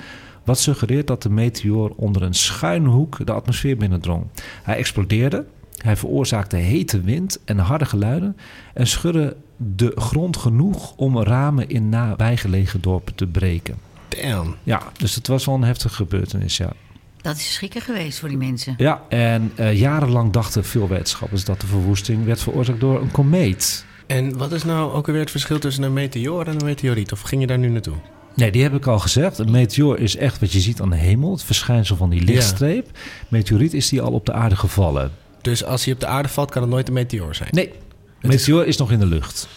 Wat 0.44 0.60
suggereert 0.60 1.08
dat 1.08 1.24
de 1.24 1.30
meteoor 1.30 1.94
onder 1.96 2.22
een 2.22 2.34
schuine 2.34 2.90
hoek 2.90 3.26
de 3.26 3.32
atmosfeer 3.32 3.78
binnendrong. 3.78 4.24
Hij 4.64 4.76
explodeerde. 4.78 5.46
Hij 5.78 5.96
veroorzaakte 5.98 6.56
hete 6.56 7.02
wind 7.02 7.40
en 7.46 7.58
harde 7.58 7.86
geluiden 7.86 8.38
en 8.74 8.88
schudde 8.88 9.36
de 9.62 9.92
grond 9.96 10.38
genoeg 10.38 10.94
om 10.96 11.24
ramen 11.24 11.70
in 11.70 11.90
nabijgelegen 11.90 12.82
dorpen 12.82 13.16
te 13.16 13.28
breken. 13.28 13.76
Damn. 14.08 14.56
Ja, 14.64 14.82
dus 14.98 15.16
het 15.16 15.28
was 15.28 15.46
wel 15.46 15.56
een 15.56 15.64
heftige 15.64 15.96
gebeurtenis, 15.96 16.58
ja. 16.58 16.74
Dat 17.22 17.36
is 17.36 17.54
schrikken 17.54 17.82
geweest 17.82 18.20
voor 18.20 18.30
die 18.30 18.38
mensen. 18.38 18.74
Ja, 18.78 19.02
en 19.10 19.52
eh, 19.56 19.80
jarenlang 19.80 20.32
dachten 20.32 20.66
veel 20.66 20.88
wetenschappers 20.88 21.46
dat 21.46 21.62
de 21.62 21.68
verwoesting 21.68 22.26
werd 22.26 22.42
veroorzaakt 22.42 22.80
door 22.80 23.02
een 23.02 23.12
komeet. 23.12 23.86
En 24.08 24.38
wat 24.38 24.52
is 24.52 24.64
nou 24.64 24.94
ook 24.94 25.08
alweer 25.08 25.22
het 25.22 25.32
verschil 25.32 25.60
tussen 25.60 25.84
een 25.84 25.94
meteoor 25.94 26.46
en 26.46 26.60
een 26.60 26.66
meteoriet? 26.66 27.12
Of 27.12 27.22
ging 27.22 27.42
je 27.42 27.48
daar 27.48 27.58
nu 27.58 27.70
naartoe? 27.70 27.96
Nee, 28.36 28.52
die 28.52 28.64
heb 28.64 28.74
ik 28.74 28.88
al 28.88 29.00
gezegd. 29.00 29.38
Een 29.38 29.52
meteoor 29.52 30.00
is 30.00 30.16
echt 30.16 30.40
wat 30.40 30.52
je 30.52 30.60
ziet 30.60 30.82
aan 30.82 30.90
de 30.90 30.96
hemel, 30.96 31.32
het 31.32 31.44
verschijnsel 31.44 31.96
van 31.96 32.10
die 32.10 32.22
lichtstreep. 32.22 32.98
Meteoriet 33.28 33.74
is 33.74 33.90
die 33.90 34.02
al 34.02 34.12
op 34.12 34.26
de 34.26 34.34
aarde 34.34 34.56
gevallen. 34.56 35.12
Dus 35.42 35.64
als 35.64 35.86
hij 35.86 35.94
op 35.94 36.00
de 36.00 36.08
aarde 36.08 36.30
valt, 36.30 36.52
kan 36.52 36.62
het 36.62 36.72
nooit 36.72 36.88
een 36.88 36.94
meteoor 36.94 37.36
zijn? 37.36 37.50
Nee, 37.52 37.72
een 38.22 38.30
meteoor 38.30 38.66
is 38.66 38.78
nog 38.78 38.92
in 38.92 39.00
de 39.00 39.06
lucht. 39.06 39.48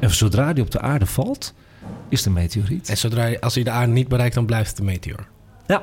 En 0.00 0.10
zodra 0.10 0.52
die 0.52 0.64
op 0.64 0.70
de 0.70 0.80
aarde 0.80 1.06
valt, 1.06 1.54
is 2.08 2.18
het 2.18 2.26
een 2.26 2.32
meteoriet. 2.32 2.88
En 2.88 2.96
zodra 2.98 3.32
als 3.40 3.54
hij 3.54 3.64
de 3.64 3.70
aarde 3.70 3.92
niet 3.92 4.08
bereikt, 4.08 4.34
dan 4.34 4.46
blijft 4.46 4.70
het 4.70 4.78
een 4.78 4.84
meteoor. 4.84 5.26
Ja, 5.66 5.82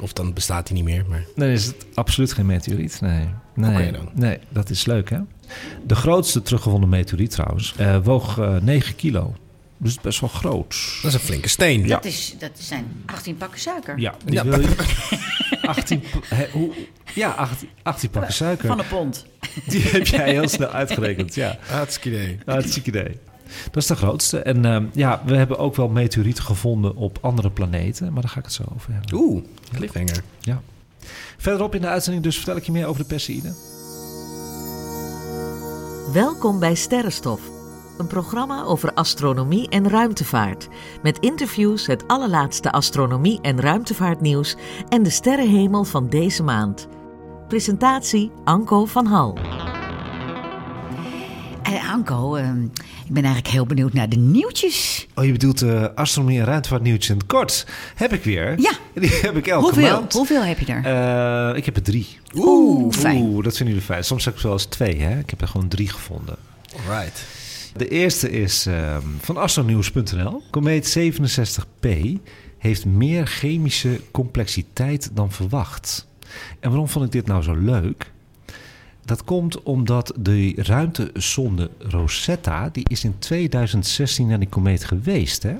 Of 0.00 0.12
dan 0.12 0.32
bestaat 0.32 0.68
hij 0.68 0.76
niet 0.76 0.86
meer. 0.86 1.04
Maar... 1.08 1.24
Dan 1.36 1.48
is 1.48 1.66
het 1.66 1.86
absoluut 1.94 2.32
geen 2.32 2.46
meteoriet. 2.46 3.00
Nee, 3.00 3.28
nee, 3.54 3.70
Oké 3.88 3.90
dan. 3.96 4.08
nee 4.14 4.38
dat 4.48 4.70
is 4.70 4.84
leuk 4.86 5.10
hè. 5.10 5.18
De 5.86 5.94
grootste 5.94 6.42
teruggevonden 6.42 6.88
meteoriet 6.88 7.30
trouwens 7.30 7.74
eh, 7.76 7.96
woog 8.02 8.38
eh 8.38 8.56
9 8.56 8.96
kilo. 8.96 9.34
Dus 9.76 9.90
het 9.90 9.98
is 9.98 10.04
best 10.04 10.20
wel 10.20 10.30
groot. 10.30 10.76
Dat 11.02 11.04
is 11.10 11.14
een 11.14 11.20
flinke 11.26 11.48
steen. 11.48 11.86
Dat, 11.86 12.04
is, 12.04 12.34
dat 12.38 12.50
zijn 12.54 12.86
18 13.06 13.36
pakken 13.36 13.60
suiker. 13.60 13.98
Ja, 13.98 14.14
die 14.24 14.34
Ja. 14.34 14.44
wil 14.44 14.60
je... 14.60 14.68
18, 15.68 16.00
pa- 16.00 16.34
hè, 16.34 16.46
hoe, 16.52 16.70
ja, 17.14 17.30
18, 17.30 17.68
18 17.82 18.10
pakken 18.10 18.32
suiker. 18.32 18.66
Van 18.68 18.78
een 18.78 18.86
pond. 18.88 19.26
Die 19.66 19.82
heb 19.82 20.06
jij 20.06 20.30
heel 20.32 20.48
snel 20.48 20.68
uitgerekend. 20.68 21.34
Ja, 21.34 21.58
Hartstikke 21.68 22.08
idee. 22.22 22.38
hartstikke 22.46 22.88
idee. 22.88 23.18
Dat 23.64 23.76
is 23.82 23.86
de 23.86 23.96
grootste. 23.96 24.38
En 24.38 24.64
ehm, 24.64 24.84
ja, 24.92 25.22
we 25.26 25.36
hebben 25.36 25.58
ook 25.58 25.76
wel 25.76 25.88
meteorieten 25.88 26.44
gevonden 26.44 26.96
op 26.96 27.18
andere 27.20 27.50
planeten. 27.50 28.12
Maar 28.12 28.22
daar 28.22 28.30
ga 28.30 28.38
ik 28.38 28.44
het 28.44 28.54
zo 28.54 28.62
over 28.74 28.92
hebben. 28.92 29.14
Oeh, 29.14 29.44
cliffhanger. 29.74 30.22
Ja. 30.40 30.60
Verderop 31.38 31.74
in 31.74 31.80
de 31.80 31.86
uitzending 31.86 32.24
dus 32.24 32.36
vertel 32.36 32.56
ik 32.56 32.64
je 32.64 32.72
meer 32.72 32.86
over 32.86 33.02
de 33.02 33.08
Perseïden. 33.08 33.54
Welkom 36.12 36.58
bij 36.58 36.74
Sterrenstof, 36.74 37.40
een 37.98 38.06
programma 38.06 38.62
over 38.64 38.92
astronomie 38.92 39.68
en 39.68 39.88
ruimtevaart. 39.88 40.68
Met 41.02 41.18
interviews, 41.18 41.86
het 41.86 42.04
allerlaatste 42.06 42.72
astronomie- 42.72 43.38
en 43.42 43.60
ruimtevaartnieuws 43.60 44.56
en 44.88 45.02
de 45.02 45.10
sterrenhemel 45.10 45.84
van 45.84 46.08
deze 46.08 46.42
maand. 46.42 46.88
Presentatie 47.48 48.30
Anko 48.44 48.84
van 48.84 49.06
Hal. 49.06 49.38
En 51.62 51.80
Anko, 51.90 52.34
ehm, 52.34 52.62
ik 53.06 53.12
ben 53.14 53.24
eigenlijk 53.24 53.54
heel 53.54 53.66
benieuwd 53.66 53.92
naar 53.92 54.08
de 54.08 54.16
nieuwtjes. 54.16 55.06
Oh, 55.14 55.24
je 55.24 55.32
bedoelt 55.32 55.62
uh, 55.62 55.84
astronomie 55.94 56.38
en 56.38 56.44
ruimtevaartnieuwtjes 56.44 57.10
in 57.10 57.16
het 57.16 57.26
kort. 57.26 57.66
Heb 57.94 58.12
ik 58.12 58.24
weer. 58.24 58.54
Ja. 58.60 58.72
Die 59.00 59.10
heb 59.10 59.36
ik 59.36 59.46
elke 59.46 59.64
Hoeveel? 59.64 59.90
maand. 59.92 60.12
Hoeveel 60.12 60.42
heb 60.42 60.58
je 60.58 60.72
er? 60.72 60.84
Eh, 61.50 61.56
ik 61.56 61.64
heb 61.64 61.76
er 61.76 61.82
drie. 61.82 62.18
Oeh, 62.34 62.92
fijn. 62.94 63.22
Oeh, 63.22 63.44
dat 63.44 63.56
vinden 63.56 63.74
jullie 63.74 63.90
fijn. 63.90 64.04
Soms 64.04 64.24
heb 64.24 64.34
ik 64.36 64.40
wel 64.42 64.52
eens 64.52 64.64
twee, 64.64 65.00
hè. 65.00 65.18
Ik 65.18 65.30
heb 65.30 65.40
er 65.40 65.48
gewoon 65.48 65.68
drie 65.68 65.88
gevonden. 65.88 66.36
Alright. 66.76 67.24
De 67.76 67.88
eerste 67.88 68.30
is 68.30 68.66
ehm, 68.66 69.02
van 69.20 69.36
astronews.nl. 69.36 70.42
Komeet 70.50 70.98
67P 70.98 71.88
heeft 72.58 72.84
meer 72.84 73.26
chemische 73.26 74.00
complexiteit 74.10 75.10
dan 75.14 75.32
verwacht. 75.32 76.06
En 76.60 76.68
waarom 76.70 76.88
vond 76.88 77.04
ik 77.04 77.12
dit 77.12 77.26
nou 77.26 77.42
zo 77.42 77.54
leuk? 77.54 78.12
Dat 79.04 79.24
komt 79.24 79.62
omdat 79.62 80.12
de 80.18 80.52
ruimtesonde 80.56 81.70
Rosetta... 81.78 82.68
die 82.72 82.84
is 82.88 83.04
in 83.04 83.14
2016 83.18 84.26
naar 84.26 84.38
die 84.38 84.48
komeet 84.48 84.84
geweest, 84.84 85.42
hè? 85.42 85.54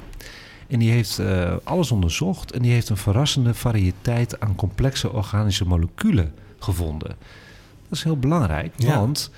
En 0.67 0.79
die 0.79 0.91
heeft 0.91 1.19
eh, 1.19 1.57
alles 1.65 1.91
onderzocht... 1.91 2.53
en 2.53 2.63
die 2.63 2.73
heeft 2.73 2.89
een 2.89 2.97
verrassende 2.97 3.55
variëteit 3.55 4.41
aan 4.41 4.55
complexe 4.55 5.13
organische 5.13 5.65
moleculen 5.65 6.33
gevonden. 6.59 7.09
Dat 7.89 7.99
is 7.99 8.03
heel 8.05 8.19
belangrijk, 8.19 8.73
Ja. 8.77 8.99
want... 8.99 9.31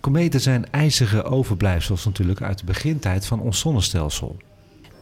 Kometen 0.00 0.40
zijn 0.40 0.70
ijzige 0.70 1.22
overblijfsels 1.22 2.04
natuurlijk 2.04 2.42
uit 2.42 2.58
de 2.58 2.64
begintijd 2.64 3.26
van 3.26 3.40
ons 3.40 3.58
zonnestelsel. 3.58 4.36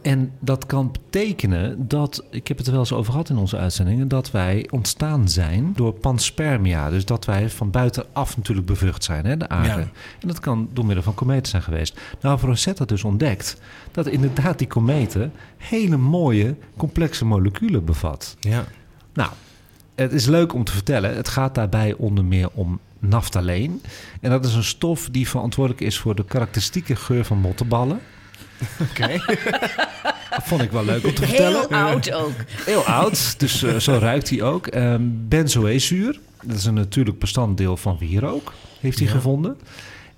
En 0.01 0.31
dat 0.39 0.65
kan 0.65 0.91
betekenen 0.91 1.87
dat, 1.87 2.23
ik 2.29 2.47
heb 2.47 2.57
het 2.57 2.65
er 2.65 2.71
wel 2.71 2.81
eens 2.81 2.93
over 2.93 3.11
gehad 3.11 3.29
in 3.29 3.37
onze 3.37 3.57
uitzendingen, 3.57 4.07
dat 4.07 4.31
wij 4.31 4.67
ontstaan 4.71 5.29
zijn 5.29 5.73
door 5.75 5.93
panspermia. 5.93 6.89
Dus 6.89 7.05
dat 7.05 7.25
wij 7.25 7.49
van 7.49 7.71
buitenaf 7.71 8.37
natuurlijk 8.37 8.67
bevrucht 8.67 9.03
zijn, 9.03 9.25
hè, 9.25 9.37
de 9.37 9.49
aarde. 9.49 9.67
Ja. 9.81 9.89
En 10.19 10.27
dat 10.27 10.39
kan 10.39 10.69
door 10.73 10.85
middel 10.85 11.03
van 11.03 11.13
kometen 11.13 11.47
zijn 11.47 11.61
geweest. 11.61 11.99
Nou, 12.21 12.39
Rosetta 12.41 12.85
dus 12.85 13.03
ontdekt 13.03 13.61
dat 13.91 14.07
inderdaad 14.07 14.57
die 14.57 14.67
kometen 14.67 15.31
hele 15.57 15.97
mooie, 15.97 16.55
complexe 16.77 17.25
moleculen 17.25 17.85
bevat. 17.85 18.35
Ja. 18.39 18.65
Nou, 19.13 19.29
het 19.95 20.13
is 20.13 20.25
leuk 20.25 20.53
om 20.53 20.63
te 20.63 20.71
vertellen. 20.71 21.15
Het 21.15 21.27
gaat 21.27 21.55
daarbij 21.55 21.93
onder 21.93 22.25
meer 22.25 22.49
om 22.53 22.79
naftaleen. 23.01 23.81
En 24.21 24.29
dat 24.29 24.45
is 24.45 24.53
een 24.53 24.63
stof 24.63 25.07
die 25.11 25.29
verantwoordelijk 25.29 25.81
is 25.83 25.97
voor 25.97 26.15
de 26.15 26.25
karakteristieke 26.25 26.95
geur 26.95 27.25
van 27.25 27.37
mottenballen. 27.37 27.99
Oké. 28.89 29.07
Dat 30.29 30.43
vond 30.43 30.61
ik 30.61 30.71
wel 30.71 30.85
leuk 30.85 31.05
om 31.05 31.13
te 31.13 31.25
vertellen. 31.27 31.65
Heel 31.69 31.77
oud 31.77 32.11
ook. 32.13 32.33
Heel 32.65 32.83
oud, 32.83 33.39
dus 33.39 33.63
eh, 33.63 33.75
zo 33.75 33.97
ruikt 33.97 34.29
hij 34.29 34.41
ook. 34.41 34.67
Ehm 34.67 35.01
benzoezuur, 35.27 36.19
dat 36.43 36.57
is 36.57 36.65
een 36.65 36.73
natuurlijk 36.73 37.19
bestanddeel 37.19 37.77
van 37.77 37.97
wierook, 37.97 38.53
heeft 38.79 38.97
hij 38.99 39.07
Ja. 39.07 39.13
gevonden. 39.13 39.57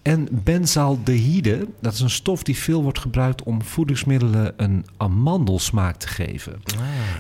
En 0.04 0.28
benzaldehyde, 0.32 1.68
dat 1.82 1.94
is 1.94 2.00
een 2.00 2.10
stof 2.10 2.44
die 2.44 2.58
veel 2.58 2.84
wordt 2.84 3.00
gebruikt 3.00 3.44
om 3.44 3.62
voedingsmiddelen 3.64 4.54
een 4.58 4.86
amandelsmaak 4.98 5.96
te 5.96 6.08
geven. 6.08 6.62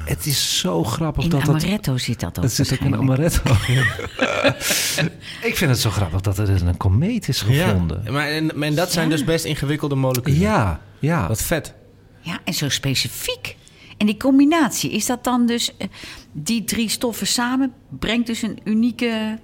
Het 0.05 0.25
is 0.25 0.59
zo 0.59 0.83
grappig 0.83 1.23
In 1.23 1.29
dat 1.29 1.39
dat... 1.45 1.49
amaretto 1.49 1.97
zit 1.97 2.19
dat 2.19 2.37
ook 2.37 2.43
Het 2.43 2.53
zit 2.53 2.73
ook 2.73 2.79
in 2.79 3.05
waarschijnlijk. 3.05 3.41
amaretto. 3.43 5.07
ik 5.47 5.57
vind 5.57 5.69
het 5.71 5.79
zo 5.79 5.89
grappig 5.89 6.21
dat 6.21 6.37
er 6.37 6.45
dus 6.45 6.61
een 6.61 6.77
komeet 6.77 7.27
is 7.27 7.41
gevonden. 7.41 8.01
Ja. 8.05 8.11
Maar, 8.11 8.27
en, 8.27 8.61
en 8.61 8.75
dat 8.75 8.91
zijn 8.91 9.09
Ja. 9.09 9.15
dus 9.15 9.23
best 9.23 9.45
ingewikkelde 9.45 9.95
moleculen. 9.95 10.39
Ja, 10.39 10.81
ja. 10.99 11.27
Wat 11.27 11.41
vet. 11.41 11.73
Ja, 12.19 12.39
en 12.43 12.53
zo 12.53 12.69
specifiek. 12.69 13.55
En 13.97 14.05
die 14.05 14.17
combinatie, 14.17 14.91
is 14.91 15.05
dat 15.05 15.23
dan 15.23 15.45
dus... 15.45 15.77
eh, 15.77 15.87
die 16.31 16.63
drie 16.63 16.89
stoffen 16.89 17.27
samen 17.27 17.73
brengt 17.99 18.27
dus 18.27 18.41
een 18.41 18.59
unieke... 18.63 19.39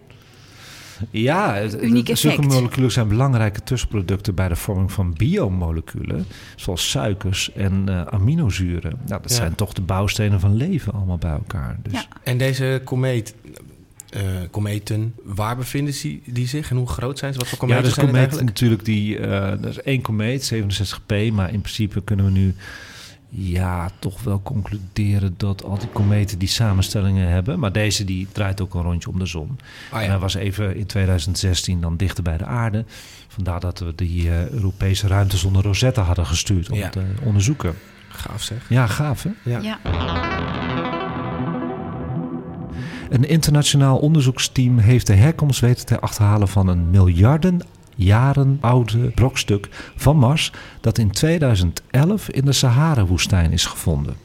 Ja, 1.10 1.54
het- 1.54 1.72
het- 1.72 1.82
Uniek 1.84 2.06
zulke 2.18 2.38
effect. 2.38 2.54
moleculen 2.54 2.92
zijn 2.92 3.08
belangrijke 3.08 3.64
tussenproducten 3.64 4.36
bij 4.36 4.48
de 4.48 4.56
vorming 4.56 4.92
van 4.92 5.14
biomoleculen, 5.14 6.26
zoals 6.56 6.90
suikers 6.90 7.52
en 7.54 7.84
eh, 7.90 8.02
aminozuren. 8.02 9.00
Nou, 9.08 9.22
dat 9.22 9.32
Ja. 9.32 9.36
zijn 9.38 9.56
toch 9.56 9.74
de 9.74 9.82
bouwstenen 9.82 10.40
van 10.40 10.56
leven 10.56 10.94
allemaal 10.94 11.18
bij 11.18 11.32
elkaar. 11.32 11.78
Dus 11.84 11.94
Ja. 11.94 12.06
En 12.24 12.38
deze 12.38 12.82
komeet, 12.84 13.36
eh, 14.10 14.22
kometen, 14.52 15.14
waar 15.24 15.58
bevinden 15.58 15.94
ze 15.94 16.20
die 16.26 16.48
zich 16.48 16.70
en 16.70 16.78
hoe 16.78 16.88
groot 16.88 17.18
zijn 17.20 17.34
ze? 17.34 17.40
Wat 17.40 17.48
voor 17.48 17.58
Ja, 17.58 17.64
kometen 17.66 17.84
dus 17.84 17.94
zijn 17.94 18.06
het 18.06 18.16
komeet 18.16 18.30
eigenlijk? 18.32 18.60
natuurlijk 18.60 18.86
die. 18.86 19.18
eh 19.18 19.64
er 19.64 19.70
is 19.70 19.82
één 19.82 20.02
komeet, 20.02 20.44
67P, 20.54 21.32
maar 21.32 21.54
in 21.54 21.62
principe 21.62 22.02
kunnen 22.02 22.26
we 22.26 22.32
nu 22.32 22.56
ja 23.30 23.90
toch 24.00 24.24
wel 24.24 24.42
concluderen 24.42 25.34
dat 25.38 25.64
al 25.64 25.78
die 25.78 25.88
kometen 25.90 26.40
die 26.40 26.48
samenstellingen 26.48 27.30
hebben. 27.30 27.60
Maar 27.60 27.72
deze 27.72 28.06
die 28.06 28.28
draait 28.32 28.62
ook 28.62 28.74
een 28.74 28.82
rondje 28.82 29.10
om 29.10 29.20
de 29.20 29.26
zon. 29.26 29.60
Ah, 29.92 30.02
En 30.04 30.10
hij 30.10 30.20
was 30.20 30.34
even 30.34 30.76
in 30.76 30.86
2016 30.86 31.82
dan 31.82 31.98
dichter 31.98 32.24
bij 32.24 32.38
de 32.38 32.46
aarde. 32.46 32.86
Vandaar 33.28 33.60
dat 33.60 33.80
we 33.80 33.94
die 33.96 34.30
eh, 34.30 34.50
Europese 34.50 35.08
ruimtezonde 35.08 35.62
Rosetta 35.62 36.02
hadden 36.02 36.26
gestuurd 36.26 36.70
om 36.72 36.78
Ja. 36.78 36.90
te 36.90 37.04
onderzoeken. 37.24 37.74
Gaaf 38.08 38.42
zeg. 38.42 38.66
Ja, 38.70 38.88
gaaf 38.88 39.24
hè? 39.24 39.30
Ja. 39.44 39.60
Ja. 39.60 39.80
Een 43.10 43.28
internationaal 43.28 43.98
onderzoeksteam 43.98 44.78
heeft 44.78 45.08
de 45.08 45.14
herkomst 45.14 45.60
weten 45.60 45.86
te 45.86 46.00
achterhalen 46.00 46.48
van 46.48 46.68
een 46.68 46.90
miljarden 46.90 47.60
jaren 48.00 48.58
oude 48.62 48.98
brokstuk 48.98 49.70
van 49.96 50.18
Mars 50.18 50.52
dat 50.82 50.98
in 50.98 51.12
2011 51.12 52.30
in 52.30 52.46
de 52.46 52.52
Sahara-woestijn 52.52 53.52
is 53.52 53.66
gevonden. 53.66 54.16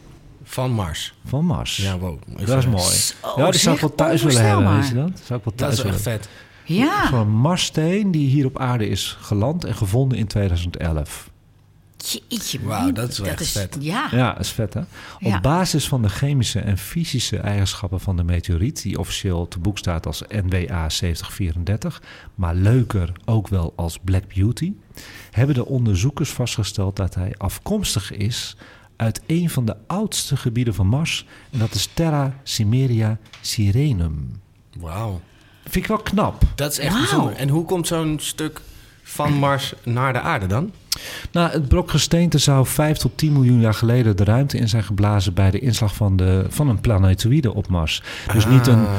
Van 0.44 0.70
Mars. 0.70 1.14
Van 1.24 1.44
Mars. 1.44 1.76
Ja, 1.76 1.98
wow. 1.98 2.18
dat 2.44 2.58
is 2.58 2.66
mooi. 2.66 2.82
Zo, 2.82 3.14
ja, 3.36 3.50
die 3.50 3.60
zou 3.60 3.74
ik 3.74 3.80
wel 3.80 3.94
thuis 3.94 4.22
willen 4.22 4.46
hebben, 4.46 4.76
weet 4.76 4.88
je 4.88 4.94
dat? 4.94 5.20
Zou 5.24 5.38
ik 5.38 5.44
wel 5.44 5.54
Dat 5.56 5.56
thuis 5.56 5.72
is 5.72 5.78
echt 5.78 6.02
willen. 6.04 6.20
vet. 6.20 6.28
Ja. 6.64 7.08
Van 7.08 7.18
een 7.18 7.28
Marssteen 7.28 8.10
die 8.10 8.28
hier 8.28 8.46
op 8.46 8.58
aarde 8.58 8.88
is 8.88 9.16
geland 9.20 9.64
en 9.64 9.74
gevonden 9.74 10.18
in 10.18 10.26
2011. 10.26 11.30
Jeetje, 12.12 12.60
Wauw, 12.62 12.92
dat 12.92 13.10
is 13.10 13.18
wel 13.18 13.28
echt 13.28 13.48
vet. 13.48 13.76
Ja. 13.80 14.08
Ja, 14.10 14.32
dat 14.32 14.40
is 14.40 14.50
vet 14.50 14.74
hè? 14.74 14.80
Op 14.80 14.86
Ja. 15.18 15.40
basis 15.40 15.88
van 15.88 16.02
de 16.02 16.08
chemische 16.08 16.60
en 16.60 16.78
fysische 16.78 17.36
eigenschappen 17.38 18.00
van 18.00 18.16
de 18.16 18.22
meteoriet, 18.24 18.82
die 18.82 18.98
officieel 18.98 19.48
te 19.48 19.58
boek 19.58 19.78
staat 19.78 20.06
als 20.06 20.22
NWA 20.28 20.88
7034, 20.88 22.02
maar 22.34 22.54
leuker 22.54 23.12
ook 23.24 23.48
wel 23.48 23.72
als 23.76 23.98
Black 24.04 24.34
Beauty, 24.34 24.72
hebben 25.30 25.54
de 25.54 25.66
onderzoekers 25.66 26.30
vastgesteld 26.30 26.96
dat 26.96 27.14
hij 27.14 27.34
afkomstig 27.36 28.12
is 28.12 28.56
uit 28.96 29.20
een 29.26 29.50
van 29.50 29.64
de 29.64 29.76
oudste 29.86 30.36
gebieden 30.36 30.74
van 30.74 30.86
Mars, 30.86 31.26
en 31.50 31.58
dat 31.58 31.74
is 31.74 31.88
Terra 31.94 32.34
Cimmeria 32.42 33.18
Sirenum. 33.40 34.40
Wauw. 34.78 35.20
Vind 35.62 35.74
ik 35.76 35.86
wel 35.86 35.98
knap. 35.98 36.42
Dat 36.54 36.72
is 36.72 36.78
echt 36.78 36.94
bijzonder. 36.96 37.32
En 37.34 37.48
hoe 37.48 37.64
komt 37.64 37.86
zo'n 37.86 38.18
stuk 38.20 38.60
van 39.04 39.32
Mars 39.32 39.74
naar 39.82 40.12
de 40.12 40.20
aarde 40.20 40.46
dan? 40.46 40.70
Nou, 41.32 41.50
het 41.50 41.68
brok 41.68 41.90
gesteente 41.90 42.38
zou 42.38 42.66
5 42.66 42.96
tot 42.96 43.18
10 43.18 43.32
miljoen 43.32 43.60
jaar 43.60 43.74
geleden 43.74 44.16
de 44.16 44.24
ruimte 44.24 44.58
in 44.58 44.68
zijn 44.68 44.84
geblazen 44.84 45.34
bij 45.34 45.50
de 45.50 45.58
inslag 45.58 45.94
van, 45.94 46.16
de, 46.16 46.46
van 46.48 46.68
een 46.68 46.80
planetoïde 46.80 47.54
op 47.54 47.68
Mars. 47.68 48.02
Dus 48.32 48.46
niet 48.46 48.66
een, 48.66 48.86
Ah. 48.86 48.92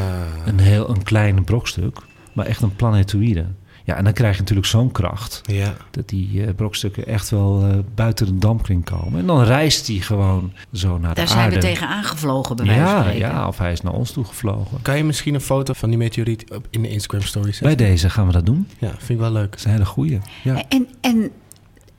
een 0.45 0.59
heel 0.59 0.89
een 0.89 1.03
klein 1.03 1.43
brokstuk, 1.43 1.97
maar 2.33 2.45
echt 2.45 2.61
een 2.61 2.75
planetoïde. 2.75 3.45
Ja, 3.85 3.95
en 3.95 4.03
dan 4.03 4.13
krijg 4.13 4.33
je 4.33 4.39
natuurlijk 4.39 4.67
zo'n 4.67 4.91
kracht 4.91 5.41
Ja. 5.43 5.73
dat 5.91 6.09
die 6.09 6.45
eh, 6.45 6.53
brokstukken 6.55 7.07
echt 7.07 7.29
wel 7.29 7.65
eh, 7.65 7.77
buiten 7.95 8.25
de 8.25 8.37
dampkring 8.37 8.85
komen. 8.85 9.19
En 9.19 9.25
dan 9.25 9.43
reist 9.43 9.87
hij 9.87 9.95
gewoon 9.95 10.53
zo 10.73 10.97
naar 10.97 11.15
Daar 11.15 11.25
de 11.25 11.31
zijn 11.31 11.43
aarde. 11.43 11.55
we 11.55 11.61
tegen 11.61 11.87
aangevlogen, 11.87 12.55
bij 12.55 12.65
wijze 12.65 12.81
van 12.81 12.91
ja, 12.93 13.01
spreken. 13.01 13.29
ja, 13.29 13.47
of 13.47 13.57
hij 13.57 13.71
is 13.71 13.81
naar 13.81 13.93
ons 13.93 14.11
toe 14.11 14.23
gevlogen. 14.25 14.81
Kan 14.81 14.97
je 14.97 15.03
misschien 15.03 15.33
een 15.33 15.41
foto 15.41 15.73
van 15.73 15.89
die 15.89 15.97
meteoriet 15.97 16.51
op, 16.51 16.67
in 16.69 16.81
de 16.81 16.89
Instagram 16.89 17.21
story 17.27 17.51
zetten? 17.51 17.77
Bij 17.77 17.87
deze 17.87 18.09
gaan 18.09 18.25
we 18.27 18.31
dat 18.33 18.45
doen. 18.45 18.67
Ja, 18.77 18.89
vind 18.89 19.09
ik 19.09 19.17
wel 19.17 19.31
leuk. 19.31 19.49
Dat 19.49 19.59
is 19.59 19.65
een 19.65 19.71
hele 19.71 19.85
goeie. 19.85 20.19
Ja. 20.43 20.63
En, 20.67 20.87
en 21.01 21.31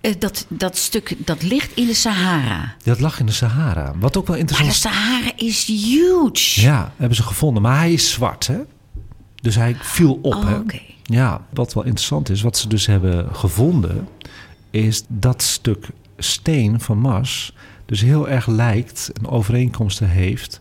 eh, 0.01 0.13
dat, 0.19 0.47
dat 0.49 0.77
stuk, 0.77 1.15
dat 1.19 1.43
ligt 1.43 1.77
in 1.77 1.87
de 1.87 1.95
Sahara. 1.95 2.75
Dat 2.83 3.01
lag 3.01 3.21
in 3.21 3.27
de 3.27 3.33
Sahara. 3.33 3.93
Wat 3.99 4.17
ook 4.17 4.27
wel 4.27 4.37
Maar 4.37 4.47
de 4.47 4.53
interessant 4.53 4.95
Sahara 4.95 5.31
is 5.37 5.65
huge. 5.67 6.61
Ja, 6.61 6.93
hebben 6.97 7.17
ze 7.17 7.23
gevonden. 7.23 7.63
Maar 7.63 7.77
hij 7.79 7.93
is 7.93 8.11
zwart, 8.11 8.47
hè? 8.47 8.59
Dus 9.35 9.55
hij 9.55 9.77
viel 9.81 10.19
op, 10.23 10.35
Oh, 10.35 10.47
hè? 10.49 10.55
oké. 10.55 10.81
Ja, 11.09 11.47
wat 11.51 11.75
wel 11.75 11.85
interessant 11.85 12.29
is, 12.29 12.43
wat 12.43 12.57
ze 12.59 12.69
dus 12.69 12.87
hebben 12.87 13.35
gevonden... 13.35 14.09
is 14.71 15.05
dat 15.09 15.43
stuk 15.43 15.89
steen 16.19 16.81
van 16.81 16.99
Mars... 16.99 17.53
dus 17.87 18.01
heel 18.01 18.29
erg 18.29 18.47
lijkt 18.47 19.11
en 19.21 19.29
overeenkomsten 19.29 20.09
heeft... 20.09 20.61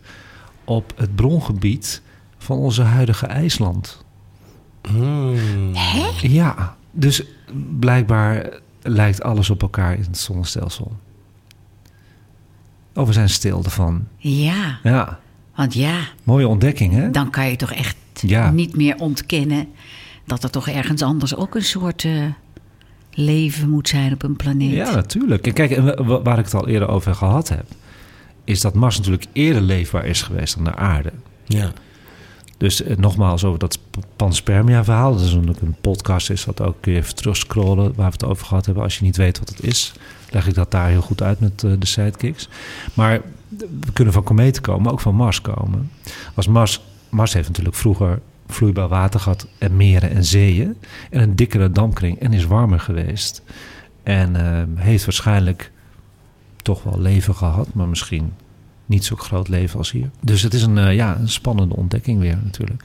op 0.64 0.92
het 0.96 1.14
brongebied 1.14 2.02
van 2.38 2.56
onze 2.58 2.82
huidige 2.82 3.26
IJsland. 3.26 4.04
Hmm. 4.88 5.34
Ja, 6.20 6.76
dus 6.90 7.22
blijkbaar 7.78 8.48
lijkt 8.82 9.22
alles 9.22 9.50
op 9.50 9.62
elkaar 9.62 9.94
in 9.94 10.02
het 10.02 10.18
zonnestelsel. 10.18 10.96
Oh, 12.94 13.06
we 13.06 13.12
zijn 13.12 13.28
stil 13.28 13.64
ervan. 13.64 14.06
Ja, 14.16 14.78
Ja, 14.82 15.20
want 15.54 15.74
ja, 15.74 15.98
mooie 16.24 16.48
ontdekking, 16.48 16.92
hè? 16.92 17.10
dan 17.10 17.30
kan 17.30 17.50
je 17.50 17.56
toch 17.56 17.72
echt 17.72 17.96
Ja. 18.14 18.50
niet 18.50 18.76
meer 18.76 18.96
ontkennen... 18.98 19.68
dat 20.26 20.42
er 20.42 20.50
toch 20.50 20.68
ergens 20.68 21.02
anders 21.02 21.36
ook 21.36 21.54
een 21.54 21.64
soort 21.64 22.04
eh, 22.04 22.24
leven 23.12 23.68
moet 23.68 23.88
zijn 23.88 24.12
op 24.12 24.22
een 24.22 24.36
planeet. 24.36 24.72
Ja, 24.72 24.94
natuurlijk. 24.94 25.46
En 25.46 25.52
kijk, 25.52 26.00
waar 26.24 26.38
ik 26.38 26.44
het 26.44 26.54
al 26.54 26.68
eerder 26.68 26.88
over 26.88 27.14
gehad 27.14 27.48
heb, 27.48 27.64
is 28.44 28.60
dat 28.60 28.74
Mars 28.74 28.96
natuurlijk 28.96 29.26
eerder 29.32 29.62
leefbaar 29.62 30.06
is 30.06 30.22
geweest 30.22 30.54
dan 30.54 30.64
de 30.64 30.74
aarde. 30.74 31.12
Ja. 31.44 31.72
Dus 32.58 32.82
eh, 32.82 32.96
nogmaals 32.96 33.44
over 33.44 33.58
dat 33.58 33.72
sp- 33.72 34.04
panspermia-verhaal. 34.16 35.12
Dat 35.12 35.24
is 35.24 35.32
natuurlijk 35.32 35.60
een 35.60 35.76
podcast, 35.80 36.30
is 36.30 36.44
dat 36.44 36.60
ook 36.60 36.76
kun 36.80 36.92
je 36.92 36.98
even 36.98 37.14
terugscrollen 37.14 37.92
waar 37.94 38.06
we 38.06 38.12
het 38.12 38.24
over 38.24 38.46
gehad 38.46 38.66
hebben. 38.66 38.84
Als 38.84 38.98
je 38.98 39.04
niet 39.04 39.16
weet 39.16 39.38
wat 39.38 39.48
het 39.48 39.62
is, 39.62 39.92
leg 40.30 40.46
ik 40.48 40.54
dat 40.54 40.70
daar 40.70 40.88
heel 40.88 41.00
goed 41.00 41.22
uit 41.22 41.40
met 41.40 41.64
eh, 41.64 41.70
de 41.78 41.86
sidekicks. 41.86 42.48
Maar 42.94 43.20
we 43.58 43.92
kunnen 43.92 44.12
van 44.12 44.22
kometen 44.22 44.62
komen, 44.62 44.82
maar 44.82 44.92
ook 44.92 45.00
van 45.00 45.14
Mars 45.14 45.40
komen. 45.40 45.90
Als 46.34 46.46
Mars, 46.46 46.80
Mars 47.08 47.32
heeft 47.32 47.48
natuurlijk 47.48 47.76
vroeger 47.76 48.20
vloeibaar 48.46 48.88
water 48.88 49.20
gehad 49.20 49.46
en 49.58 49.76
meren 49.76 50.10
en 50.10 50.24
zeeën. 50.24 50.76
En 51.10 51.20
een 51.20 51.36
dikkere 51.36 51.72
dampkring 51.72 52.18
en 52.18 52.32
is 52.32 52.44
warmer 52.44 52.80
geweest. 52.80 53.42
En 54.02 54.36
eh, 54.36 54.62
heeft 54.74 55.04
waarschijnlijk 55.04 55.72
toch 56.62 56.82
wel 56.82 57.00
leven 57.00 57.34
gehad, 57.34 57.74
maar 57.74 57.88
misschien 57.88 58.32
niet 58.86 59.04
zo 59.04 59.16
groot 59.16 59.48
leven 59.48 59.78
als 59.78 59.90
hier. 59.90 60.10
Dus 60.20 60.42
het 60.42 60.54
is 60.54 60.62
een, 60.62 60.78
eh, 60.78 60.94
ja, 60.94 61.16
een 61.18 61.28
spannende 61.28 61.76
ontdekking 61.76 62.20
weer 62.20 62.38
natuurlijk. 62.44 62.84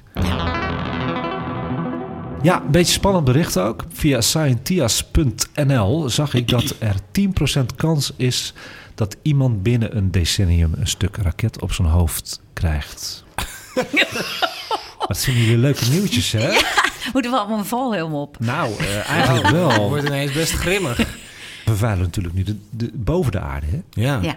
Ja, 2.42 2.62
een 2.62 2.72
beetje 2.72 2.94
spannend 2.94 3.26
bericht 3.26 3.58
ook. 3.58 3.86
Via 3.90 4.22
scientias.nl 4.22 6.10
zag 6.10 6.34
ik 6.34 6.48
dat 6.48 6.76
er 6.80 6.96
10% 7.12 7.76
kans 7.76 8.14
is 8.16 8.54
dat 8.96 9.18
iemand 9.22 9.64
binnen 9.64 9.98
een 9.98 10.12
decennium 10.12 10.72
een 10.76 10.88
stuk 10.88 11.18
raket 11.18 11.62
op 11.62 11.72
zijn 11.72 11.88
hoofd 11.88 12.42
krijgt. 12.54 13.24
Wat 15.12 15.20
vinden 15.24 15.44
jullie 15.44 15.58
leuke 15.58 15.86
nieuwtjes, 15.90 16.32
hè? 16.32 16.50
Moeten 17.14 17.32
we 17.32 17.38
allemaal 17.38 17.58
een 17.58 17.66
valhelm 17.66 18.14
op? 18.14 18.40
Nou, 18.40 18.74
eh, 18.80 19.10
eigenlijk 19.10 19.48
wel. 19.50 19.90
Wordt 19.90 20.06
ineens 20.06 20.32
best 20.32 20.52
grimmig. 20.52 20.98
We 21.66 21.76
veilen 21.76 22.04
natuurlijk 22.04 22.36
nu 22.36 22.44
de, 22.44 22.56
de, 22.70 22.92
boven 22.94 23.32
de 23.32 23.40
aarde, 23.40 23.66
hè? 23.70 23.80
Ja. 23.90 24.20
Ja. 24.22 24.36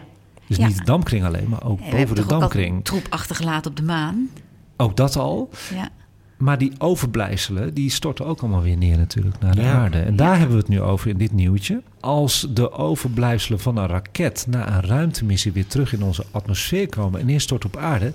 Dus 0.49 0.57
Ja. 0.57 0.67
niet 0.67 0.77
de 0.79 0.85
dampkring 0.85 1.25
alleen, 1.25 1.49
maar 1.49 1.65
ook 1.65 1.81
boven 1.91 1.99
de 2.09 2.15
toch 2.15 2.25
ook 2.25 2.31
al 2.33 2.39
dampkring. 2.39 2.85
troep 2.85 3.07
achtergelaten 3.11 3.71
op 3.71 3.77
de 3.77 3.83
maan. 3.83 4.29
Ook 4.77 4.97
dat 4.97 5.17
al. 5.17 5.51
Ja. 5.75 5.89
Maar 6.37 6.59
die 6.59 6.73
overblijfselen, 6.79 7.75
die 7.75 7.91
storten 7.91 8.27
ook 8.27 8.41
allemaal 8.41 8.63
weer 8.63 8.77
neer 8.77 8.97
natuurlijk 8.99 9.39
naar 9.41 9.55
de 9.55 9.63
Ja. 9.63 9.73
aarde. 9.73 9.99
En 10.01 10.17
daar 10.17 10.39
hebben 10.39 10.57
we 10.57 10.63
het 10.63 10.71
nu 10.71 10.81
over 10.81 11.09
in 11.11 11.19
dit 11.19 11.33
nieuwtje. 11.33 11.83
Als 12.01 12.47
de 12.51 12.73
overblijfselen 12.73 13.61
van 13.61 13.77
een 13.77 13.87
raket 13.87 14.47
na 14.49 14.69
een 14.75 14.83
ruimtemissie 14.85 15.53
weer 15.53 15.67
terug 15.67 15.93
in 15.93 16.03
onze 16.03 16.25
atmosfeer 16.31 16.89
komen 16.89 17.21
en 17.21 17.27
neerstorten 17.27 17.69
op 17.75 17.77
aarde, 17.81 18.13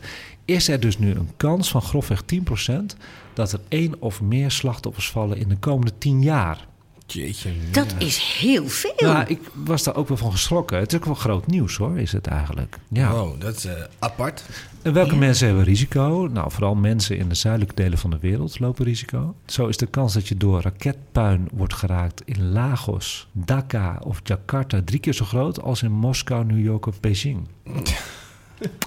is 0.50 0.68
er 0.68 0.80
dus 0.80 0.98
nu 0.98 1.12
een 1.16 1.30
kans 1.38 1.70
van 1.72 1.82
grofweg 1.82 2.22
10% 2.24 2.98
dat 3.34 3.52
er 3.52 3.60
één 3.68 4.02
of 4.02 4.22
meer 4.22 4.52
slachtoffers 4.52 5.10
vallen 5.10 5.38
in 5.38 5.48
de 5.50 5.58
komende 5.58 5.92
10 5.98 6.22
jaar. 6.22 6.68
Jeetje. 7.06 7.50
Dat 7.72 7.96
is 7.98 8.18
heel 8.40 8.68
veel. 8.68 8.94
Nou, 8.98 9.24
ik 9.28 9.40
was 9.54 9.84
daar 9.84 9.96
ook 9.96 10.08
wel 10.08 10.18
van 10.18 10.32
geschrokken. 10.32 10.80
Het 10.80 10.92
is 10.94 10.98
ook 11.00 11.06
wel 11.06 11.14
groot 11.16 11.48
nieuws 11.48 11.76
hoor, 11.78 12.00
is 12.00 12.12
het 12.12 12.28
eigenlijk. 12.28 12.78
Ja. 12.92 13.12
Wow, 13.12 13.42
dat 13.42 13.56
is 13.56 13.66
eh, 13.66 13.74
apart. 14.00 14.44
En 14.82 14.94
welke 14.94 15.14
Ja. 15.14 15.20
mensen 15.20 15.48
hebben 15.48 15.64
risico? 15.66 16.30
Nou, 16.32 16.52
vooral 16.52 16.76
mensen 16.76 17.18
in 17.18 17.30
de 17.30 17.36
zuidelijke 17.36 17.76
delen 17.76 17.98
van 17.98 18.10
de 18.10 18.18
wereld 18.22 18.60
lopen 18.60 18.86
risico. 18.86 19.36
Zo 19.46 19.68
is 19.68 19.78
de 19.78 19.86
kans 19.86 20.14
dat 20.14 20.28
je 20.28 20.38
door 20.38 20.62
raketpuin 20.62 21.48
wordt 21.54 21.74
geraakt 21.74 22.22
in 22.26 22.52
Lagos, 22.52 23.28
Dhaka 23.32 24.02
of 24.04 24.20
Jakarta 24.24 24.82
drie 24.86 25.00
keer 25.00 25.14
zo 25.14 25.26
groot 25.26 25.62
als 25.62 25.84
in 25.84 25.92
Moskou, 25.92 26.46
New 26.46 26.64
York 26.64 26.86
of 26.86 27.00
Beijing. 27.00 27.48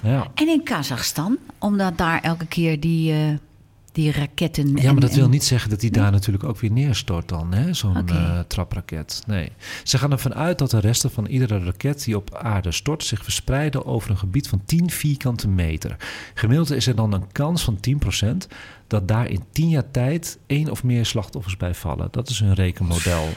Ja, 0.03 0.27
En 0.35 0.47
in 0.47 0.63
Kazachstan, 0.63 1.37
omdat 1.59 1.97
daar 1.97 2.21
elke 2.21 2.45
keer 2.45 2.79
die, 2.79 3.13
eh, 3.13 3.19
die 3.91 4.11
raketten. 4.11 4.75
Ja, 4.75 4.91
maar 4.91 5.01
dat 5.01 5.13
wil 5.13 5.29
niet 5.29 5.43
zeggen 5.43 5.69
dat 5.69 5.81
hij 5.81 5.89
daar 5.89 6.11
natuurlijk 6.11 6.43
ook 6.43 6.59
weer 6.59 6.71
neerstort 6.71 7.29
dan, 7.29 7.53
hè? 7.53 7.73
zo'n 7.73 8.07
eh, 8.09 8.39
trapraket. 8.47 9.23
Nee. 9.27 9.51
Ze 9.83 9.97
gaan 9.97 10.11
ervan 10.11 10.33
uit 10.33 10.57
dat 10.57 10.71
de 10.71 10.79
resten 10.79 11.11
van 11.11 11.25
iedere 11.25 11.63
raket 11.63 12.03
die 12.03 12.17
op 12.17 12.35
aarde 12.35 12.71
stort 12.71 13.03
zich 13.03 13.23
verspreiden 13.23 13.85
over 13.85 14.09
een 14.09 14.17
gebied 14.17 14.47
van 14.47 14.61
10 14.65 14.89
vierkante 14.89 15.47
meter. 15.47 15.95
Gemiddeld 16.33 16.71
is 16.71 16.87
er 16.87 16.95
dan 16.95 17.13
een 17.13 17.31
kans 17.31 17.63
van 17.63 17.79
10% 17.79 18.47
dat 18.87 19.07
daar 19.07 19.27
in 19.27 19.43
10 19.51 19.69
jaar 19.69 19.91
tijd 19.91 20.37
één 20.47 20.69
of 20.69 20.83
meer 20.83 21.05
slachtoffers 21.05 21.57
bij 21.57 21.73
vallen. 21.73 22.07
Dat 22.11 22.29
is 22.29 22.39
hun 22.39 22.53
rekenmodel. 22.53 23.29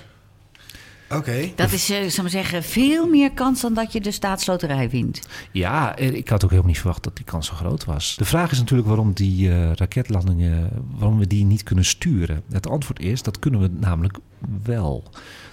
Oké. 1.11 1.53
Dat 1.55 1.73
is, 1.73 1.91
eh, 1.91 2.09
zal 2.09 2.23
maar 2.23 2.33
zeggen, 2.33 2.63
veel 2.63 3.07
meer 3.07 3.33
kans 3.33 3.61
dan 3.61 3.75
dat 3.75 3.93
je 3.93 4.01
de 4.01 4.11
staatsloterij 4.11 4.91
wint. 4.91 5.21
Ja, 5.53 5.97
eh, 5.97 6.13
ik 6.13 6.29
had 6.29 6.45
ook 6.45 6.51
helemaal 6.51 6.71
niet 6.71 6.81
verwacht 6.81 7.03
dat 7.03 7.17
die 7.17 7.25
kans 7.25 7.47
zo 7.47 7.55
groot 7.55 7.85
was. 7.85 8.17
De 8.17 8.25
vraag 8.25 8.51
is 8.51 8.59
natuurlijk 8.59 8.89
waarom 8.89 9.13
die 9.13 9.51
eh, 9.51 9.73
raketlandingen, 9.73 10.71
waarom 10.99 11.19
we 11.19 11.27
die 11.27 11.45
niet 11.45 11.63
kunnen 11.63 11.85
sturen. 11.85 12.43
Het 12.51 12.69
antwoord 12.69 13.01
is, 13.01 13.23
dat 13.23 13.39
kunnen 13.39 13.61
we 13.61 13.71
namelijk 13.81 14.19
wel. 14.63 15.05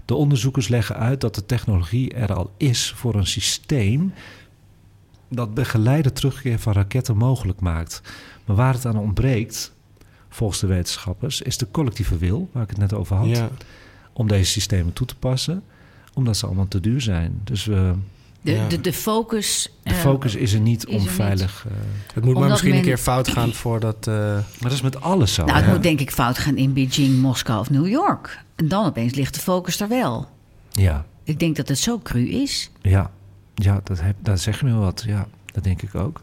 De 0.05 0.15
onderzoekers 0.15 0.67
leggen 0.67 0.95
uit 0.95 1.21
dat 1.21 1.35
de 1.35 1.45
technologie 1.45 2.13
er 2.13 2.33
al 2.33 2.51
is 2.57 2.93
voor 2.95 3.15
een 3.15 3.27
systeem 3.27 4.13
dat 5.29 5.53
begeleide 5.53 6.11
terugkeer 6.11 6.59
van 6.59 6.73
raketten 6.73 7.17
mogelijk 7.17 7.59
maakt. 7.59 8.01
Maar 8.45 8.55
waar 8.55 8.73
het 8.73 8.85
aan 8.85 8.97
ontbreekt, 8.97 9.73
volgens 10.29 10.59
de 10.59 10.67
wetenschappers, 10.67 11.41
is 11.41 11.57
de 11.57 11.71
collectieve 11.71 12.17
wil, 12.17 12.49
waar 12.51 12.63
ik 12.63 12.69
het 12.69 12.77
net 12.77 12.93
over 12.93 13.15
had, 13.15 13.27
Ja. 13.27 13.49
Om 14.13 14.27
deze 14.27 14.51
systemen 14.51 14.93
toe 14.93 15.07
te 15.07 15.15
passen, 15.15 15.63
omdat 16.13 16.37
ze 16.37 16.45
allemaal 16.45 16.67
te 16.67 16.79
duur 16.79 17.01
zijn. 17.01 17.41
Dus 17.43 17.65
we, 17.65 17.93
De, 18.41 18.51
Ja. 18.51 18.67
de, 18.67 18.81
de 18.81 18.93
focus. 18.93 19.71
de 19.83 19.89
eh, 19.89 19.95
focus 19.95 20.35
is 20.35 20.53
er 20.53 20.59
niet 20.59 20.79
is 20.87 20.89
om 20.89 20.93
er 20.95 20.99
niet. 21.01 21.09
veilig. 21.11 21.65
eh, 21.67 21.73
Het 22.13 22.25
moet 22.25 22.37
maar 22.39 22.49
misschien 22.49 22.69
men- 22.69 22.77
een 22.79 22.83
keer 22.85 22.97
fout 22.97 23.27
gaan 23.27 23.53
voordat... 23.53 24.07
eh, 24.07 24.13
maar 24.15 24.43
dat 24.59 24.71
is 24.71 24.81
met 24.81 25.01
alles 25.01 25.33
zo. 25.33 25.45
Nou, 25.45 25.57
het 25.61 25.67
moet 25.67 25.83
denk 25.83 25.99
ik 25.99 26.11
fout 26.11 26.37
gaan 26.37 26.57
in 26.57 26.73
Beijing, 26.73 27.21
Moskou 27.21 27.59
of 27.59 27.69
New 27.69 27.87
York. 27.87 28.43
En 28.55 28.67
dan 28.67 28.85
opeens 28.85 29.13
ligt 29.13 29.33
de 29.33 29.39
focus 29.39 29.79
er 29.79 29.87
wel. 29.87 30.29
Ja, 30.71 31.05
Ik 31.23 31.39
denk 31.39 31.55
dat 31.55 31.67
het 31.67 31.79
zo 31.79 31.99
cru 31.99 32.29
is. 32.29 32.69
ja, 32.81 33.11
ja 33.55 33.81
dat, 33.83 34.01
heb, 34.01 34.15
dat 34.21 34.39
zeg 34.39 34.59
je 34.59 34.65
wel 34.65 34.79
wat. 34.79 35.03
Ja, 35.07 35.27
dat 35.53 35.63
denk 35.63 35.81
ik 35.81 35.95
ook. 35.95 36.21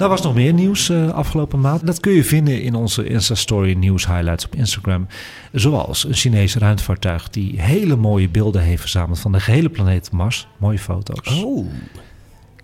Er 0.00 0.08
was 0.08 0.22
nog 0.22 0.34
meer 0.34 0.52
nieuws 0.52 0.88
eh, 0.88 1.10
afgelopen 1.10 1.60
maand. 1.60 1.86
Dat 1.86 2.00
kun 2.00 2.12
je 2.12 2.24
vinden 2.24 2.62
in 2.62 2.74
onze 2.74 3.08
Insta-story 3.08 3.72
nieuws 3.72 4.06
highlights 4.06 4.44
op 4.44 4.54
Instagram. 4.54 5.06
Zoals 5.52 6.04
een 6.04 6.14
Chinees 6.14 6.54
ruimtevaartuig 6.54 7.30
die 7.30 7.60
hele 7.60 7.96
mooie 7.96 8.28
beelden 8.28 8.62
heeft 8.62 8.80
verzameld 8.80 9.18
van 9.18 9.32
de 9.32 9.40
gehele 9.40 9.68
planeet 9.68 10.12
Mars. 10.12 10.48
Mooie 10.56 10.78
foto's. 10.78 11.42
Oh. 11.42 11.66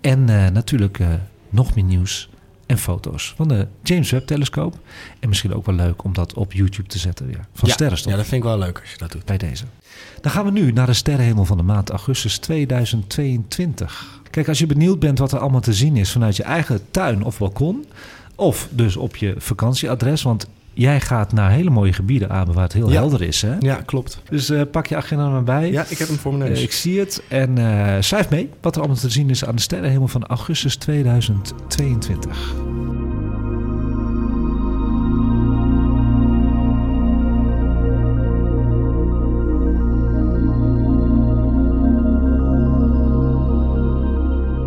En 0.01 0.29
eh, 0.29 0.51
natuurlijk 0.51 0.99
eh, 0.99 1.07
nog 1.49 1.75
meer 1.75 1.83
nieuws 1.83 2.29
en 2.67 2.77
foto's 2.77 3.33
van 3.35 3.47
de 3.47 3.67
James 3.83 4.11
Webb-telescoop. 4.11 4.79
En 5.19 5.29
misschien 5.29 5.53
ook 5.53 5.65
wel 5.65 5.75
leuk 5.75 6.03
om 6.03 6.13
dat 6.13 6.33
op 6.33 6.53
YouTube 6.53 6.87
te 6.87 6.99
zetten 6.99 7.25
weer. 7.25 7.45
Van 7.53 7.67
ja. 7.67 7.73
Sterrenstof. 7.73 8.11
Ja, 8.11 8.17
dat 8.17 8.27
vind 8.27 8.43
ik 8.43 8.49
wel 8.49 8.57
leuk 8.57 8.79
als 8.79 8.91
je 8.91 8.97
dat 8.97 9.11
doet. 9.11 9.25
bij 9.25 9.37
deze. 9.37 9.63
Dan 10.21 10.31
gaan 10.31 10.45
we 10.45 10.51
nu 10.51 10.71
naar 10.71 10.85
de 10.85 10.93
sterrenhemel 10.93 11.45
van 11.45 11.57
de 11.57 11.63
maand 11.63 11.89
augustus 11.89 12.37
2022. 12.37 14.21
Kijk, 14.29 14.47
als 14.47 14.59
je 14.59 14.65
benieuwd 14.65 14.99
bent 14.99 15.19
wat 15.19 15.31
er 15.31 15.39
allemaal 15.39 15.61
te 15.61 15.73
zien 15.73 15.95
is 15.97 16.11
vanuit 16.11 16.35
je 16.35 16.43
eigen 16.43 16.81
tuin 16.91 17.23
of 17.23 17.37
balkon, 17.37 17.85
of 18.35 18.67
dus 18.71 18.97
op 18.97 19.15
je 19.15 19.35
vakantieadres, 19.37 20.21
want 20.21 20.47
jij 20.77 21.01
gaat 21.01 21.33
naar 21.33 21.51
hele 21.51 21.69
mooie 21.69 21.93
gebieden 21.93 22.29
aan 22.29 22.53
waar 22.53 22.63
het 22.63 22.73
heel 22.73 22.87
Ja. 22.89 22.93
helder 22.93 23.21
is. 23.21 23.41
Hè? 23.41 23.55
Ja, 23.59 23.75
klopt. 23.85 24.21
Dus 24.29 24.49
eh, 24.49 24.61
pak 24.71 24.87
je 24.87 24.95
agenda 24.95 25.29
maar 25.29 25.43
bij. 25.43 25.71
Ja, 25.71 25.85
ik 25.89 25.97
heb 25.97 26.07
hem 26.07 26.17
voor 26.17 26.31
mijn 26.33 26.43
Eh, 26.43 26.49
neus. 26.49 26.63
ik 26.63 26.71
zie 26.71 26.99
het 26.99 27.23
en 27.27 27.57
eh, 27.57 27.95
schrijf 27.99 28.29
mee 28.29 28.49
wat 28.61 28.75
er 28.75 28.81
allemaal 28.81 28.99
te 28.99 29.09
zien 29.09 29.29
is 29.29 29.45
aan 29.45 29.55
de 29.55 29.61
sterrenhemel 29.61 30.07
van 30.07 30.25
augustus 30.25 30.75
2022. 30.75 32.55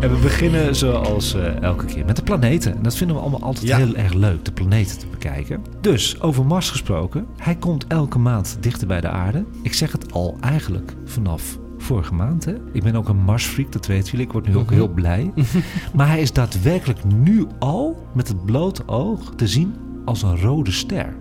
En 0.01 0.13
we 0.15 0.19
beginnen 0.21 0.75
zoals 0.75 1.33
eh, 1.33 1.61
elke 1.61 1.85
keer 1.85 2.05
met 2.05 2.15
de 2.15 2.21
planeten. 2.23 2.75
En 2.75 2.81
dat 2.83 2.95
vinden 2.95 3.15
we 3.15 3.21
allemaal 3.21 3.41
altijd 3.41 3.67
Ja. 3.67 3.77
heel 3.77 3.95
erg 3.95 4.13
leuk, 4.13 4.45
de 4.45 4.51
planeten 4.51 4.99
te 4.99 5.05
bekijken. 5.07 5.61
Dus 5.81 6.21
over 6.21 6.45
Mars 6.45 6.69
gesproken. 6.69 7.25
Hij 7.37 7.55
komt 7.55 7.87
elke 7.87 8.19
maand 8.19 8.57
dichter 8.59 8.87
bij 8.87 9.01
de 9.01 9.07
aarde. 9.09 9.43
Ik 9.63 9.73
zeg 9.73 9.91
het 9.91 10.11
al 10.13 10.37
eigenlijk 10.39 10.93
vanaf 11.05 11.57
vorige 11.77 12.13
maand. 12.13 12.45
Hè? 12.45 12.53
Ik 12.71 12.83
ben 12.83 12.95
ook 12.95 13.09
een 13.09 13.17
Marsfreak, 13.23 13.71
dat 13.71 13.85
weten 13.85 14.11
jullie. 14.11 14.25
Ik 14.25 14.31
word 14.31 14.47
nu 14.47 14.57
ook 14.57 14.71
heel 14.71 14.87
blij. 14.87 15.31
maar 15.95 16.07
hij 16.07 16.21
is 16.21 16.33
daadwerkelijk 16.33 17.03
nu 17.03 17.47
al 17.59 18.07
met 18.13 18.27
het 18.27 18.45
blote 18.45 18.87
oog 18.87 19.31
te 19.35 19.47
zien 19.47 19.73
als 20.05 20.21
een 20.21 20.39
rode 20.41 20.71
ster. 20.71 21.15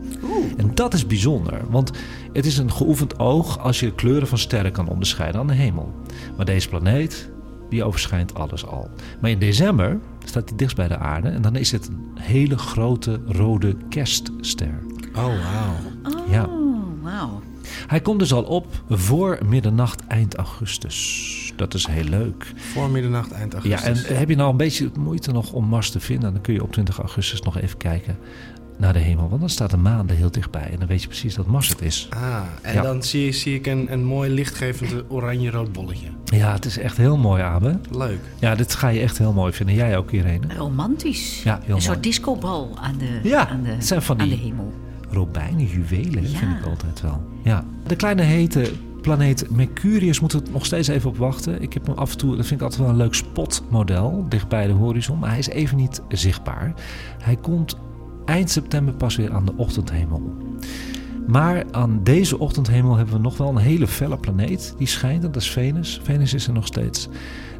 En 0.56 0.70
dat 0.74 0.94
is 0.94 1.06
bijzonder, 1.06 1.60
want 1.70 1.90
het 2.32 2.46
is 2.46 2.58
een 2.58 2.72
geoefend 2.72 3.18
oog 3.18 3.58
als 3.58 3.80
je 3.80 3.94
kleuren 3.94 4.28
van 4.28 4.38
sterren 4.38 4.72
kan 4.72 4.88
onderscheiden 4.88 5.40
aan 5.40 5.46
de 5.46 5.54
hemel. 5.54 5.94
Maar 6.36 6.46
deze 6.46 6.68
planeet, 6.68 7.30
die 7.70 7.84
overschijnt 7.84 8.34
alles 8.34 8.66
al. 8.66 8.90
Maar 9.20 9.30
in 9.30 9.38
december 9.38 9.98
staat 10.24 10.48
hij 10.48 10.56
dichtst 10.58 10.76
bij 10.76 10.88
de 10.88 10.96
aarde 10.98 11.28
en 11.28 11.42
dan 11.42 11.56
is 11.56 11.72
het 11.72 11.88
een 11.88 12.08
hele 12.14 12.58
grote 12.58 13.20
rode 13.26 13.76
kerstster. 13.88 14.78
Oh, 15.14 15.24
wauw. 15.24 15.74
Ja. 16.30 16.44
Oh, 16.44 16.84
wauw. 17.02 17.40
Hij 17.86 18.00
komt 18.00 18.18
dus 18.18 18.32
al 18.32 18.42
op 18.42 18.66
voor 18.88 19.38
middernacht 19.46 20.06
eind 20.06 20.34
augustus. 20.36 21.52
Dat 21.56 21.74
is 21.74 21.86
heel 21.86 22.04
leuk. 22.04 22.52
Voor 22.56 22.90
middernacht, 22.90 23.32
eind 23.32 23.52
Ja, 23.52 23.58
augustus. 23.58 24.04
en 24.04 24.16
heb 24.16 24.28
je 24.28 24.36
nou 24.36 24.50
een 24.50 24.56
beetje 24.56 24.90
moeite 24.98 25.32
nog 25.32 25.52
om 25.52 25.64
Mars 25.64 25.90
te 25.90 26.00
vinden? 26.00 26.32
Dan 26.32 26.42
kun 26.42 26.54
je 26.54 26.62
op 26.62 26.72
20 26.72 26.98
augustus 26.98 27.42
nog 27.42 27.58
even 27.58 27.76
kijken 27.76 28.18
naar 28.80 28.92
de 28.92 28.98
hemel. 28.98 29.28
Want 29.28 29.40
dan 29.40 29.50
staat 29.50 29.70
de 29.70 29.76
maan 29.76 30.08
er 30.08 30.14
heel 30.14 30.30
dichtbij. 30.30 30.68
En 30.72 30.78
dan 30.78 30.88
weet 30.88 31.02
je 31.02 31.08
precies 31.08 31.34
dat 31.34 31.46
Mars 31.46 31.68
het 31.68 31.80
is. 31.82 32.06
Ah, 32.10 32.40
en 32.62 32.74
Ja. 32.74 32.82
dan 32.82 33.02
zie, 33.02 33.32
zie 33.32 33.54
ik 33.54 33.66
een, 33.66 33.92
een 33.92 34.04
mooi 34.04 34.30
lichtgevend 34.30 34.94
oranje-rood 35.08 35.72
bolletje. 35.72 36.06
Ja, 36.24 36.52
het 36.52 36.64
is 36.64 36.78
echt 36.78 36.96
heel 36.96 37.16
mooi, 37.16 37.42
Abe. 37.42 37.78
Leuk. 37.90 38.20
Ja, 38.38 38.54
dit 38.54 38.74
ga 38.74 38.88
je 38.88 39.00
echt 39.00 39.18
heel 39.18 39.32
mooi 39.32 39.52
vinden. 39.52 39.74
Jij 39.74 39.96
ook, 39.96 40.10
Irene. 40.10 40.54
Romantisch. 40.56 41.42
Ja, 41.42 41.54
heel 41.54 41.62
een 41.64 41.70
mooi. 41.70 41.82
soort 41.82 42.02
discobal 42.02 42.70
aan 42.80 42.94
de, 42.98 43.28
Ja, 43.28 43.48
aan 43.48 43.62
de, 43.62 43.68
het 43.70 43.86
zijn 43.86 44.02
van 44.02 44.20
aan 44.20 44.28
die- 44.28 44.36
de 44.36 44.42
hemel. 44.42 44.72
Robijnen, 45.10 45.64
juwelen, 45.66 46.22
Ja. 46.30 46.38
vind 46.38 46.58
ik 46.60 46.66
altijd 46.66 47.00
wel. 47.00 47.22
Ja. 47.44 47.64
De 47.86 47.96
kleine 47.96 48.22
hete 48.22 48.70
planeet 49.00 49.50
Mercurius 49.50 50.20
moet 50.20 50.32
er 50.32 50.42
nog 50.52 50.66
steeds 50.66 50.88
even 50.88 51.10
op 51.10 51.16
wachten. 51.16 51.62
Ik 51.62 51.72
heb 51.72 51.86
hem 51.86 51.94
af 51.96 52.12
en 52.12 52.18
toe, 52.18 52.36
dat 52.36 52.46
vind 52.46 52.60
ik 52.60 52.66
altijd 52.66 52.80
wel 52.82 52.90
een 52.90 52.96
leuk 52.96 53.14
spotmodel, 53.14 54.26
dicht 54.28 54.48
bij 54.48 54.66
de 54.66 54.72
horizon. 54.72 55.18
Maar 55.18 55.28
hij 55.30 55.38
is 55.38 55.48
even 55.48 55.76
niet 55.76 56.02
zichtbaar. 56.08 56.74
Hij 57.22 57.36
komt 57.36 57.76
eind 58.24 58.50
september 58.50 58.94
pas 58.94 59.16
weer 59.16 59.32
aan 59.32 59.44
de 59.44 59.56
ochtendhemel. 59.56 60.36
Maar 61.26 61.64
aan 61.70 62.00
deze 62.02 62.38
ochtendhemel 62.38 62.96
hebben 62.96 63.14
we 63.14 63.20
nog 63.20 63.36
wel 63.36 63.48
een 63.48 63.56
hele 63.56 63.86
felle 63.86 64.16
planeet 64.16 64.74
die 64.78 64.86
schijnt. 64.86 65.22
Dat 65.22 65.36
is 65.36 65.50
Venus. 65.50 66.00
Venus 66.02 66.34
is 66.34 66.46
er 66.46 66.52
nog 66.52 66.66
steeds. 66.66 67.08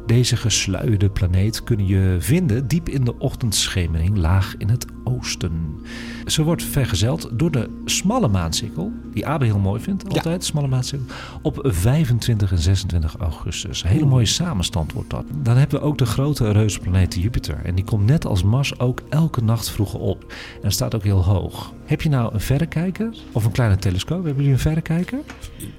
Deze 0.05 0.37
gesluierde 0.37 1.09
planeet 1.09 1.63
kun 1.63 1.87
je 1.87 2.15
vinden 2.19 2.67
diep 2.67 2.89
in 2.89 3.03
de 3.03 3.17
ochtendschemering, 3.17 4.17
laag 4.17 4.55
in 4.57 4.69
het 4.69 4.85
oosten. 5.03 5.79
Ze 6.25 6.43
wordt 6.43 6.63
vergezeld 6.63 7.29
door 7.33 7.51
de 7.51 7.69
smalle 7.85 8.27
maansikkel, 8.27 8.91
die 9.13 9.27
Abe 9.27 9.45
heel 9.45 9.59
mooi 9.59 9.81
vindt, 9.81 10.03
altijd, 10.03 10.39
de 10.39 10.45
smalle 10.45 10.67
maansikkel, 10.67 11.15
op 11.41 11.59
25 11.63 12.51
en 12.51 12.57
26 12.57 13.15
augustus. 13.17 13.83
Een 13.83 13.89
hele 13.89 14.05
mooie 14.05 14.25
samenstand 14.25 14.93
wordt 14.93 15.09
dat. 15.09 15.25
Dan 15.41 15.57
hebben 15.57 15.79
we 15.79 15.85
ook 15.85 15.97
de 15.97 16.05
grote 16.05 16.51
reuzenplaneet 16.51 17.15
Jupiter. 17.15 17.59
En 17.63 17.75
die 17.75 17.83
komt 17.83 18.05
net 18.05 18.25
als 18.25 18.43
Mars 18.43 18.79
ook 18.79 19.01
elke 19.09 19.43
nacht 19.43 19.69
vroeger 19.69 19.99
op. 19.99 20.33
En 20.61 20.71
staat 20.71 20.95
ook 20.95 21.03
heel 21.03 21.23
hoog. 21.23 21.73
Heb 21.85 22.01
je 22.01 22.09
nou 22.09 22.33
een 22.33 22.39
verrekijker 22.39 23.09
of 23.31 23.45
een 23.45 23.51
kleine 23.51 23.75
telescoop? 23.75 24.23
Hebben 24.23 24.35
jullie 24.35 24.51
een 24.51 24.59
verrekijker? 24.59 25.19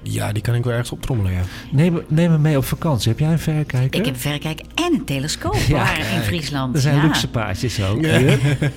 Ja, 0.03 0.31
die 0.31 0.41
kan 0.41 0.55
ik 0.55 0.63
wel 0.63 0.71
ergens 0.71 0.91
optrommelen, 0.91 1.31
ja. 1.31 1.41
Neem, 1.71 2.01
neem 2.07 2.31
hem 2.31 2.41
mee 2.41 2.57
op 2.57 2.65
vakantie. 2.65 3.09
Heb 3.09 3.19
jij 3.19 3.31
een 3.31 3.39
verrekijker? 3.39 3.99
Ik 3.99 4.05
heb 4.05 4.13
een 4.13 4.19
verrekijker 4.19 4.65
en 4.75 4.93
een 4.93 5.05
telescoop 5.05 5.55
Ja, 5.67 5.73
waar 5.73 5.99
in 5.99 6.21
Friesland. 6.21 6.75
Er 6.75 6.81
zijn 6.81 6.95
ja. 6.95 7.01
luxe 7.03 7.29
paardjes 7.29 7.83
ook. 7.83 8.01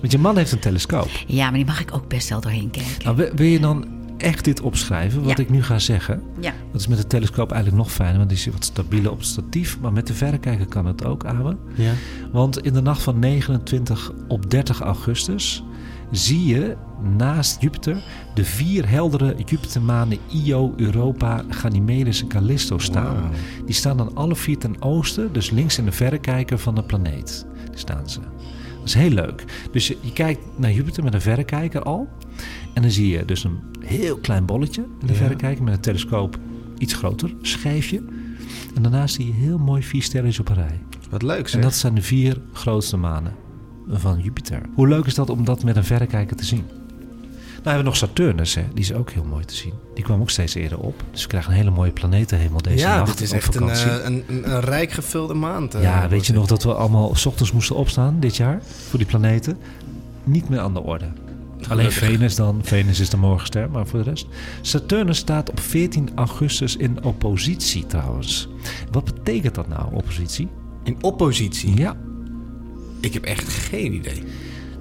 Want 0.00 0.12
je 0.12 0.18
man 0.18 0.36
heeft 0.36 0.52
een 0.52 0.58
telescoop. 0.58 1.08
ja, 1.26 1.50
maar 1.50 1.55
die 1.56 1.66
mag 1.66 1.80
ik 1.80 1.94
ook 1.94 2.08
best 2.08 2.28
wel 2.28 2.40
doorheen 2.40 2.70
kijken. 2.70 3.04
Nou, 3.16 3.30
wil- 3.34 3.46
je 3.46 3.60
dan 3.60 3.86
echt 4.18 4.44
dit 4.44 4.60
opschrijven, 4.60 5.22
wat 5.22 5.36
Ja. 5.36 5.42
ik 5.42 5.50
nu 5.50 5.62
ga 5.62 5.78
zeggen? 5.78 6.22
Ja. 6.40 6.52
Dat 6.72 6.80
is 6.80 6.86
met 6.86 6.98
de 6.98 7.06
telescoop 7.06 7.52
eigenlijk 7.52 7.82
nog 7.82 7.92
fijner, 7.92 8.16
want 8.16 8.28
die 8.28 8.38
is 8.38 8.46
wat 8.46 8.64
stabieler 8.64 9.10
op 9.10 9.18
het 9.18 9.26
statief. 9.26 9.78
Maar 9.80 9.92
met 9.92 10.06
de 10.06 10.14
verrekijker 10.14 10.66
kan 10.66 10.86
het 10.86 11.04
ook, 11.04 11.24
Abe. 11.24 11.56
Ja. 11.74 11.92
Want 12.32 12.58
in 12.62 12.72
de 12.72 12.80
nacht 12.82 13.02
van 13.02 13.18
29 13.18 14.12
op 14.28 14.50
30 14.50 14.80
augustus 14.80 15.62
zie 16.10 16.44
je 16.46 16.76
naast 17.16 17.60
Jupiter 17.62 18.02
de 18.34 18.44
vier 18.44 18.88
heldere 18.88 19.34
Jupitermanen 19.44 20.18
Io, 20.44 20.72
Europa, 20.76 21.44
Ganymedes 21.48 22.20
en 22.22 22.28
Callisto 22.28 22.78
staan. 22.78 23.30
Die 23.64 23.74
staan 23.74 23.96
dan 23.96 24.14
alle 24.14 24.36
vier 24.36 24.58
ten 24.58 24.82
oosten, 24.82 25.32
dus 25.32 25.50
links 25.50 25.78
in 25.78 25.84
de 25.84 25.92
verrekijker 25.92 26.58
van 26.58 26.74
de 26.74 26.82
planeet. 26.82 27.46
Die 27.70 27.78
staan 27.78 28.08
ze. 28.10 28.20
Dat 28.86 28.94
is 28.94 29.00
heel 29.00 29.10
leuk. 29.10 29.44
Dus 29.72 29.88
je, 29.88 29.96
je 30.00 30.12
kijkt 30.12 30.40
naar 30.56 30.72
Jupiter 30.72 31.04
met 31.04 31.14
een 31.14 31.20
verrekijker 31.20 31.82
al. 31.82 32.08
En 32.74 32.82
dan 32.82 32.90
zie 32.90 33.08
je 33.08 33.24
dus 33.24 33.44
een 33.44 33.58
heel 33.84 34.16
klein 34.16 34.44
bolletje 34.44 34.82
in 35.00 35.06
de 35.06 35.12
Ja. 35.12 35.18
verrekijker 35.18 35.64
met 35.64 35.74
een 35.74 35.80
telescoop 35.80 36.38
iets 36.78 36.94
groter 36.94 37.34
schijfje. 37.42 38.02
En 38.74 38.82
daarnaast 38.82 39.14
zie 39.14 39.26
je 39.26 39.32
heel 39.32 39.58
mooi 39.58 39.82
vier 39.82 40.02
sterren 40.02 40.40
op 40.40 40.48
een 40.48 40.54
rij. 40.54 40.80
Wat 41.10 41.22
leuk, 41.22 41.48
zeg. 41.48 41.56
En 41.56 41.60
dat 41.66 41.74
zijn 41.74 41.94
de 41.94 42.02
vier 42.02 42.40
grootste 42.52 42.96
manen. 42.96 43.32
van 43.88 44.20
Jupiter. 44.20 44.60
Hoe 44.74 44.88
leuk 44.88 45.06
is 45.06 45.14
dat 45.14 45.30
om 45.30 45.44
dat 45.44 45.64
met 45.64 45.76
een 45.76 45.84
verrekijker 45.84 46.36
te 46.36 46.44
zien? 46.44 46.64
Hebben 47.72 47.84
we 47.84 47.90
nog 47.90 47.98
Saturnus, 47.98 48.54
hè? 48.54 48.62
die 48.74 48.84
is 48.84 48.92
ook 48.92 49.10
heel 49.10 49.24
mooi 49.24 49.44
te 49.44 49.54
zien. 49.54 49.72
Die 49.94 50.04
kwam 50.04 50.20
ook 50.20 50.30
steeds 50.30 50.54
eerder 50.54 50.78
op. 50.78 51.02
Dus 51.10 51.22
we 51.22 51.28
krijgen 51.28 51.50
een 51.50 51.56
hele 51.56 51.70
mooie 51.70 51.90
planetenhemel 51.90 52.62
deze 52.62 52.78
ja, 52.78 52.96
nacht 52.96 53.18
dit 53.18 53.20
is 53.20 53.30
op 53.30 53.36
echt 53.36 53.54
een, 53.54 53.68
eh, 53.68 54.04
een, 54.04 54.24
een, 54.28 54.50
een 54.50 54.60
rijk 54.60 54.90
gevulde 54.90 55.34
maand. 55.34 55.74
eh, 55.74 55.82
ja, 55.82 56.08
weet 56.08 56.26
je 56.26 56.32
nog 56.32 56.46
dat 56.46 56.62
we 56.62 56.74
allemaal 56.74 57.14
s 57.14 57.26
ochtends 57.26 57.52
moesten 57.52 57.76
opstaan 57.76 58.20
dit 58.20 58.36
jaar 58.36 58.62
voor 58.88 58.98
die 58.98 59.08
planeten? 59.08 59.58
Niet 60.24 60.48
meer 60.48 60.58
aan 60.58 60.74
de 60.74 60.82
orde. 60.82 61.08
Alleen. 61.68 61.92
Venus 61.92 62.34
dan. 62.34 62.60
Venus 62.62 63.00
is 63.00 63.10
de 63.10 63.16
morgenster, 63.16 63.70
maar 63.70 63.86
voor 63.86 64.04
de 64.04 64.10
rest. 64.10 64.26
Saturnus 64.60 65.18
staat 65.18 65.50
op 65.50 65.60
14 65.60 66.08
augustus 66.14 66.76
in 66.76 67.04
oppositie 67.04 67.86
trouwens. 67.86 68.48
Wat 68.90 69.04
betekent 69.04 69.54
dat 69.54 69.68
nou, 69.68 69.94
oppositie? 69.94 70.48
In 70.82 70.96
oppositie? 71.00 71.76
Ja, 71.76 71.96
Ik 73.00 73.12
heb 73.14 73.24
echt 73.24 73.48
geen 73.48 73.92
idee. 73.94 74.22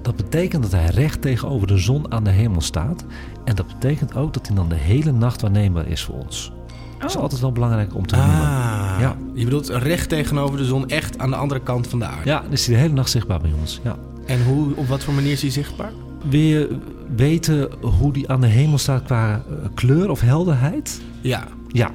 Dat 0.06 0.16
betekent 0.16 0.62
dat 0.62 0.72
hij 0.72 0.86
recht 0.86 1.20
tegenover 1.22 1.66
de 1.66 1.78
zon 1.78 2.12
aan 2.12 2.24
de 2.24 2.30
hemel 2.30 2.60
staat. 2.60 3.04
En 3.44 3.54
dat 3.56 3.66
betekent 3.66 4.16
ook 4.16 4.32
dat 4.34 4.46
hij 4.46 4.56
dan 4.56 4.68
de 4.68 4.74
hele 4.74 5.12
nacht 5.12 5.40
waarneembaar 5.40 5.86
is 5.86 6.02
voor 6.02 6.14
ons. 6.14 6.52
Dat 6.98 7.10
is 7.10 7.16
altijd 7.16 7.40
wel 7.40 7.52
belangrijk 7.52 7.94
om 7.94 8.06
te 8.06 8.16
noemen. 8.16 8.34
Ah, 8.34 8.96
Ja. 9.00 9.16
je 9.34 9.44
bedoelt 9.44 9.68
recht 9.68 10.08
tegenover 10.08 10.56
de 10.58 10.64
zon, 10.64 10.88
echt 10.88 11.18
aan 11.18 11.30
de 11.30 11.36
andere 11.36 11.60
kant 11.60 11.86
van 11.86 11.98
de 11.98 12.04
aarde. 12.04 12.28
Ja, 12.30 12.42
is 12.50 12.66
hij 12.66 12.74
de 12.74 12.80
hele 12.80 12.94
nacht 12.94 13.10
zichtbaar 13.10 13.40
bij 13.40 13.52
ons. 13.60 13.80
Ja. 13.84 13.96
En 14.26 14.44
hoe, 14.44 14.76
op 14.76 14.86
wat 14.88 15.04
voor 15.04 15.14
manier 15.14 15.32
is 15.32 15.42
hij 15.42 15.50
zichtbaar? 15.50 15.92
Wil 16.28 16.40
je 16.40 16.78
weten 17.16 17.68
hoe 17.80 18.12
die 18.12 18.28
aan 18.28 18.40
de 18.40 18.46
hemel 18.46 18.78
staat 18.78 19.02
qua 19.02 19.32
eh, 19.34 19.54
kleur 19.74 20.10
of 20.10 20.20
helderheid? 20.20 21.00
Ja. 21.20 21.44
Ja, 21.68 21.90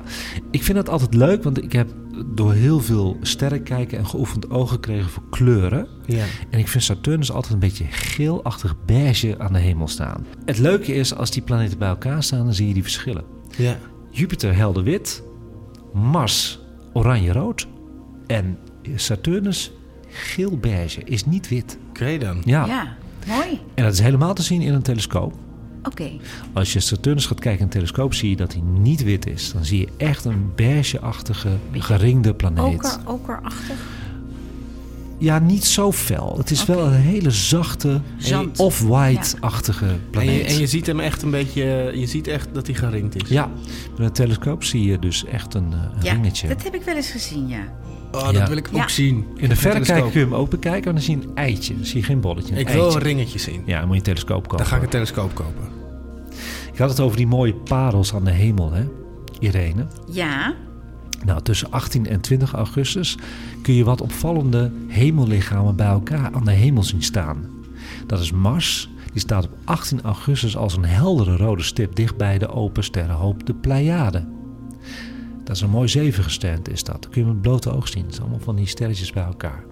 ik 0.51 0.63
vind 0.63 0.77
het 0.77 0.89
altijd 0.89 1.13
leuk, 1.13 1.43
want 1.43 1.63
ik 1.63 1.71
heb 1.71 1.89
door 2.25 2.53
heel 2.53 2.79
veel 2.79 3.17
sterren 3.21 3.63
kijken 3.63 3.97
en 3.97 4.07
geoefend 4.07 4.49
oog 4.49 4.69
gekregen 4.69 5.09
voor 5.09 5.23
kleuren. 5.29 5.87
ja. 6.05 6.25
En 6.49 6.59
ik 6.59 6.67
vind 6.67 6.83
Saturnus 6.83 7.31
altijd 7.31 7.53
een 7.53 7.59
beetje 7.59 7.85
geelachtig 7.89 8.75
beige 8.85 9.35
aan 9.39 9.53
de 9.53 9.59
hemel 9.59 9.87
staan. 9.87 10.25
Het 10.45 10.57
leuke 10.57 10.93
is, 10.93 11.15
als 11.15 11.31
die 11.31 11.41
planeten 11.41 11.77
bij 11.77 11.87
elkaar 11.89 12.23
staan, 12.23 12.43
dan 12.43 12.53
zie 12.53 12.67
je 12.67 12.73
die 12.73 12.83
verschillen. 12.83 13.23
Ja. 13.57 13.77
Jupiter 14.09 14.55
helder 14.55 14.83
wit, 14.83 15.23
Mars 15.93 16.59
oranje-rood 16.93 17.67
en 18.27 18.57
Saturnus 18.95 19.71
geel 20.09 20.57
beige, 20.57 21.03
is 21.03 21.25
niet 21.25 21.47
wit. 21.49 21.77
Oké 21.89 22.17
dan. 22.17 22.41
Ja. 22.45 22.65
Ja, 22.65 22.97
mooi. 23.27 23.59
en 23.73 23.83
dat 23.83 23.93
is 23.93 23.99
helemaal 23.99 24.33
te 24.33 24.41
zien 24.41 24.61
in 24.61 24.73
een 24.73 24.81
telescoop. 24.81 25.33
Oké. 25.83 26.09
Als 26.53 26.73
je 26.73 26.79
Saturnus 26.79 27.25
gaat 27.25 27.39
kijken 27.39 27.59
in 27.59 27.65
een 27.65 27.71
telescoop, 27.71 28.13
zie 28.13 28.29
je 28.29 28.35
dat 28.35 28.53
hij 28.53 28.61
niet 28.61 29.03
wit 29.03 29.27
is. 29.27 29.51
Dan 29.53 29.65
zie 29.65 29.79
je 29.79 29.87
echt 29.97 30.25
een 30.25 30.51
beigeachtige, 30.55 31.49
geringde 31.71 32.33
planeet. 32.33 32.63
Oker, 32.75 32.99
okerachtig. 33.05 33.75
Ja, 35.17 35.39
niet 35.39 35.65
zo 35.65 35.91
fel. 35.91 36.37
Het 36.37 36.51
is 36.51 36.65
wel 36.65 36.85
een 36.85 36.93
hele 36.93 37.31
zachte, 37.31 38.01
off-white-achtige 38.55 39.85
En 39.85 40.01
planeet. 40.09 40.41
je, 40.41 40.43
en 40.53 40.59
je 40.59 40.67
ziet 40.67 40.85
hem 40.85 40.99
echt 40.99 41.21
een 41.21 41.31
beetje... 41.31 41.91
Je 41.95 42.05
ziet 42.05 42.27
echt 42.27 42.47
dat 42.53 42.67
hij 42.67 42.75
geringd 42.75 43.23
is. 43.23 43.29
Ja, 43.29 43.49
met 43.97 44.07
een 44.07 44.11
telescoop 44.13 44.63
zie 44.63 44.83
je 44.83 44.99
dus 44.99 45.25
echt 45.25 45.53
een, 45.53 45.73
eh, 45.73 45.79
een 45.95 46.03
Ja, 46.03 46.13
ringetje. 46.13 46.47
dat 46.47 46.63
heb 46.63 46.73
ik 46.75 46.81
wel 46.83 46.95
eens 46.95 47.11
gezien, 47.11 47.47
ja. 47.47 47.63
Oh, 48.11 48.23
dat 48.23 48.33
Ja. 48.35 48.47
wil 48.47 48.57
ik 48.57 48.67
ook 48.67 48.75
Ja. 48.75 48.87
zien. 48.87 49.25
In 49.35 49.49
de 49.49 49.55
verrekijker 49.55 50.11
kun 50.11 50.19
je 50.19 50.25
hem 50.25 50.35
ook 50.35 50.49
bekijken, 50.49 50.83
maar 50.83 50.93
dan 50.93 51.01
zie 51.03 51.17
je 51.19 51.23
een 51.27 51.35
eitje. 51.35 51.75
Dan 51.75 51.85
zie 51.85 51.99
je 51.99 52.05
geen 52.05 52.19
bolletje, 52.19 52.53
een 52.53 52.59
Ik 52.59 52.67
wil 52.69 52.81
eitje. 52.83 52.97
een 52.99 53.05
ringetje 53.05 53.39
zien. 53.39 53.61
Ja, 53.65 53.77
dan 53.77 53.85
moet 53.85 53.91
je 53.95 53.97
een 54.01 54.05
telescoop 54.07 54.41
kopen. 54.41 54.57
Dan 54.57 54.65
ga 54.65 54.75
ik 54.75 54.81
een 54.83 54.89
telescoop 54.89 55.33
kopen. 55.35 55.69
Ik 56.73 56.77
had 56.77 56.89
het 56.89 56.99
over 56.99 57.17
die 57.17 57.27
mooie 57.27 57.53
parels 57.53 58.13
aan 58.15 58.23
de 58.23 58.31
hemel, 58.31 58.71
hè, 58.71 58.83
Irene. 59.39 59.85
Ja, 60.11 60.53
Nou, 61.25 61.41
tussen 61.41 61.71
18 61.71 62.07
en 62.07 62.21
20 62.21 62.53
augustus 62.53 63.17
kun 63.61 63.73
je 63.73 63.83
wat 63.83 64.01
opvallende 64.01 64.71
hemellichamen 64.87 65.75
bij 65.75 65.87
elkaar 65.87 66.29
aan 66.33 66.45
de 66.45 66.51
hemel 66.51 66.83
zien 66.83 67.01
staan. 67.03 67.45
Dat 68.07 68.19
is 68.19 68.31
Mars. 68.31 68.89
Die 69.11 69.21
staat 69.21 69.45
op 69.45 69.51
18 69.63 70.01
augustus 70.01 70.57
als 70.57 70.75
een 70.77 70.85
heldere 70.85 71.37
rode 71.37 71.63
stip 71.63 71.95
dicht 71.95 72.17
bij 72.17 72.37
de 72.37 72.47
open 72.49 72.83
sterrenhoop 72.83 73.45
de 73.45 73.53
Pleiade. 73.53 74.25
Dat 75.43 75.55
is 75.55 75.61
een 75.61 75.69
mooi 75.69 75.87
zevengesternte 75.87 76.71
is 76.71 76.83
dat. 76.83 77.01
Dat 77.01 77.11
kun 77.11 77.21
je 77.21 77.27
met 77.27 77.41
blote 77.41 77.71
oog 77.71 77.87
zien. 77.87 78.03
Het 78.05 78.13
zijn 78.15 78.27
allemaal 78.27 78.45
van 78.45 78.55
die 78.55 78.65
sterretjes 78.67 79.11
bij 79.11 79.23
elkaar. 79.23 79.63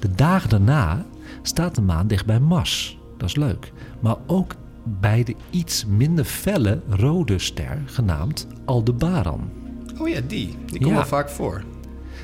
De 0.00 0.10
dagen 0.14 0.48
daarna 0.48 1.06
staat 1.42 1.74
de 1.74 1.80
maan 1.82 2.06
dicht 2.06 2.26
bij 2.26 2.40
Mars. 2.40 2.98
Dat 3.16 3.28
is 3.28 3.36
leuk. 3.36 3.72
Maar 4.00 4.16
ook 4.26 4.54
bij 4.84 5.24
de 5.24 5.34
iets 5.50 5.84
minder 5.86 6.24
felle 6.24 6.80
rode 6.88 7.38
ster 7.38 7.82
genaamd 7.86 8.46
Aldebaran. 8.64 9.50
Oh 9.98 10.08
ja, 10.08 10.20
die. 10.26 10.56
Die 10.66 10.80
komt 10.80 10.86
Ja. 10.90 10.94
wel 10.94 11.06
vaak 11.06 11.28
voor. 11.30 11.62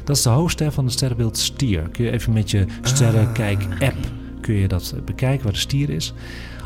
Dat 0.04 0.16
is 0.16 0.22
de 0.22 0.28
hoofdster 0.28 0.72
van 0.72 0.84
het 0.84 0.92
sterrenbeeld 0.92 1.38
Stier. 1.38 1.88
Kun 1.88 2.04
je 2.04 2.10
even 2.10 2.32
met 2.32 2.50
je 2.50 2.66
sterrenkijk-app 2.82 3.96
kun 4.42 4.54
je 4.54 4.68
dat 4.68 4.94
bekijken 5.04 5.44
waar 5.44 5.52
de 5.52 5.58
stier 5.58 5.90
is. 5.90 6.12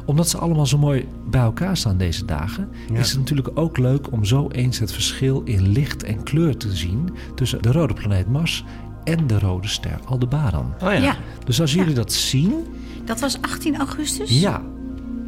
Omdat 0.07 0.28
ze 0.28 0.38
allemaal 0.38 0.66
zo 0.66 0.78
mooi 0.78 1.09
bij 1.30 1.40
elkaar 1.40 1.76
staan 1.76 1.96
deze 1.96 2.24
dagen, 2.24 2.68
Ja. 2.92 2.98
is 2.98 3.09
het 3.11 3.18
natuurlijk 3.18 3.50
ook 3.54 3.78
leuk 3.78 4.12
om 4.12 4.24
zo 4.24 4.48
eens 4.48 4.78
het 4.78 4.92
verschil 4.92 5.42
in 5.44 5.68
licht 5.68 6.02
en 6.02 6.22
kleur 6.22 6.57
te 6.57 6.72
zien 6.72 7.11
tussen 7.34 7.62
de 7.62 7.72
rode 7.72 7.94
planeet 7.94 8.28
Mars 8.28 8.64
en 9.04 9.26
de 9.26 9.38
rode 9.38 9.68
ster 9.68 9.98
Aldebaran. 10.04 10.72
Oh 10.74 10.80
ja. 10.80 10.92
ja. 10.92 11.16
Dus 11.44 11.61
als 11.61 11.72
jullie 11.74 11.94
dat 11.94 12.12
zien, 12.12 12.52
Dat 13.04 13.20
was 13.20 13.38
18 13.42 13.76
augustus? 13.76 14.40
ja. 14.40 14.62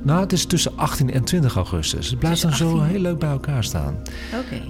Nou, 0.03 0.20
het 0.20 0.33
is 0.33 0.45
tussen 0.47 0.72
18 0.76 1.11
en 1.12 1.24
20 1.24 1.57
augustus. 1.57 2.11
Het 2.11 2.18
blijft 2.18 2.43
dan 2.43 2.53
zo 2.53 2.70
18. 2.72 2.87
heel 2.91 3.01
leuk 3.01 3.18
bij 3.18 3.31
elkaar 3.31 3.64
staan. 3.64 3.95
Oké. 4.45 4.61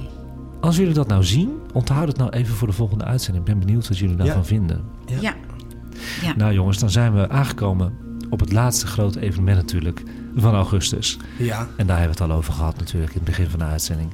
Als 0.60 0.76
jullie 0.76 0.94
dat 0.94 1.08
nou 1.08 1.24
zien, 1.24 1.50
onthoud 1.72 2.08
het 2.08 2.16
nou 2.16 2.30
even 2.30 2.54
voor 2.54 2.68
de 2.68 2.74
volgende 2.74 3.04
uitzending. 3.04 3.46
Ik 3.46 3.54
ben 3.54 3.64
benieuwd 3.66 3.88
wat 3.88 3.98
jullie 3.98 4.16
daarvan 4.16 4.44
vinden. 4.46 4.84
Ja. 5.20 5.34
Ja. 6.22 6.34
Nou 6.36 6.52
jongens, 6.52 6.78
dan 6.78 6.90
zijn 6.90 7.14
we 7.14 7.28
aangekomen 7.28 7.92
op 8.30 8.40
het 8.40 8.52
laatste 8.52 8.86
grote 8.86 9.20
evenement 9.20 9.56
natuurlijk 9.56 10.02
van 10.36 10.54
augustus. 10.54 11.16
Ja. 11.38 11.68
En 11.76 11.86
daar 11.86 11.98
hebben 11.98 12.16
we 12.16 12.22
het 12.22 12.32
al 12.32 12.38
over 12.38 12.52
gehad 12.52 12.78
natuurlijk 12.78 13.12
in 13.12 13.18
het 13.18 13.28
begin 13.28 13.48
van 13.48 13.58
de 13.58 13.64
uitzending. 13.64 14.10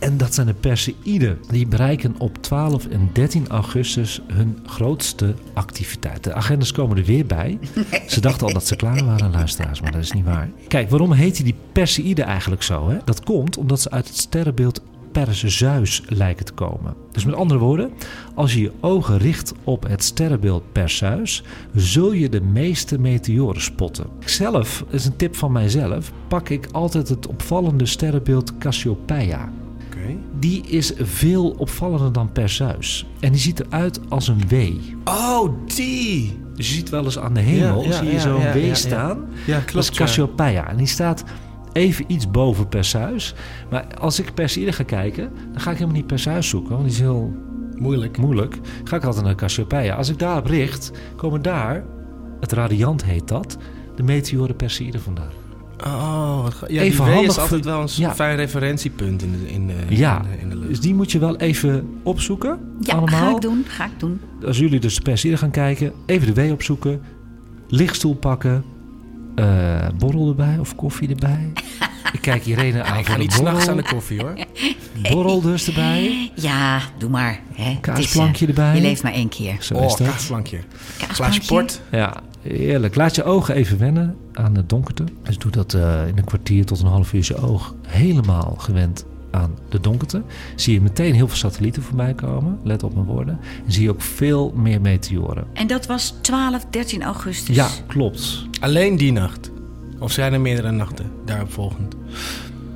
En 0.00 0.16
dat 0.16 0.34
zijn 0.34 0.46
de 0.46 0.54
Perseïden. 0.54 1.38
Die 1.48 1.66
bereiken 1.66 2.14
op 2.18 2.42
12 2.42 2.86
en 2.86 3.10
13 3.12 3.48
augustus 3.48 4.20
hun 4.26 4.58
grootste 4.66 5.34
activiteit. 5.54 6.24
De 6.24 6.34
agendas 6.34 6.72
komen 6.72 6.96
er 6.96 7.04
weer 7.04 7.26
bij. 7.26 7.58
Ze 8.06 8.20
dachten 8.20 8.46
al 8.46 8.52
dat 8.52 8.66
ze 8.66 8.76
klaar 8.76 9.04
waren, 9.04 9.30
luisteraars, 9.30 9.80
maar 9.80 9.92
dat 9.92 10.02
is 10.02 10.12
niet 10.12 10.24
waar. 10.24 10.50
Kijk, 10.68 10.90
waarom 10.90 11.12
heet 11.12 11.44
die 11.44 11.54
Perseïden 11.72 12.24
eigenlijk 12.24 12.62
zo? 12.62 12.88
Hè? 12.88 12.96
Dat 13.04 13.24
komt 13.24 13.56
omdat 13.56 13.80
ze 13.80 13.90
uit 13.90 14.08
het 14.08 14.16
sterrenbeeld 14.16 14.82
Perseus 15.12 16.02
lijken 16.08 16.44
te 16.44 16.52
komen. 16.52 16.94
Dus 17.12 17.24
met 17.24 17.34
andere 17.34 17.60
woorden, 17.60 17.90
als 18.34 18.54
je 18.54 18.60
je 18.60 18.72
ogen 18.80 19.18
richt 19.18 19.52
op 19.64 19.88
het 19.88 20.02
sterrenbeeld 20.04 20.72
Perseus, 20.72 21.42
zul 21.74 22.12
je 22.12 22.28
de 22.28 22.40
meeste 22.40 22.98
meteoren 22.98 23.62
spotten. 23.62 24.06
Zelf, 24.24 24.84
is 24.90 25.04
een 25.04 25.16
tip 25.16 25.36
van 25.36 25.52
mijzelf, 25.52 26.12
pak 26.28 26.48
ik 26.48 26.68
altijd 26.72 27.08
het 27.08 27.26
opvallende 27.26 27.86
sterrenbeeld 27.86 28.58
Cassiopeia. 28.58 29.52
Die 30.38 30.66
is 30.66 30.92
veel 30.96 31.50
opvallender 31.50 32.12
dan 32.12 32.32
Perseus. 32.32 33.06
En 33.20 33.32
die 33.32 33.40
ziet 33.40 33.60
eruit 33.60 34.00
als 34.08 34.28
een 34.28 34.48
W. 34.48 34.54
Oh, 35.04 35.50
die! 35.74 36.38
Dus 36.54 36.68
je 36.68 36.74
ziet 36.74 36.88
wel 36.88 37.04
eens 37.04 37.18
aan 37.18 37.34
de 37.34 37.40
hemel, 37.40 37.82
Ja, 37.82 37.88
ja, 37.88 37.96
zie 37.96 38.06
je 38.06 38.12
ja, 38.12 38.20
zo'n 38.20 38.52
W 38.52 38.66
ja. 38.66 38.74
staan. 38.74 39.24
Ja, 39.46 39.54
Dat 39.54 39.64
is 39.64 39.70
klopt. 39.72 39.90
Cassiopeia. 39.90 40.68
En 40.68 40.76
die 40.76 40.86
staat 40.86 41.24
even 41.72 42.04
iets 42.08 42.30
boven 42.30 42.68
Perseus. 42.68 43.34
Maar 43.70 43.86
als 44.00 44.20
ik 44.20 44.34
Perseïde 44.34 44.72
ga 44.72 44.82
kijken, 44.82 45.30
dan 45.52 45.60
ga 45.60 45.70
ik 45.70 45.76
helemaal 45.76 45.96
niet 45.96 46.06
Perseus 46.06 46.48
zoeken. 46.48 46.70
Want 46.70 46.82
die 46.82 46.92
is 46.92 46.98
heel 47.00 47.34
Moeilijk. 47.76 48.18
moeilijk. 48.18 48.58
Ga 48.84 48.96
ik 48.96 49.04
altijd 49.04 49.24
naar 49.24 49.34
Cassiopeia. 49.34 49.94
Als 49.94 50.08
ik 50.08 50.18
daarop 50.18 50.46
richt, 50.46 50.90
komen 51.16 51.42
daar, 51.42 51.84
het 52.40 52.52
radiant 52.52 53.04
heet 53.04 53.28
dat, 53.28 53.56
de 53.96 54.02
meteoren 54.02 54.56
Perseïde 54.56 54.98
vandaan. 54.98 55.30
Oh, 55.84 56.42
wat 56.42 56.54
ga- 56.54 56.66
ja, 56.68 56.80
Even 56.80 57.04
die 57.04 57.12
W 57.12 57.14
handig 57.14 57.30
is 57.30 57.38
altijd 57.38 57.64
wel 57.64 57.80
een 57.80 57.88
Ja. 57.92 58.14
fijn 58.14 58.36
referentiepunt 58.36 59.22
in 59.22 59.32
de, 59.32 59.50
in 59.52 59.66
de, 59.66 59.74
Ja, 59.88 60.22
in 60.22 60.30
de, 60.30 60.38
in 60.42 60.48
de 60.48 60.54
lucht. 60.56 60.68
dus 60.68 60.80
die 60.80 60.94
moet 60.94 61.12
je 61.12 61.18
wel 61.18 61.36
even 61.36 61.88
opzoeken. 62.02 62.58
Ja, 62.80 62.94
allemaal. 62.94 63.20
ga 63.30 63.34
ik 63.34 63.40
doen. 63.40 63.64
Ga 63.68 63.84
ik 63.84 63.98
doen. 64.00 64.20
Als 64.46 64.58
jullie 64.58 64.80
dus 64.80 64.98
Perseïde 64.98 65.36
gaan 65.36 65.50
kijken, 65.50 65.92
even 66.06 66.34
de 66.34 66.42
W 66.48 66.52
opzoeken, 66.52 67.00
lichtstoel 67.68 68.14
pakken, 68.14 68.64
eh, 69.40 69.88
borrel 69.98 70.28
erbij 70.28 70.56
of 70.58 70.74
koffie 70.74 71.08
erbij. 71.08 71.52
Ik 72.12 72.20
kijk 72.20 72.46
Irene 72.46 72.82
aan 72.82 72.98
ik 72.98 73.06
ga 73.06 73.12
de 73.12 73.18
niet 73.18 73.32
s'nachts 73.32 73.68
aan 73.68 73.76
de 73.76 73.82
koffie 73.82 74.20
hoor. 74.20 74.34
Borrel 75.12 75.40
dus 75.40 75.66
erbij. 75.66 76.30
Ja, 76.34 76.80
doe 76.98 77.10
maar. 77.10 77.40
Hè. 77.54 77.62
Het 77.64 77.72
is, 77.72 77.76
eh, 77.76 77.80
Kaasplankje 77.80 78.46
erbij. 78.46 78.74
Je 78.74 78.80
leeft 78.80 79.02
maar 79.02 79.12
één 79.12 79.28
keer. 79.28 79.56
Zo 79.60 79.74
Oh, 79.74 79.84
is 79.84 79.96
dat. 79.96 80.06
kaasplankje. 80.08 80.58
Glaasje 80.58 81.06
Kaasplankje? 81.06 81.40
port. 81.46 81.80
Ja, 81.90 82.16
heerlijk. 82.42 82.94
Laat 82.94 83.14
je 83.14 83.24
ogen 83.24 83.54
even 83.54 83.78
wennen 83.78 84.16
aan 84.32 84.52
de 84.54 84.66
donkerte. 84.66 85.04
Dus 85.22 85.38
doe 85.38 85.50
dat 85.50 85.74
eh, 85.74 86.06
in 86.06 86.18
een 86.18 86.24
kwartier 86.24 86.64
tot 86.64 86.80
een 86.80 86.86
half 86.86 87.12
uur 87.12 87.20
is 87.20 87.28
je 87.28 87.36
oog 87.36 87.74
helemaal 87.86 88.54
gewend 88.58 89.04
aan 89.30 89.54
de 89.68 89.80
donkerte. 89.80 90.22
Zie 90.56 90.74
je 90.74 90.80
meteen 90.80 91.14
heel 91.14 91.28
veel 91.28 91.36
satellieten 91.36 91.82
voorbij 91.82 92.14
komen. 92.14 92.58
Let 92.64 92.82
op 92.82 92.94
mijn 92.94 93.06
woorden. 93.06 93.38
En 93.66 93.72
zie 93.72 93.82
je 93.82 93.90
ook 93.90 94.00
veel 94.02 94.52
meer 94.56 94.80
meteoren. 94.80 95.44
En 95.52 95.66
dat 95.66 95.86
was 95.86 96.14
12, 96.20 96.64
13 96.70 97.02
augustus. 97.02 97.56
Ja, 97.56 97.68
klopt. 97.86 98.44
Alleen 98.60 98.96
die 98.96 99.12
nacht. 99.12 99.50
Of 99.98 100.12
zijn 100.12 100.32
er 100.32 100.40
meerdere 100.40 100.70
nachten 100.70 101.06
daarop 101.24 101.52
volgend? 101.52 101.94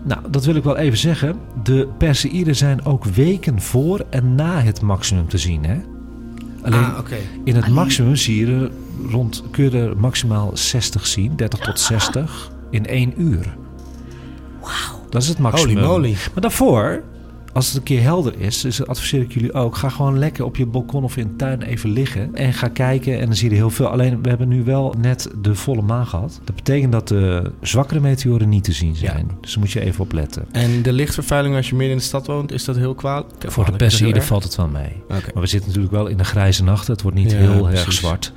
Nou, 0.03 0.21
dat 0.31 0.45
wil 0.45 0.55
ik 0.55 0.63
wel 0.65 0.77
even 0.77 0.99
zeggen. 0.99 1.39
De 1.63 1.89
Perseïden 1.99 2.57
zijn 2.57 2.85
ook 2.85 3.05
weken 3.05 3.61
voor 3.61 4.05
en 4.11 4.35
na 4.35 4.61
het 4.61 4.81
maximum 4.81 5.29
te 5.29 5.39
zien. 5.39 5.65
Hè? 5.65 5.81
Alleen 6.63 6.85
ah, 6.85 6.99
oké. 6.99 7.17
in 7.45 7.55
het 7.55 7.65
Alleen- 7.65 7.75
maximum 7.77 8.17
zie 8.17 8.47
je 8.47 8.53
er 8.55 8.71
rond, 9.11 9.43
kun 9.51 9.65
je 9.65 9.71
er 9.71 9.97
maximaal 9.97 10.51
60 10.57 11.07
zien, 11.07 11.37
30 11.37 11.59
tot 11.59 11.81
60 11.81 12.51
in 12.71 12.87
één 12.87 13.23
uur. 13.23 13.57
Wauw. 14.61 15.04
Dat 15.15 15.23
is 15.23 15.29
het 15.29 15.39
maximum. 15.39 15.77
Holy 15.77 15.87
moly. 15.87 16.13
Maar 16.13 16.41
daarvoor, 16.41 17.03
als 17.53 17.67
het 17.67 17.77
een 17.77 17.83
keer 17.83 18.03
helder 18.03 18.35
is, 18.39 18.61
dus 18.61 18.87
adviseer 18.87 19.21
ik 19.21 19.33
jullie 19.33 19.53
ook, 19.53 19.77
ga 19.77 19.89
gewoon 19.89 20.19
lekker 20.19 20.45
op 20.45 20.57
je 20.57 20.67
balkon 20.67 21.05
of 21.05 21.17
in 21.17 21.29
de 21.29 21.37
tuin 21.37 21.63
even 21.63 21.91
liggen 21.91 22.35
en 22.35 22.53
ga 22.53 22.69
kijken 22.69 23.21
en 23.21 23.27
dan 23.27 23.35
zie 23.35 23.45
je 23.45 23.51
er 23.51 23.61
heel 23.61 23.71
veel. 23.71 23.87
Alleen 23.87 24.23
we 24.23 24.29
hebben 24.29 24.49
nu 24.49 24.65
wel 24.65 24.95
net 24.99 25.29
de 25.43 25.55
volle 25.55 25.83
maan 25.83 26.07
gehad. 26.07 26.41
Dat 26.45 26.55
betekent 26.55 26.93
dat 26.93 27.09
de 27.09 27.53
zwakkere 27.61 28.01
meteoren 28.01 28.49
niet 28.49 28.65
te 28.65 28.73
zien 28.73 28.97
zijn. 28.97 29.31
Dus 29.41 29.51
daar 29.51 29.61
moet 29.61 29.73
je 29.73 29.81
even 29.81 30.01
op 30.01 30.13
letten. 30.13 30.45
En 30.53 30.83
de 30.83 30.93
lichtvervuiling 30.93 31.57
als 31.57 31.69
je 31.69 31.75
midden 31.75 31.93
in 31.93 31.99
de 31.99 32.05
stad 32.05 32.27
woont, 32.27 32.53
is 32.53 32.65
dat 32.65 32.77
heel 32.77 32.95
kwaad? 32.95 33.35
Voor 33.39 33.65
de 33.65 33.73
Perseïden 33.73 34.23
valt 34.23 34.43
het 34.43 34.57
wel 34.57 34.69
mee. 34.69 35.03
Maar 35.09 35.23
we 35.35 35.47
zitten 35.47 35.69
natuurlijk 35.69 35.95
wel 35.95 36.07
in 36.07 36.17
de 36.17 36.25
grijze 36.25 36.65
nachten. 36.65 36.93
Het 36.93 37.03
wordt 37.03 37.17
niet 37.17 37.31
Ja, 37.31 37.37
heel 37.37 37.71
erg 37.71 37.93
zwart. 37.93 38.33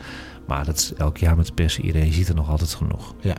Maar 0.48 0.66
dat 0.66 0.78
is 0.78 0.94
elk 0.98 1.18
jaar 1.18 1.36
met 1.36 1.46
de 1.46 1.54
Perseïden. 1.54 2.06
Je 2.06 2.14
ziet 2.14 2.28
er 2.28 2.36
nog 2.36 2.50
altijd 2.50 2.74
genoeg. 2.74 3.14
Ja. 3.22 3.36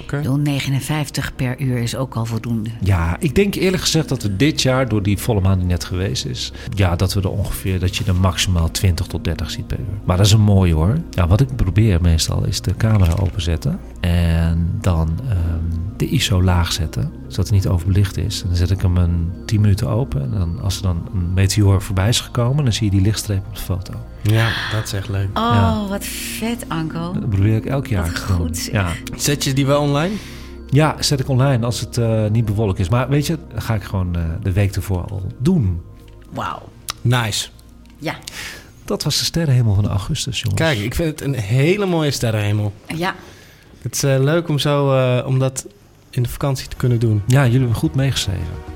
Oké. 0.00 0.22
0,59 0.22 1.34
per 1.36 1.60
uur 1.60 1.78
is 1.78 1.96
ook 1.96 2.14
al 2.14 2.24
voldoende. 2.24 2.70
Ja, 2.80 3.16
ik 3.20 3.34
denk 3.34 3.54
eerlijk 3.54 3.82
gezegd 3.82 4.08
dat 4.08 4.22
we 4.22 4.36
dit 4.36 4.62
jaar, 4.62 4.88
door 4.88 5.02
die 5.02 5.18
volle 5.18 5.40
maan 5.40 5.58
die 5.58 5.66
net 5.66 5.84
geweest 5.84 6.24
is, 6.26 6.52
ja, 6.74 6.96
dat 6.96 7.14
we 7.14 7.20
er 7.20 7.30
ongeveer, 7.30 7.80
dat 7.80 7.96
je 7.96 8.04
er 8.04 8.14
maximaal 8.14 8.70
20 8.70 9.06
tot 9.06 9.24
30 9.24 9.50
ziet 9.50 9.66
per 9.66 9.78
uur. 9.78 10.00
Maar 10.04 10.16
dat 10.16 10.26
is 10.26 10.32
een 10.32 10.40
mooie 10.40 10.74
hoor. 10.74 10.98
Ja, 11.10 11.26
wat 11.26 11.40
ik 11.40 11.56
probeer 11.56 12.00
meestal 12.00 12.44
is 12.44 12.60
de 12.60 12.76
camera 12.76 13.14
openzetten 13.20 13.80
en 14.00 14.78
dan 14.80 15.18
ehm, 15.28 15.85
de 15.96 16.08
ISO 16.08 16.42
laag 16.42 16.72
zetten, 16.72 17.12
zodat 17.22 17.36
het 17.36 17.50
niet 17.50 17.66
overbelicht 17.68 18.16
is. 18.16 18.42
En 18.42 18.48
dan 18.48 18.56
zet 18.56 18.70
ik 18.70 18.80
hem 18.80 18.96
een 18.96 19.32
10 19.46 19.60
minuten 19.60 19.88
open 19.88 20.22
en 20.22 20.30
dan, 20.38 20.60
als 20.62 20.76
er 20.76 20.82
dan 20.82 21.08
een 21.14 21.32
meteoor 21.34 21.82
voorbij 21.82 22.08
is 22.08 22.20
gekomen, 22.20 22.64
dan 22.64 22.72
zie 22.72 22.84
je 22.84 22.90
die 22.90 23.00
lichtstreep 23.00 23.46
op 23.46 23.54
de 23.54 23.60
foto. 23.60 23.92
Ja, 24.22 24.48
dat 24.72 24.84
is 24.84 24.92
echt 24.92 25.08
leuk. 25.08 25.28
Oh, 25.28 25.32
Ja. 25.52 25.86
wat 25.88 26.04
vet, 26.04 26.64
Anko. 26.68 27.12
Dat 27.12 27.28
probeer 27.30 27.56
ik 27.56 27.66
elk 27.66 27.86
jaar 27.86 28.04
Wat 28.06 28.14
te 28.14 28.26
doen. 28.26 28.36
goed. 28.36 28.68
Ja. 28.72 28.92
Zet 29.16 29.44
je 29.44 29.52
die 29.52 29.66
wel 29.66 29.80
online? 29.80 30.14
ja, 30.70 30.96
zet 31.00 31.20
ik 31.20 31.28
online 31.28 31.64
als 31.64 31.80
het 31.80 31.98
eh, 31.98 32.26
niet 32.26 32.44
bewolkt 32.44 32.78
is. 32.78 32.88
Maar 32.88 33.08
weet 33.08 33.26
je, 33.26 33.38
dan 33.52 33.62
ga 33.62 33.74
ik 33.74 33.82
gewoon 33.82 34.16
eh, 34.16 34.22
de 34.42 34.52
week 34.52 34.76
ervoor 34.76 35.04
al 35.10 35.22
doen. 35.38 35.80
Wauw. 36.32 36.62
Nice. 37.00 37.48
Ja. 37.98 38.14
Dat 38.84 39.02
was 39.02 39.18
de 39.18 39.24
sterrenhemel 39.24 39.74
van 39.74 39.88
augustus, 39.88 40.40
jongens. 40.40 40.60
Kijk, 40.60 40.78
ik 40.78 40.94
vind 40.94 41.08
het 41.08 41.20
een 41.28 41.34
hele 41.34 41.86
mooie 41.86 42.10
sterrenhemel. 42.10 42.72
Ja. 42.96 43.14
Het 43.82 43.94
is 43.94 44.02
eh, 44.02 44.18
leuk 44.18 44.48
om, 44.48 44.58
zo, 44.58 44.92
eh, 44.96 45.26
om 45.26 45.38
dat 45.38 45.66
in 46.16 46.22
de 46.22 46.28
vakantie 46.28 46.68
te 46.68 46.76
kunnen 46.76 46.98
doen. 46.98 47.22
Ja, 47.26 47.44
jullie 47.44 47.58
hebben 47.58 47.76
goed 47.76 47.94
meegeschreven. 47.94 48.74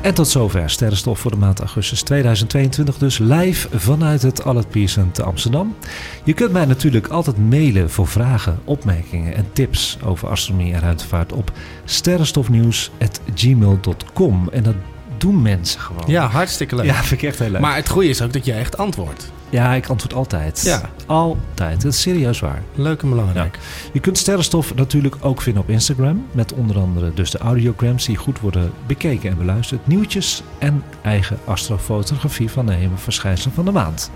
En 0.00 0.14
tot 0.14 0.28
zover 0.28 0.70
Sterrenstof 0.70 1.18
voor 1.18 1.30
de 1.30 1.36
maand 1.36 1.58
augustus 1.58 2.02
2022. 2.02 2.98
Dus 2.98 3.18
live 3.18 3.78
vanuit 3.78 4.22
het 4.22 4.44
Allard 4.44 4.68
Pierson 4.68 5.10
te 5.10 5.22
Amsterdam. 5.22 5.76
Je 6.24 6.32
kunt 6.32 6.52
mij 6.52 6.64
natuurlijk 6.64 7.08
altijd 7.08 7.38
mailen 7.38 7.90
voor 7.90 8.06
vragen, 8.06 8.58
opmerkingen 8.64 9.34
en 9.34 9.52
tips 9.52 9.98
over 10.04 10.28
astronomie 10.28 10.72
en 10.72 10.80
ruimtevaart 10.80 11.32
op 11.32 11.52
sterrenstofnieuws.gmail.com. 11.84 14.48
En 14.52 14.62
dat 14.62 14.74
doen 15.18 15.42
mensen 15.42 15.80
gewoon. 15.80 16.02
Ja, 16.06 16.26
hartstikke 16.26 16.76
leuk. 16.76 16.84
ja 16.84 16.94
vind 16.94 17.22
ik 17.22 17.28
echt 17.28 17.38
heel 17.38 17.50
leuk. 17.50 17.60
Maar 17.60 17.76
het 17.76 17.88
goede 17.88 18.08
is 18.08 18.22
ook 18.22 18.32
dat 18.32 18.44
jij 18.44 18.58
echt 18.58 18.76
antwoordt. 18.78 19.32
ja, 19.50 19.72
ik 19.74 19.86
antwoord 19.88 20.14
altijd. 20.14 20.62
Ja. 20.64 20.90
Altijd. 21.06 21.82
Dat 21.82 21.92
is 21.92 22.00
serieus 22.00 22.40
waar. 22.40 22.62
Leuk 22.74 23.02
en 23.02 23.08
belangrijk. 23.08 23.58
Je 23.92 24.00
kunt 24.00 24.18
Sterrenstof 24.18 24.74
natuurlijk 24.74 25.16
ook 25.20 25.42
vinden 25.42 25.62
op 25.62 25.68
Instagram. 25.68 26.26
Met 26.32 26.52
onder 26.52 26.78
andere 26.78 27.14
dus 27.14 27.30
de 27.30 27.38
audiograms 27.38 28.04
die 28.04 28.16
goed 28.16 28.40
worden 28.40 28.72
bekeken 28.86 29.30
en 29.30 29.36
beluisterd. 29.38 29.86
Nieuwtjes 29.86 30.42
en 30.58 30.82
eigen 31.02 31.38
astrofotografie 31.44 32.50
van 32.50 32.66
de 32.66 32.72
hemelverschijnselen 32.72 33.54
van 33.54 33.64
de 33.64 33.72
maand. 33.72 34.10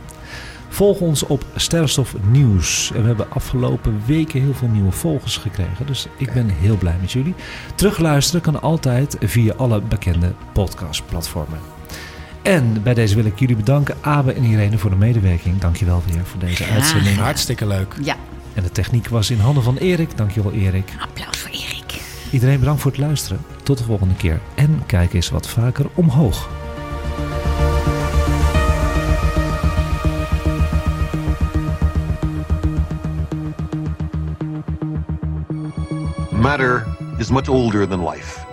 Volg 0.72 1.00
ons 1.00 1.22
op 1.22 1.44
Sterrenstof 1.56 2.14
Nieuws. 2.30 2.92
En 2.94 3.00
we 3.00 3.06
hebben 3.06 3.30
afgelopen 3.30 4.02
weken 4.06 4.40
heel 4.40 4.54
veel 4.54 4.68
nieuwe 4.68 4.90
volgers 4.90 5.36
gekregen. 5.36 5.86
Dus 5.86 6.06
ik 6.16 6.32
ben 6.32 6.48
heel 6.48 6.76
blij 6.76 6.96
met 7.00 7.12
jullie. 7.12 7.34
Terugluisteren 7.74 8.40
kan 8.40 8.62
altijd 8.62 9.16
via 9.20 9.54
alle 9.56 9.80
bekende 9.80 10.32
podcastplatformen. 10.52 11.58
En 12.42 12.82
bij 12.82 12.94
deze 12.94 13.14
wil 13.14 13.24
ik 13.24 13.38
jullie 13.38 13.56
bedanken, 13.56 13.96
Abe 14.00 14.32
en 14.32 14.42
Irene, 14.42 14.78
voor 14.78 14.90
de 14.90 14.96
medewerking. 14.96 15.58
Dankjewel 15.58 16.02
weer 16.06 16.24
voor 16.24 16.40
deze 16.40 16.64
uitzending. 16.64 17.16
Hartstikke 17.16 17.66
leuk. 17.66 17.96
Ja. 18.02 18.16
En 18.54 18.62
de 18.62 18.70
techniek 18.70 19.08
was 19.08 19.30
in 19.30 19.38
handen 19.38 19.62
van 19.62 19.76
Erik. 19.76 20.16
Dankjewel 20.16 20.52
Erik. 20.52 20.92
Applaus 20.98 21.38
voor 21.38 21.50
Erik. 21.50 22.00
Iedereen 22.30 22.58
bedankt 22.58 22.80
voor 22.80 22.90
het 22.90 23.00
luisteren. 23.00 23.40
Tot 23.62 23.78
de 23.78 23.84
volgende 23.84 24.14
keer. 24.14 24.40
En 24.54 24.82
kijk 24.86 25.12
eens 25.12 25.30
wat 25.30 25.48
vaker 25.48 25.86
omhoog. 25.94 26.61
Matter 36.42 36.84
is 37.20 37.30
much 37.30 37.48
older 37.48 37.86
than 37.86 38.02
life. 38.02 38.44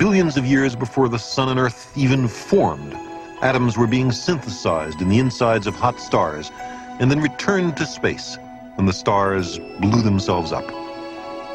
Billions 0.00 0.36
of 0.36 0.44
years 0.44 0.74
before 0.74 1.08
the 1.08 1.16
sun 1.16 1.48
and 1.48 1.60
earth 1.60 1.96
even 1.96 2.26
formed, 2.26 2.92
atoms 3.40 3.78
were 3.78 3.86
being 3.86 4.10
synthesized 4.10 5.00
in 5.00 5.08
the 5.08 5.20
insides 5.20 5.68
of 5.68 5.76
hot 5.76 6.00
stars 6.00 6.50
and 6.98 7.08
then 7.08 7.20
returned 7.20 7.76
to 7.76 7.86
space 7.86 8.36
when 8.74 8.84
the 8.84 8.92
stars 8.92 9.60
blew 9.78 10.02
themselves 10.02 10.50
up. 10.50 10.68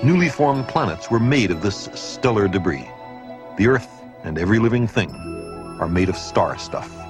Newly 0.01 0.29
formed 0.29 0.65
planets 0.69 1.11
were 1.11 1.19
made 1.19 1.51
of 1.51 1.61
this 1.61 1.89
stellar 1.93 2.47
debris. 2.47 2.89
The 3.57 3.67
earth 3.67 4.01
and 4.23 4.37
every 4.37 4.59
living 4.59 4.87
thing 4.87 5.13
are 5.81 5.89
made 5.89 6.07
of 6.07 6.15
star 6.15 6.57
stuff. 6.57 7.04